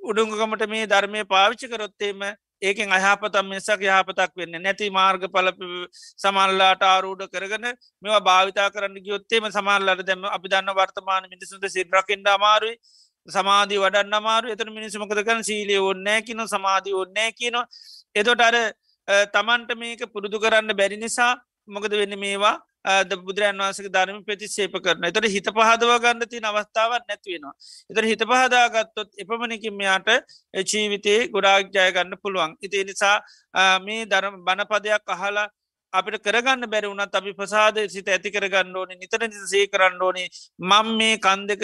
උඩුංගකමට 0.00 0.66
මේ 0.68 0.86
ධර්මය 0.86 1.24
පාවිච්චි 1.26 1.68
කරොත්තේම 1.68 2.24
ඒකෙන් 2.62 2.92
අයහපතම් 2.92 3.46
මෙසක් 3.46 3.82
යහපතක් 3.82 4.32
වෙන්න 4.36 4.56
නැති 4.58 4.90
මාර්ග 4.90 5.24
පල 5.34 5.50
සමල්ලාට 6.16 6.84
ආරූඩ 6.84 7.24
කරගන 7.32 7.66
මෙවා 8.02 8.20
භාවිතා 8.22 8.68
කරන්න 8.70 9.04
ගියොත්තේම 9.06 9.48
සමල්ලට 9.50 10.04
දැම 10.06 10.28
අපි 10.30 10.52
දන්න 10.52 10.76
වර්තමාන 10.78 11.28
මිනිසුන්ට 11.32 11.66
සිද්‍රකින්ට 11.68 12.28
අමාරුයි. 12.28 12.78
සමාධී 13.28 13.78
වඩන්න 13.78 14.14
අමාරු 14.14 14.52
එතන 14.54 14.70
මිනිසමකදකන 14.72 15.42
සීලිය 15.42 15.80
ඔන්නෑ 15.80 16.22
කියන 16.22 16.46
සමාධී 16.46 16.94
ඔන්නෑ 16.94 17.32
කියනවා. 17.32 17.66
එතොට 18.14 18.40
අර 18.40 18.56
තමන්ට 19.32 19.74
මේක 19.76 20.06
පුරුදු 20.12 20.40
කරන්න 20.40 20.76
බැරි 20.76 20.96
නිසා 20.96 21.32
මොකද 21.68 21.92
වෙන්න 21.92 22.18
මේවා? 22.18 22.56
බුදුරන් 22.84 23.56
වන්සක 23.58 23.88
ධර්ම 23.88 24.20
ප්‍රතිශේප 24.24 24.74
කරන 24.84 25.04
එතට 25.08 25.26
හිත 25.26 25.46
පහදව 25.48 25.92
ගන්න 26.04 26.28
තින 26.28 26.44
අවස්ථාවක් 26.44 27.04
නැතිවෙනවා. 27.08 27.54
එතට 27.90 28.04
හිත 28.04 28.22
පහදාගත්තොත් 28.22 29.10
එපමණකින් 29.18 29.74
මෙයාට 29.74 30.08
ජීවිතයේ 30.52 31.28
ගොඩාක් 31.28 31.72
ජයගන්න 31.72 32.16
පුළුවන්. 32.22 32.56
ඉති 32.60 32.84
නිසා 32.84 33.16
මේ 33.80 34.04
ධරම 34.06 34.36
බණපදයක් 34.44 35.14
අහලා 35.16 35.48
අපිට 35.92 36.20
කරගන්න 36.22 36.68
බැරි 36.68 36.92
වුණත් 36.92 37.14
අපි 37.14 37.32
ප්‍රසාද 37.32 37.80
සිත 37.88 38.08
ඇති 38.08 38.30
කරගන්න 38.30 38.76
ඕනේ 38.76 39.00
නිතර 39.00 39.24
සේ 39.46 39.66
කරන්න 39.66 40.02
ඕනේ. 40.02 40.28
මං 40.58 40.96
මේ 40.98 41.16
කන්දක 41.18 41.62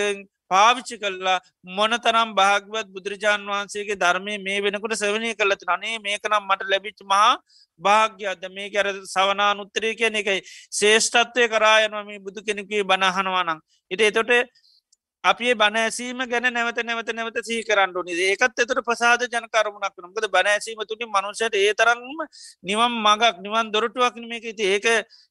පාවිච්චි 0.51 0.96
කල්ලා 0.98 1.38
මොනතරම් 1.70 2.30
භාගවත් 2.34 2.88
බුදුරජාන් 2.88 3.44
වහන්සේගේ 3.46 3.96
ධර්මය 3.96 4.36
මේ 4.40 4.61
වෙනකට 4.61 4.94
සවනය 4.94 5.34
කලති 5.34 5.70
අනේ 5.70 5.98
මේකනම් 6.01 6.40
මට 6.42 6.70
ලැබිච් 6.70 7.05
මහා 7.05 7.34
භාග්‍යද 7.80 8.48
මේ 8.51 8.70
කැර 8.70 8.88
සවනා 9.07 9.53
උත්තරය 9.61 9.92
කියන 9.94 10.16
එකයි. 10.16 10.40
ශේෂ්ඨත්වය 10.72 11.46
කරායනම 11.48 12.11
බුදු 12.20 12.40
කෙනෙකුේ 12.42 12.82
බණහනවානං 12.84 13.62
ඉට 13.90 14.03
එතොට 14.03 14.32
අපේ 15.24 15.55
බනෑසීම 15.55 16.20
ගැන 16.24 16.46
නැවත 16.48 16.78
නැවත 16.82 17.11
නැවත 17.12 17.38
සහි 17.42 17.57
කරන්න 17.62 17.92
නි 18.05 18.14
ඒකත් 18.26 18.62
එතට 18.64 18.80
පසාද 18.82 19.24
ජනකරමුණක් 19.26 19.96
නකද 20.03 20.28
බනෑසීම 20.28 20.80
තුටි 20.84 21.07
මනුෂයට 21.07 21.57
ඒ 21.57 21.72
තරන්ම 21.74 22.20
නිවම් 22.64 22.94
මගක් 22.98 23.34
නිවන් 23.38 23.70
දොරටුවක් 23.70 24.16
මේක 24.24 24.46
ති 24.55 24.68
ඒක 24.68 24.86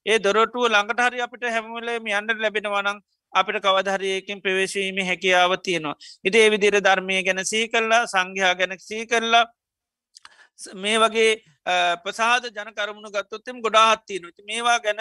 ඒ 0.06 0.18
දොරටුව 0.20 0.68
ළඟට 0.68 1.02
හරි 1.06 1.20
අපිට 1.20 1.48
හැමලේම 1.48 2.06
යන්නට 2.12 2.38
ලැබෙනවනං 2.38 3.00
අපිට 3.32 3.62
කවධරයකින් 3.62 4.42
ප්‍රවේශීම 4.42 4.98
හැකියාව 5.04 5.56
තියෙනවා. 5.58 5.96
ඉදේ 6.24 6.50
විදිර 6.50 6.80
ධර්මය 6.80 7.22
ගැන 7.22 7.44
සී 7.44 7.68
කරලා 7.68 8.04
සංඝයා 8.06 8.54
ගැන 8.54 8.78
සී 8.80 9.06
කරලා 9.06 9.46
මේ 10.74 10.98
වගේ 10.98 11.30
ප්‍රසාද 11.98 12.44
ජනකරමුණු 12.48 13.10
ගත්තොත්තෙම 13.10 13.60
ගොඩාහත්තිය 13.60 14.18
නොති 14.18 14.42
මේවා 14.42 14.78
ගැන 14.78 15.00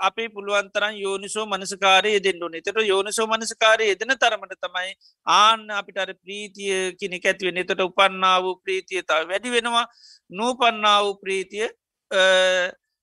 අපි 0.00 0.28
පුළුවන්තරන් 0.28 0.96
යෝනිසෝ 0.96 1.46
මනසකාරය 1.46 2.12
දෙන්නු 2.20 2.48
නතට 2.48 2.82
යෝනිසෝ 2.84 3.26
මනසකාරය 3.26 3.90
එදන 3.90 4.14
තරමට 4.16 4.56
තමයි 4.58 4.92
ආන්න 5.26 5.70
අපිට 5.70 5.98
අර 5.98 6.14
ප්‍රීතිය 6.14 6.92
කිනෙ 6.94 7.20
ඇතිවෙන 7.22 7.62
එතට 7.64 7.80
උපන්නා 7.80 8.36
වූ 8.42 8.56
ප්‍රීතිය 8.56 9.02
තා 9.02 9.22
වැඩි 9.24 9.50
වෙනවා. 9.50 9.86
නූපන්නා 10.30 10.98
වූ 11.04 11.16
ප්‍රීතිය 11.16 11.68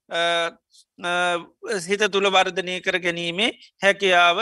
හිත 0.09 2.03
තුළ 2.11 2.27
වර්ධනය 2.27 2.81
කර 2.81 2.97
ගැනීමේ 2.99 3.51
හැකියාව 3.81 4.37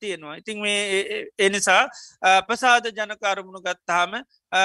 තියෙනවා. 0.00 0.36
ඉතින් 0.36 0.60
මේ 0.60 1.26
එනිසා 1.38 1.88
ප්‍රසාද 2.42 2.86
ජනකරමුණු 2.90 3.60
ගත්තාම 3.60 4.12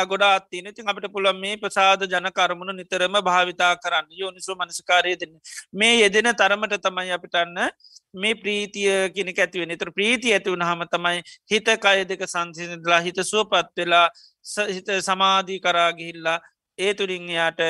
ගොඩාත්තින 0.07 0.67
ඉතින් 0.67 0.87
අපට 0.87 1.07
පුළන් 1.11 1.39
මේ 1.39 1.57
ප්‍රසාද 1.57 2.05
ජනකරමුණු 2.05 2.73
නිතරම 2.73 3.17
භාවිතා 3.21 3.73
කරන්න. 3.77 4.07
යෝනිසු 4.11 4.55
මනස්කාරය 4.55 5.15
දෙන්න. 5.15 5.35
මේ 5.73 5.99
යෙදෙන 6.01 6.31
තරමට 6.33 6.79
තමයි 6.79 7.11
අපිටන්න 7.11 7.59
මේ 8.15 8.35
ප්‍රීතිය 8.35 9.09
කෙනෙ 9.11 9.33
ඇතිවෙන 9.35 9.77
තර 9.77 9.91
ප්‍රීති 9.91 10.33
ඇතිවුණ 10.33 10.63
හම 10.63 10.87
තමයි 10.87 11.21
හිත 11.51 11.67
කය 11.77 12.05
දෙක 12.05 12.25
සංසිදලා 12.27 13.01
හිත 13.01 13.19
සුවපත් 13.23 13.75
වෙලා 13.77 14.07
හිත 14.69 14.89
සමාධී 15.01 15.59
කරාගිහිල්ලා 15.59 16.39
ඒ 16.77 16.93
තුළින් 16.93 17.29
එයාට 17.29 17.61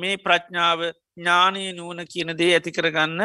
මේ 0.00 0.16
ප්‍රඥාව 0.18 0.80
ඥානය 1.16 1.72
නුවන 1.72 2.00
කියන 2.06 2.30
දේ 2.38 2.52
ඇති 2.54 2.72
කරගන්න 2.72 3.20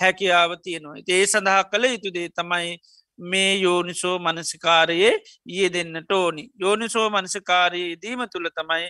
හැකියාව 0.00 0.50
තියෙනවා. 0.62 1.02
ඒ 1.08 1.24
සඳහා 1.26 1.62
කළ 1.64 1.84
යුතුදේ 1.86 2.28
තමයි 2.30 2.76
මේ 3.18 3.52
යෝනිසෝ 3.56 4.18
මනසිකාරයේ 4.18 5.12
ඒ 5.54 5.68
දෙන්නට 5.68 6.12
ඕනි. 6.12 6.50
යෝනිසෝ 6.56 7.08
මනසිකාරයේ 7.10 7.96
දීම 8.02 8.22
තුළ 8.32 8.48
තමයි 8.50 8.86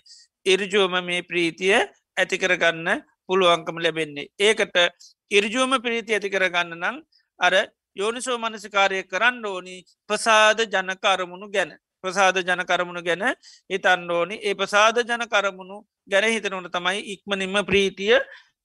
ඉරජෝම 0.46 0.94
මේ 1.04 1.22
ප්‍රීතිය 1.22 1.74
ඇති 2.16 2.38
කරගන්න 2.38 3.04
පුළුවන්කම 3.26 3.78
ලැබෙන්නේ. 3.78 4.26
ඒකට 4.40 4.76
ඉරජෝම 5.30 5.72
ප්‍රීති 5.82 6.14
ඇති 6.14 6.30
කරගන්න 6.30 6.76
නං 6.80 6.98
අර 7.40 7.54
යෝනිසෝ 7.96 8.38
මනසිකාරය 8.38 9.02
කරන්න 9.04 9.46
ඕනි 9.46 9.76
ප්‍රසාද 10.08 10.58
ජනක 10.66 11.04
අරමුණු 11.06 11.48
ගැන. 11.48 11.72
ප්‍රසාද 12.04 12.36
ජනකරමුණු 12.38 13.02
ගැන 13.02 13.22
හිතන්න 13.70 14.10
ඕනි 14.10 14.36
ඒ 14.40 14.54
ප්‍රසාද 14.54 14.96
ජනකරමුණු 15.00 15.76
ගැන 16.12 16.28
හිතනට 16.28 16.70
තමයි 16.70 17.00
ඉක්මනින්ම 17.14 17.58
ප්‍රීතිය 17.64 18.16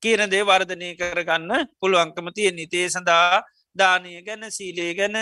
කියන 0.03 0.23
දේ 0.27 0.43
වර්ධනය 0.43 0.89
කරගන්න 0.95 1.51
පුළුවන්කම 1.75 2.27
තියෙන් 2.31 2.55
නිතේ 2.55 2.87
සඳහා 2.89 3.41
දානය 3.75 4.21
ගැන 4.21 4.43
සීලේ 4.51 4.91
ගැන 4.93 5.17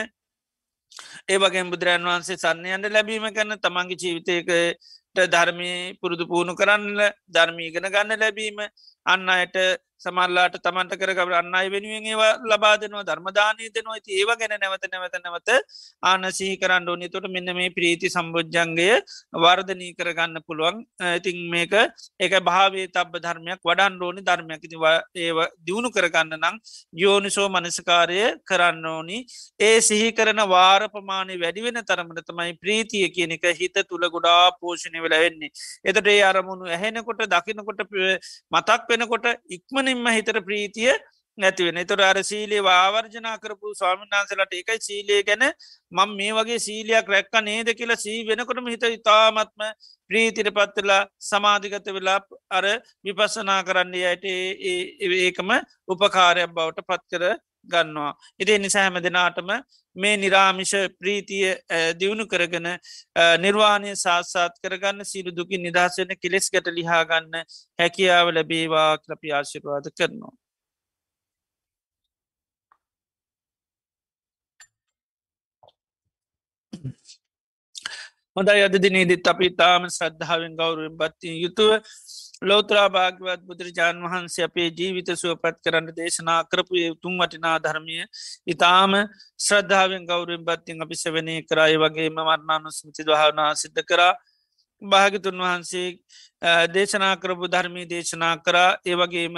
ඒ 1.28 1.38
වගේ 1.38 1.64
බුදුරන් 1.66 2.06
වහන්සේ 2.06 2.38
සන්නයන්ට 2.38 2.92
ලැබීම 2.92 3.26
ගැන 3.32 3.56
තමන්ගේ 3.60 3.98
ජීවිතයකට 3.98 5.24
ධර්මය 5.32 5.72
පුරුදු 6.00 6.26
පුුණු 6.26 6.54
කරන්න 6.54 7.00
ධර්මීගෙන 7.30 7.88
ගන්න 7.88 8.20
ලැබීම 8.20 8.60
අන්න 9.06 9.30
අයට 9.30 9.58
සමල්ලාට 10.02 10.58
තමන්ට 10.60 10.96
කරගබ 10.96 11.32
අන්නයි 11.34 11.70
වෙනුවෙන් 11.70 12.06
ඒවා 12.06 12.32
ලබාදනවා 12.46 13.04
ධර්මදානය 13.04 13.70
දෙනවා. 13.70 13.96
ඇති 13.96 14.18
ඒව 14.20 14.32
ගැන 14.36 14.56
නැවත 14.56 14.86
නැවත 14.88 15.16
නැවත 15.18 15.50
ආන 16.04 16.26
සිහි 16.32 16.56
කරන්න 16.58 16.90
ඕනි. 16.90 17.10
තොට 17.10 17.28
මෙන්න 17.30 17.50
මේ 17.54 17.70
ප්‍රීති 17.70 18.10
සම්බෝජ්ජන්ගය 18.10 18.90
වර්ධනී 19.38 19.92
කරගන්න 19.94 20.44
පුළුවන්. 20.48 20.84
ඉතින් 21.12 21.40
මේක 21.50 21.74
ඒක 22.20 22.34
භාවේ 22.42 22.88
තබ 22.90 23.24
ධර්මයක් 23.26 23.62
වඩන් 23.64 24.02
ඕනි 24.02 24.22
ධර්මයක්. 24.22 24.62
ඉති 24.62 24.78
ඒව 25.18 25.40
දියුණු 25.62 25.90
කරගන්න 25.92 26.38
නම් 26.38 26.56
යෝනිසෝ 26.96 27.48
මනසකාරය 27.50 28.22
කරන්න 28.44 28.86
ඕනි. 28.88 29.20
ඒ 29.60 29.82
සිහි 29.82 30.12
කරන 30.14 30.44
වාර 30.48 30.82
ප්‍රමාණය 30.90 31.36
වැඩිවෙන 31.38 31.82
තරමට 31.84 32.26
තමයි 32.26 32.54
ප්‍රීතිය 32.58 33.08
කියන 33.10 33.32
එක 33.32 33.46
හිත 33.56 33.78
තුළ 33.86 34.06
ගොඩා 34.10 34.52
පෝෂණය 34.60 35.00
වෙලා 35.02 35.22
වෙන්නේ 35.26 35.52
එතට 35.86 36.08
ඒ 36.08 36.22
අරමුණු 36.24 36.70
ඇහෙනකොට 36.70 37.24
දකිනකොට 37.28 37.82
මතක් 38.52 38.82
වෙනකොට 38.90 39.28
ඉක්මන 39.50 39.85
ඉක්මනින්ම 39.86 40.08
හිතර 40.10 40.38
ප්‍රීතිය 40.42 40.94
නැතිවෙන 41.38 41.80
තොර 41.88 42.02
අර 42.02 42.18
සීලේ 42.24 42.62
ආවර්ජනා 42.74 43.36
කරපු 43.38 43.74
ස්වාමීන් 43.74 44.12
වහන්සලට 44.12 44.54
එකයි 44.54 44.80
සීලේ 44.80 45.22
ගැන 45.24 45.44
මං 45.92 46.16
මේ 46.20 46.32
වගේ 46.32 46.60
සීලයක් 46.60 47.08
රැක්ක 47.08 47.36
නේද 47.42 47.70
කියලා 47.74 47.98
සී 47.98 48.20
වෙනකොටම 48.28 48.70
හිත 48.74 48.86
ඉතාමත්ම 48.90 49.66
ප්‍රීතිර 50.10 50.50
පත්වෙලා 50.52 51.02
සමාධිගත 51.22 51.90
වෙලා 51.98 52.20
අර 52.52 52.66
විපස්සනා 53.06 53.60
කරන්න 53.64 53.96
යට 54.04 54.26
ඒකම 55.20 55.52
උපකාරයක් 55.88 56.56
බවට 56.58 56.88
පත්කර 56.90 57.26
ගන්නවා. 57.70 58.12
ඉතිේ 58.40 58.60
නිසා 58.60 58.86
හැම 58.86 59.02
දෙනාටම 59.04 59.52
මේ 59.96 60.16
නිරාමිෂ 60.18 60.74
ප්‍රීතිය 61.00 61.52
දියුණු 62.00 62.26
කරගෙන 62.28 62.68
නිර්වාණය 63.40 63.94
සාත්සාත් 63.98 64.58
කරගන්න 64.62 65.06
සිරු 65.06 65.32
දුකින් 65.32 65.62
නිදහසෙන 65.62 66.16
කෙලෙස් 66.22 66.50
ගැට 66.50 66.72
ලිහාගන්න 66.72 67.44
හැකියාව 67.80 68.34
ලැබේවා 68.34 68.90
කලපි 69.00 69.30
ආශිර්වාද 69.34 69.92
කරනවා. 69.92 70.36
හොඳයි 78.36 78.64
අද 78.64 78.76
දිනේදිත් 78.78 79.28
අපි 79.28 79.48
තාම 79.56 79.84
ශ්‍රද්ධාවෙන් 79.90 80.56
ගෞරුවෙන් 80.56 80.96
බත්තිය 81.00 81.36
යුතුව 81.44 81.72
ලෝතරා 82.42 82.90
භාගවත් 82.90 83.42
බුදුරජාණන් 83.42 84.04
වහන්සේ 84.04 84.46
අපේ 84.46 84.68
ජීවිත 84.70 85.10
සුවපත් 85.14 85.58
කරන්න 85.64 85.88
දේශනා 85.92 86.44
කරපු 86.44 86.76
තුන් 87.02 87.18
වටිනා 87.18 87.58
ධර්මය 87.60 88.04
ඉතාම 88.48 88.94
ශ්‍රද්ධාවෙන් 89.40 90.06
ගෞරුවෙන් 90.06 90.44
බත්තින් 90.44 90.82
අපි 90.82 90.96
සවනය 90.96 91.36
කරයි 91.44 91.78
වගේම 91.78 92.20
මරණානු 92.20 92.72
සමති 92.72 93.04
දහාවනා 93.04 93.52
සිද්ධ 93.56 93.84
කරා. 93.84 94.14
භාගතුන් 94.82 95.38
වහන්සේ 95.38 95.88
දේශනා 96.70 97.16
කරපු 97.18 97.48
ධර්මී 97.48 97.86
දේශනා 97.86 98.36
කරා. 98.40 98.78
ඒ 98.86 98.96
වගේම 98.96 99.36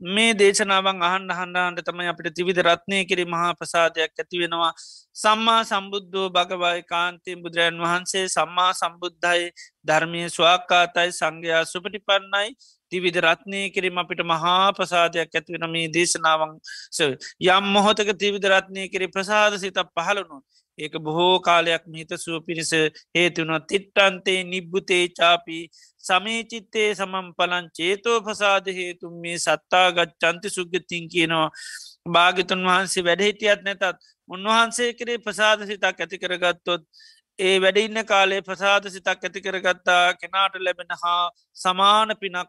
මේ 0.00 0.32
දේශනාවන් 0.32 1.02
අහන් 1.02 1.24
අහන්ඩාන්ට 1.28 1.82
තමයි 1.82 2.06
අපිට 2.06 2.30
තිවිධ 2.30 2.62
රත්නය 2.62 2.98
කිරි 3.04 3.24
මහා 3.24 3.54
ප්‍රසාදයක් 3.54 4.12
ඇති 4.14 4.38
වෙනවා. 4.38 4.72
සම්මා 5.16 5.62
සම්බුද්ධෝ 5.64 6.28
භගවයි 6.30 6.82
කාන්තයෙන් 6.84 7.42
බුදුරජන් 7.42 7.80
වහන්සේ 7.80 8.26
සම්මා 8.28 8.72
සම්බුද්ධයි 8.72 9.50
ධර්මය 9.84 10.22
ස්වාකාතයි 10.28 11.10
සංඝයා 11.12 11.64
සුපටි 11.64 11.98
පන්නයි 12.00 12.54
තිවිධ 12.92 13.20
රත්නය 13.22 13.62
කිරීම 13.70 13.98
අපිට 13.98 14.22
මහා 14.24 14.72
ප්‍රසාදයක් 14.72 15.32
ඇතිවෙන 15.32 15.66
මේ 15.70 15.88
දේශනාවන් 15.90 16.54
යම් 17.48 17.68
මොහොතක 17.70 18.14
තිවිධ 18.16 18.48
රත්නය 18.48 18.88
කිරි 18.88 19.08
ප්‍රසාද 19.08 19.58
සිත 19.58 19.82
පහලනු 19.94 20.38
ඒක 20.78 20.94
බොහෝ 21.00 21.36
කාලයක් 21.40 21.84
මිහිත 21.86 22.12
සුව 22.16 22.42
පිණිස 22.42 22.72
හේතුවන 23.14 23.54
තිට්ටන්තේ 23.64 24.40
නිබ්බුතේ 24.44 25.04
චාපී 25.10 25.62
සමේචිත්තේ 26.04 26.88
සමම් 26.92 27.28
පලන් 27.34 27.66
චේතෝ 27.72 28.18
පසාද 28.20 28.70
හේතුම් 28.70 29.14
මේ 29.16 29.38
සත්තාගත් 29.38 30.12
චන්ති 30.16 30.48
සුග්ගතින් 30.48 31.08
කියනවා. 31.08 31.48
භාගිතුන් 32.08 32.62
වහන්සේ 32.64 33.04
වැඩහිටියත් 33.04 33.62
නැතත් 33.62 33.84
උන්වහන්සේ 34.28 34.90
කරේ 34.94 35.18
ප්‍රසාද 35.18 35.66
සිතක් 35.66 35.84
ඇති 35.96 36.18
කරගත්තොත් 36.18 36.82
ඒ 37.38 37.56
වැඩඉන්න 37.58 38.04
කාලේ 38.04 38.40
ප්‍රසාද 38.42 38.88
සිතක් 38.88 39.08
ඇති 39.20 39.40
කරගත්තා. 39.40 40.04
කෙනාට 40.14 40.54
ලැබෙන 40.58 40.96
හා 41.02 41.24
සමාන 41.56 42.16
පිනක් 42.16 42.48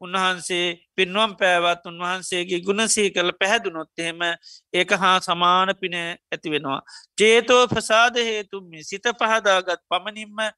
උන්වහන්සේ 0.00 0.66
පින්වම් 0.96 1.32
පෑවත් 1.36 1.84
උන්වහන්සේගේ 1.86 2.60
ගුණසී 2.60 3.08
කළ 3.10 3.32
පැහැදුනොත් 3.40 3.90
එහෙම 3.98 4.22
ඒක 4.72 4.90
හා 5.02 5.18
සමාන 5.20 5.74
පින 5.80 5.94
ඇති 5.98 6.48
වෙනවා. 6.50 6.80
චේතෝ 7.18 7.62
ප්‍රසාද 7.68 8.16
හේතුම්මි 8.22 8.84
සිත 8.84 9.06
පහදාගත් 9.14 9.80
පමණින්ම 9.88 10.50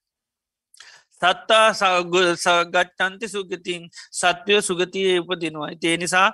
සත්තා 1.23 1.67
සගච්චන්ති 1.75 3.27
සුගතින් 3.29 3.83
සත්වය 4.13 4.59
සුගතිය 4.61 5.19
උපදිනවා. 5.21 5.71
ඒ 5.83 5.97
නිසා 5.97 6.29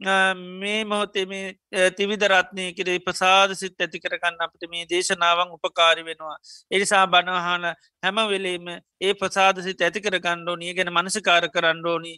මේ 0.00 0.84
මොහොතේ 0.84 1.26
මේ 1.26 1.90
තිවිදරත්නය 1.92 2.72
කරේ 2.72 2.98
ප්‍රසාද 2.98 3.50
සිත් 3.54 3.76
ඇති 3.78 4.00
කරගන්න 4.00 4.40
අපට 4.40 4.62
මේ 4.70 4.86
දේශනාවන් 4.86 5.52
උපකාරි 5.52 6.04
වෙනවා. 6.04 6.36
එනිසා 6.70 7.06
බණවහන 7.06 7.64
හැම 8.02 8.18
වෙලේම 8.28 8.66
ඒ 9.00 9.12
ප්‍රසාද 9.14 9.62
සිත් 9.62 9.80
ඇති 9.80 10.00
කරගණ්ඩෝ 10.00 10.56
නිය 10.56 10.72
ගැන 10.74 10.90
මනසිකාර 10.90 11.48
කරන්නඩෝනි. 11.50 12.14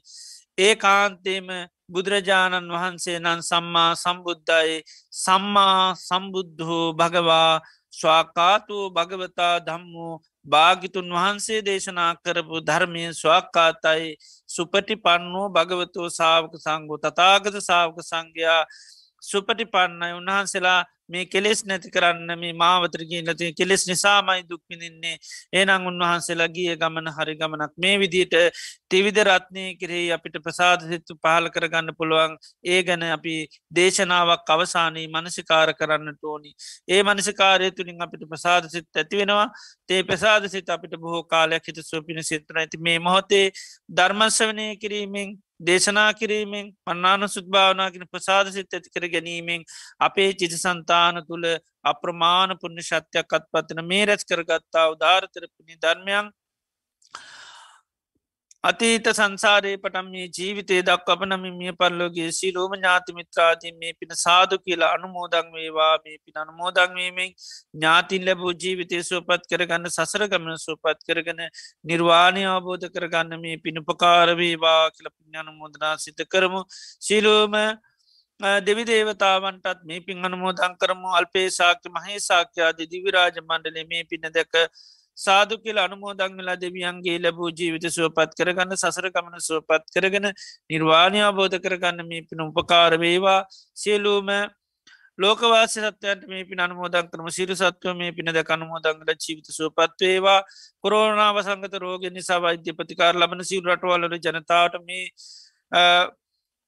ඒ 0.59 0.75
කාන්තේම 0.77 1.49
බුදුරජාණන් 1.89 2.69
වහන්සේ 2.69 3.19
නම් 3.19 3.41
සම්මා 3.43 3.93
සම්බුද්ධයි 3.95 4.77
සම්මා 5.15 5.95
සම්බුද්ධහෝ 5.99 6.93
භගවා 6.95 7.61
ස්වාකාතු 7.93 8.77
භගවතා 8.91 9.55
දම්මු 9.61 10.09
භාගිතුන් 10.47 11.09
වහන්සේ 11.11 11.61
දේශනා 11.61 12.13
කරපු 12.17 12.61
ධර්මය 12.61 13.03
ස්වාක්කාතයි 13.13 14.17
සුපටි 14.49 14.97
පන්නෝ 14.99 15.47
භගවතෝ 15.49 16.09
සාවක 16.11 16.55
සංගෝ 16.59 16.99
තතාගත 16.99 17.57
සාවක 17.61 17.99
සංඝයා 18.03 18.63
සුපටි 19.23 19.65
පන්නයි 19.67 20.13
උන්වහන්සේලා 20.13 20.81
මේ 21.13 21.25
කෙලෙස් 21.27 21.65
නැති 21.65 21.91
කරන්න 21.91 22.31
මේ 22.37 22.53
මාවතරකින් 22.55 23.27
ලති 23.27 23.53
කෙලෙස් 23.55 23.87
නිසාමයි 23.89 24.43
දුක්මිනින්නේ 24.45 25.17
ඒනං 25.53 25.89
උන්වහන්සේලා 25.91 26.51
ගිය 26.51 26.77
ගමන 26.77 27.13
හරි 27.17 27.35
ගමනක් 27.37 27.73
මේ 27.79 27.97
විදියට 27.99 28.37
තිවිද 28.91 29.19
රත්නය 29.23 29.65
කරේ 29.77 30.07
අපිට 30.13 30.37
ප්‍රසාද 30.43 30.87
සිත්තු 30.87 31.17
පහල 31.17 31.49
කරගන්න 31.49 31.95
පුළුවන්. 31.95 32.37
ඒ 32.65 32.81
ගැන 32.83 33.05
අපි 33.09 33.35
දේශනාවක් 33.73 34.53
අවසානී 34.55 35.07
මනසිකාර 35.09 35.75
කරන්නට 35.75 36.25
ඕනි. 36.25 36.53
ඒ 36.89 37.03
මනසිකාරය 37.03 37.71
තුළින් 37.73 38.03
අපිට 38.03 38.27
ප්‍රසාද 38.29 38.69
සිත් 38.69 38.89
ඇති 38.95 39.23
වෙනවා. 39.23 39.47
තේ 39.89 40.03
ප්‍රසාද 40.03 40.49
සිත 40.49 40.69
අපිට 40.69 40.99
බොහෝ 40.99 41.23
කාලයක් 41.27 41.67
හිත 41.67 41.81
සුවපින 41.83 42.23
සිත්‍රන 42.25 42.63
ඇති 42.63 42.79
මේ 42.81 42.99
මොහොතේ 43.01 43.47
ධර්මස්වනය 43.91 44.67
කිරීමෙන් 44.77 45.39
දේශනා 45.63 46.11
කිරීමෙන් 46.15 46.67
පන්නාන 46.85 47.29
සුද්භාවනාගෙන 47.29 48.07
ප්‍රසාද 48.09 48.51
සිත් 48.51 48.73
ඇති 48.73 48.91
කර 48.91 49.07
ගැනීමෙන් 49.09 49.67
අපේ 50.01 50.31
චිත 50.35 50.55
සන්තාන 50.57 51.23
තුළ 51.25 51.49
අප්‍රමාණ 51.85 52.55
පුුණ්‍ය 52.57 52.83
ශත්‍යයක් 52.83 53.37
අත්පත්වන 53.39 53.83
මේ 53.87 54.05
රැස් 54.05 54.25
කරගත්තා 54.25 54.87
උදාාරතරපුුණි 54.91 55.79
ධර්මයන් 55.79 56.31
අතීත 58.65 59.07
සංසාරයේ 59.11 59.79
පටම් 59.85 60.09
මේ 60.11 60.27
ජීවිතේ 60.37 60.83
දක් 60.89 61.15
අපනම 61.15 61.47
මිය 61.55 61.73
පල්ලෝගේ 61.81 62.29
සීලෝම 62.37 62.75
ඥාතිමිත්‍රාතින් 62.77 63.75
මේ 63.81 63.93
පින 64.01 64.13
සාදු 64.17 64.59
කියලා 64.59 64.91
අනුමෝදං 64.97 65.49
වේවා. 65.55 65.95
මේ 66.05 66.17
පින 66.25 66.37
අනුමෝදංවීමෙන් 66.43 67.33
ඥාතින් 67.33 68.27
ලැබූ 68.29 68.53
ජීවිතය 68.65 69.03
සුවපත් 69.11 69.51
කරගන්න 69.51 69.91
සසරගමන 69.91 70.63
සුවපත් 70.67 71.03
කරගන 71.09 71.43
නිර්වාණය 71.85 72.45
අවබෝධ 72.53 72.87
කරගන්න 72.95 73.43
මේ 73.45 73.57
පිණුපකාරවේවා 73.67 74.85
කියල 74.93 75.11
පින් 75.11 75.43
අනුමෝදනා 75.43 75.95
සිත 75.99 76.23
කරමු. 76.29 76.63
සීලෝම 77.09 77.61
දෙවි 78.63 78.85
දේවතාවන්ටත් 78.87 79.87
මේ 79.91 80.01
පින් 80.07 80.25
අනුමෝදං 80.25 80.79
කරමු. 80.79 81.09
අල්පේ 81.19 81.49
සාක්‍ය 81.61 81.97
මහේ 81.99 82.19
සාක්‍යයාද 82.31 82.89
දිවිරාජ 82.95 83.37
මණ්ඩලේ 83.43 83.89
මේ 83.93 84.09
පින 84.11 84.33
දැක 84.33 84.55
සාදු 85.25 85.59
කියල 85.65 85.79
අනුමෝදංගලා 85.79 86.57
දෙවියන්ගේ 86.57 87.19
ලැබූ 87.25 87.51
ජීවිත 87.53 87.87
සුවපත් 87.97 88.33
කරගන්න 88.39 88.77
සසර 88.77 89.09
ගමන 89.11 89.45
සුවපත් 89.49 89.85
කරගෙන 89.95 90.27
නිර්වාණය 90.71 91.21
අබෝධ 91.29 91.59
කරගන්න 91.59 92.09
මේ 92.09 92.27
පින 92.29 92.43
උපකාර 92.43 92.93
වේවා. 92.99 93.41
සියලූම 93.77 94.31
ලෝකවාස 95.19 95.75
සත්‍යයන්ට 95.75 96.25
මේ 96.29 96.45
පින 96.45 96.61
අනුමෝදන් 96.61 97.11
කරම. 97.11 97.29
සිරු 97.31 97.55
සත්ව 97.55 97.95
මේ 97.95 98.13
පින 98.13 98.29
ද 98.29 98.45
අනුමෝදංගල 98.49 99.13
ජීවිත 99.17 99.49
සුවපත්වේවා 99.51 100.41
කොරෝනාව 100.81 101.37
සංගත 101.43 101.75
රෝග 101.79 102.09
නිසා 102.11 102.41
වෛද්‍ය 102.41 102.73
ප්‍රතිකාර 102.73 103.15
ලබන 103.17 103.45
සිල් 103.45 103.63
රටවල්ලට 103.65 104.27
ජනතාවට 104.27 104.83
මේ 104.89 105.05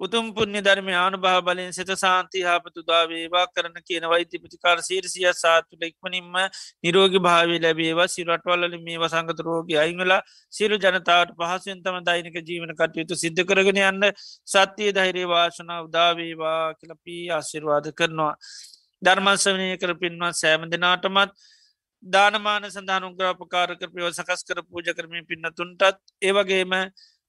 උතුම් 0.05 0.27
පුුණ්‍ය 0.31 0.61
ධර්ම 0.61 0.89
ආනු 0.95 1.19
භා 1.19 1.41
බලයෙන් 1.41 1.73
සෙත 1.73 1.91
සාන්ති 1.97 2.43
හාපතුදා 2.43 3.03
වේවා 3.07 3.45
කරන 3.49 3.77
කියන 3.83 4.07
වෛති 4.07 4.39
ප්‍රතිකාර 4.39 4.77
සීරසිය 4.81 5.27
සාතුල 5.35 5.85
ඉක්මනින්ම 5.85 6.37
නිරෝග 6.85 7.17
භාවී 7.21 7.61
ලැබේවා 7.61 8.09
සිරටවල්ල 8.09 8.77
මේ 8.81 8.99
වසංගත 8.99 9.41
රෝග 9.43 9.73
අයිංගලා 9.77 10.21
සිරු 10.53 10.79
ජනතාවට 10.79 11.35
පහසුවෙන් 11.41 11.83
තම 11.83 11.99
දෛනික 12.03 12.39
ජීවන 12.43 12.75
කටයුතු 12.75 13.15
සිද්ධ 13.17 13.43
කරගෙන 13.45 13.81
යන්න 13.85 14.11
සත්‍යය 14.49 14.93
ධෛරේ 14.93 15.27
වාශනා 15.29 15.81
උදාවේවා 15.83 16.61
කලපී 16.75 17.25
ආශිර්වාද 17.31 17.91
කරනවා. 17.95 18.35
ධර්මංසවනය 19.03 19.69
කර 19.79 19.93
පින්වත් 19.97 20.37
සෑම 20.37 20.71
දෙනාටමත් 20.71 21.35
දානමාන 22.03 22.65
සඳහනුග්‍රාපකාර 22.69 23.71
කරපයව 23.77 24.07
සකස් 24.11 24.45
කර 24.45 24.61
පූජ 24.65 24.89
කරමින් 24.93 25.27
පින්නතුන්ටත් 25.27 26.01
ඒවගේම 26.23 26.73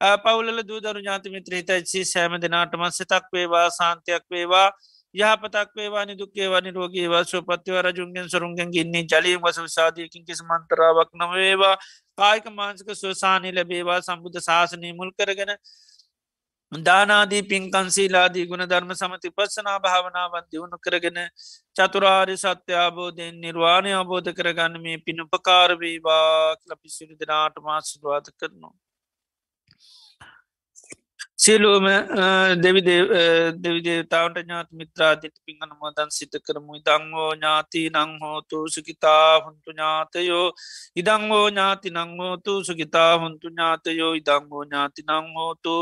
පවුල 0.02 0.64
දූදරු 0.64 1.00
ඥාතිමිත්‍ර 1.00 1.54
හිතයිචි 1.54 2.06
සෑම 2.06 2.36
දෙනාටම 2.40 2.84
සිතක් 2.92 3.32
වේවා 3.32 3.70
සාන්තයක් 3.72 4.24
වේවා 4.30 4.68
යහපතක් 5.16 5.70
වේවා 5.74 6.06
නිදුක්කේ 6.06 6.48
වනි 6.48 6.72
රෝගේවා 6.72 7.24
සුපත්තිව 7.26 7.80
රජුන්ගෙන් 7.82 8.28
සරුන්ගෙන් 8.28 8.76
ඉන්නේ 8.76 9.04
ජලීම් 9.06 9.42
වස 9.42 9.60
විසාධයකින් 9.60 10.26
කිසි 10.26 10.44
මන්තරාවක් 10.44 11.12
නොවේවා 11.16 11.76
කායික 12.18 12.48
මාන්සක 12.52 12.90
සුවසානී 12.94 13.54
ලැබේවා 13.54 14.00
සම්බුද්ධ 14.02 14.42
ශාසනය 14.42 14.94
මුල් 14.94 15.12
කරගෙන 15.14 15.54
දානාදී 16.72 17.44
පින්කන්සීලාදී 17.44 18.46
ගුණ 18.46 18.66
ධර්ම 18.66 18.92
සමති 18.94 19.32
පස්සනා 19.32 19.80
භාවනාවන් 19.80 20.48
දියුණු 20.52 20.78
කරගෙන 20.80 21.20
චතුරාරි 21.76 22.36
සත්‍යාබෝධයෙන් 22.38 23.38
නිර්වාණය 23.42 23.94
අබෝධ 23.96 24.32
කරගන්න 24.34 24.82
මේ 24.82 24.98
පිනුපකාරවීවා 25.00 26.56
ලපිසිරි 26.68 27.16
දෙනාට 27.16 27.64
මාසිවාද 27.64 28.28
කරනවා. 28.34 28.76
සියලුවම 31.46 31.88
දෙවිදේතාවට 33.64 34.38
ඥාත 34.42 34.70
මිත්‍රාදිට 34.72 35.36
පිංහන 35.46 35.74
මදන් 35.82 36.10
සිත 36.10 36.34
කරමු. 36.46 36.78
ඉදංවෝ 36.80 37.32
ඥාති 37.34 37.82
නංහෝතු 37.96 38.62
සුකිතා 38.76 39.42
හුන්තු 39.46 39.70
ඥාතයෝ. 39.72 40.48
ඉදංවෝ 40.96 41.50
ඥාති 41.50 41.90
නංහෝතු 41.90 42.54
සුකිතා 42.68 43.12
හුන්තු 43.22 43.48
ඥාතයෝ. 43.50 44.14
ඉදංවෝ 44.22 44.64
ඥාති 44.66 45.06
නංහෝතු 45.10 45.76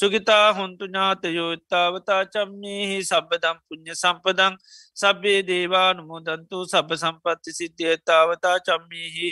සුගිතා 0.00 0.48
හුන්තු 0.54 0.84
ඥාතයෝ. 0.86 1.50
ඉත්තාවතා 1.52 2.22
චම්මෙහි 2.26 3.04
සබදම් 3.04 3.58
පුුණ්්‍ය 3.66 3.94
සම්පදං. 3.94 4.56
සබ්බේ 4.94 5.40
දේවානුමෝදන්තු 5.42 6.64
සබ 6.66 6.90
සම්පත්ති 7.02 7.52
සිද්ධිය. 7.52 7.96
තාවතා 8.04 8.56
චම්මීහි 8.66 9.28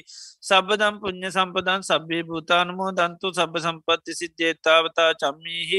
සබදම් 0.48 0.94
පුුණ්්‍ය 1.00 1.28
සම්පදන් 1.30 1.82
සබ්බේ 1.82 2.22
භූතානුමෝ 2.28 2.90
දන්තු 2.92 3.32
සබ 3.32 3.54
සම්පත්ති 3.64 4.12
සිද්ධිය. 4.20 4.54
තාවතා 4.66 5.10
චම්මීහි 5.14 5.69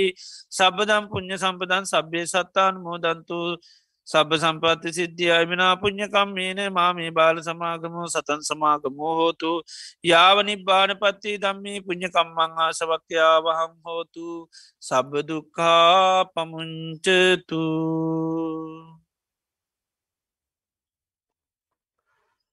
සබදම් 0.52 1.04
පුුණ්්‍ය 1.12 1.36
සම්පදන් 1.38 1.86
සබ්බේ 1.86 2.26
සත්තානුමෝ 2.26 2.98
දන්තු 2.98 3.40
සබ 4.08 4.30
සම්පත්ති 4.34 4.90
සිද්ධිය 4.92 5.32
අමිනා 5.32 5.74
පුුණ්්‍යකම් 5.78 6.30
මේන 6.36 6.60
මා 6.74 6.92
මේ 6.94 7.12
බාල 7.12 7.38
සමාගමෝ 7.40 8.08
සතන් 8.08 8.42
සමාගමෝ 8.42 9.14
හෝතු. 9.16 9.52
යාවනි 10.04 10.56
බාන 10.60 10.92
පත්ති 10.98 11.38
දම්මී 11.38 11.84
පුුණ්්‍යකම්මං 11.86 12.52
ආසවක්්‍යාවහං 12.58 13.74
හෝතු. 13.86 14.28
සබදුකා 14.82 16.26
පමුංචතු 16.34 17.64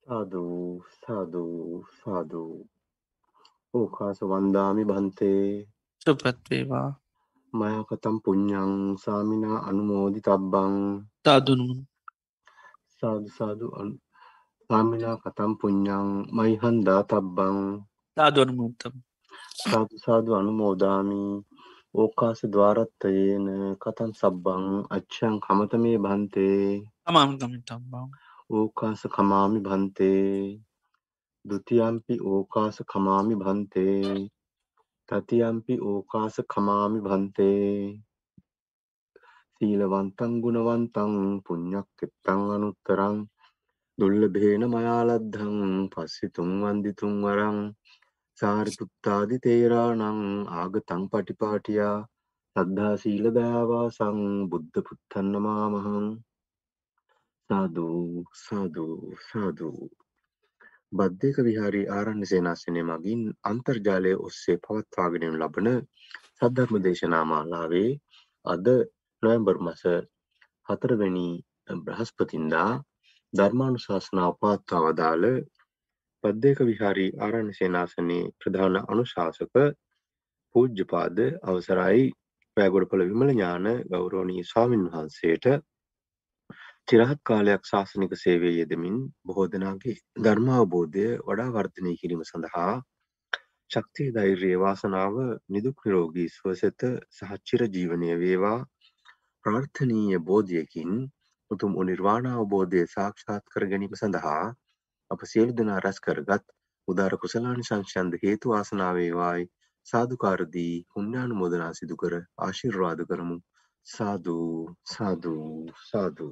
සාධූ 0.06 0.84
සාධූ 0.98 1.84
සාධූ 1.96 2.54
ඕකාස 3.74 4.20
වන්දාමි 4.22 4.84
බන්තේ 4.84 5.42
සුපත්වේවා 6.02 6.88
මයකතම් 7.52 8.16
පුඤ්ඥං 8.24 8.72
සාමිනා 9.02 9.58
අනුමෝදි 9.68 10.20
තබ්බං 10.20 10.74
තාදුනුන් 11.24 11.78
සාධ 12.98 13.26
සාධු 13.36 13.68
සාමිනා 14.70 15.16
කතම් 15.22 15.52
පුඤ්ඥං 15.60 16.08
මයිහන්දා 16.36 17.02
තබ්බං 17.10 17.58
තාදුවනමුත්තම් 18.16 18.94
සාධ 19.60 19.92
සාධු 19.96 20.30
අනුමෝදාමි. 20.34 21.22
ඕකාස 21.94 22.40
දවාරත්තයේන 22.52 23.46
කතන් 23.82 24.10
සබ්බං 24.12 24.64
අච්චයන් 24.90 25.34
කමතමේ 25.44 25.98
බන්තේ 25.98 26.62
අමාමගමිටම්බං 27.04 28.08
ඕකාස 28.50 29.02
කමාමි 29.14 29.58
භන්තේ. 29.60 30.28
ဒ 31.44 31.50
ුතියම්පි 31.56 32.14
ඕකාස 32.30 32.76
කමාමි 32.90 33.34
භන්තේ 33.34 34.02
තතියම්පි 35.08 35.74
ඕකාස 35.84 36.36
කමාමි 36.52 36.98
භන්තේ 37.00 37.68
සීලවන්තං 39.54 40.32
ගුණවන්තං 40.42 41.14
පුඤ්ඤක්කෙත්තං 41.46 42.42
අනුත්තරං 42.56 43.16
දුල්ලභේන 43.98 44.64
මයාලද්ධං 44.74 45.56
පස්සිතුම් 45.92 46.50
වන්දිතුම් 46.60 47.14
වරං 47.22 47.58
සාරිපුත්තාදි 48.38 49.36
තේරාණං 49.44 50.22
ආගතං 50.58 51.02
පටිපාටියා 51.10 51.96
සද්ධා 52.56 52.94
සීලදාවා 52.96 53.86
සං 53.90 54.20
බුද්ධ 54.50 54.78
පුත්තන්නමාමහං. 54.86 56.06
සාධූ 57.50 58.24
සාධූ 58.40 59.00
සාධූ 59.26 59.88
බද්ධයක 60.92 61.38
විහාරී 61.40 61.88
ආරණ්‍ය 61.90 62.26
සේනාසනය 62.26 62.82
මගින් 62.82 63.22
අන්තර්ජාලය 63.44 64.12
ඔස්සේ 64.20 64.56
පවත්වාගෙනු 64.58 65.28
ලබන 65.34 65.68
සද්ධර්ම 66.36 66.76
දේශනා 66.82 67.24
මාලාවේ 67.24 67.90
අද 68.44 68.66
නොවැම්බර් 69.22 69.58
මස 69.60 69.82
හතරවැනි 70.68 71.28
බ්‍රහස්පතින්දා 71.82 72.72
ධර්මානුශාසනාව 73.32 74.32
පවත්වා 74.36 74.82
වදාළ 74.86 75.26
පද්දේක 76.24 76.58
විහාරී 76.62 77.10
ආරණ්‍ය 77.18 77.52
සේනාසනයේ 77.54 78.30
ප්‍රධාන 78.38 78.76
අනුශාසක 78.84 79.54
පූජ්‍යපාද 80.54 81.18
අවසරයි. 81.44 82.04
පෑගොඩපළ 82.56 83.04
විමල 83.04 83.30
ඥාන 83.30 83.66
ගෞරවනීය 83.90 84.44
ස්වාමින් 84.44 84.84
වහන්සේට 84.86 85.46
චිරහත් 86.88 87.18
කාලයක් 87.22 87.62
ශාසනික 87.64 88.12
සේවයේ 88.16 88.54
යෙදමින් 88.54 88.94
බොහෝ 89.22 89.44
දෙනාගේ 89.46 89.96
ධර්මාවබෝධය 90.20 91.02
වඩා 91.26 91.52
වර්ධනය 91.52 91.92
කිරීම 92.00 92.22
සඳහා 92.24 92.72
ශක්තිය 93.70 94.08
ධෛර්යය 94.10 94.56
වාසනාව 94.56 95.18
නිදුක් 95.48 95.84
නිරෝගී 95.84 96.28
සුවසෙත 96.30 96.86
සහ 97.16 97.34
චිර 97.46 97.62
ජීවනය 97.68 98.10
වේවා. 98.22 98.60
ප්‍රාර්ථනීය 99.44 100.22
බෝධියකින් 100.24 100.96
උතුම් 101.50 101.78
නිර්වාණ 101.84 102.32
අවබෝධය 102.32 102.82
සාක්ෂාත් 102.88 103.44
කර 103.52 103.68
ගැනීම 103.68 103.94
සඳහා 103.96 104.46
අප 105.10 105.20
සියලු 105.26 105.52
දෙනා 105.54 105.78
රැස් 105.80 106.00
කරගත් 106.00 106.44
උදාර 106.88 107.20
කුසලානි 107.22 107.64
සංක්ෂන්ද 107.64 108.20
හේතු 108.24 108.46
වාසනා 108.48 108.92
වේවායි. 108.94 109.50
සාදුකාර 109.86 110.40
දී 110.52 110.74
පුණ්‍යානුමෝදනා 110.90 111.72
සිදු 111.74 111.96
කර 111.96 112.14
ආශිර්වාද 112.42 113.08
කරමු. 113.08 113.36
සාදු 113.86 114.38
සාදු 114.92 115.34
සාදු. 115.86 116.28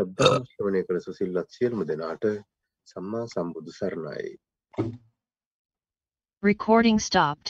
සද්ධා 0.00 0.36
ශ්‍රවණය 0.44 0.82
කළ 0.82 1.00
සුසිල්ලත් 1.00 1.56
සියලුම 1.56 1.86
දෙනාට 1.86 2.26
සම්මා 2.86 3.24
සම්බුදු 3.26 3.72
සරණයි 3.72 4.28
Recording 6.42 6.98
stopped. 7.00 7.48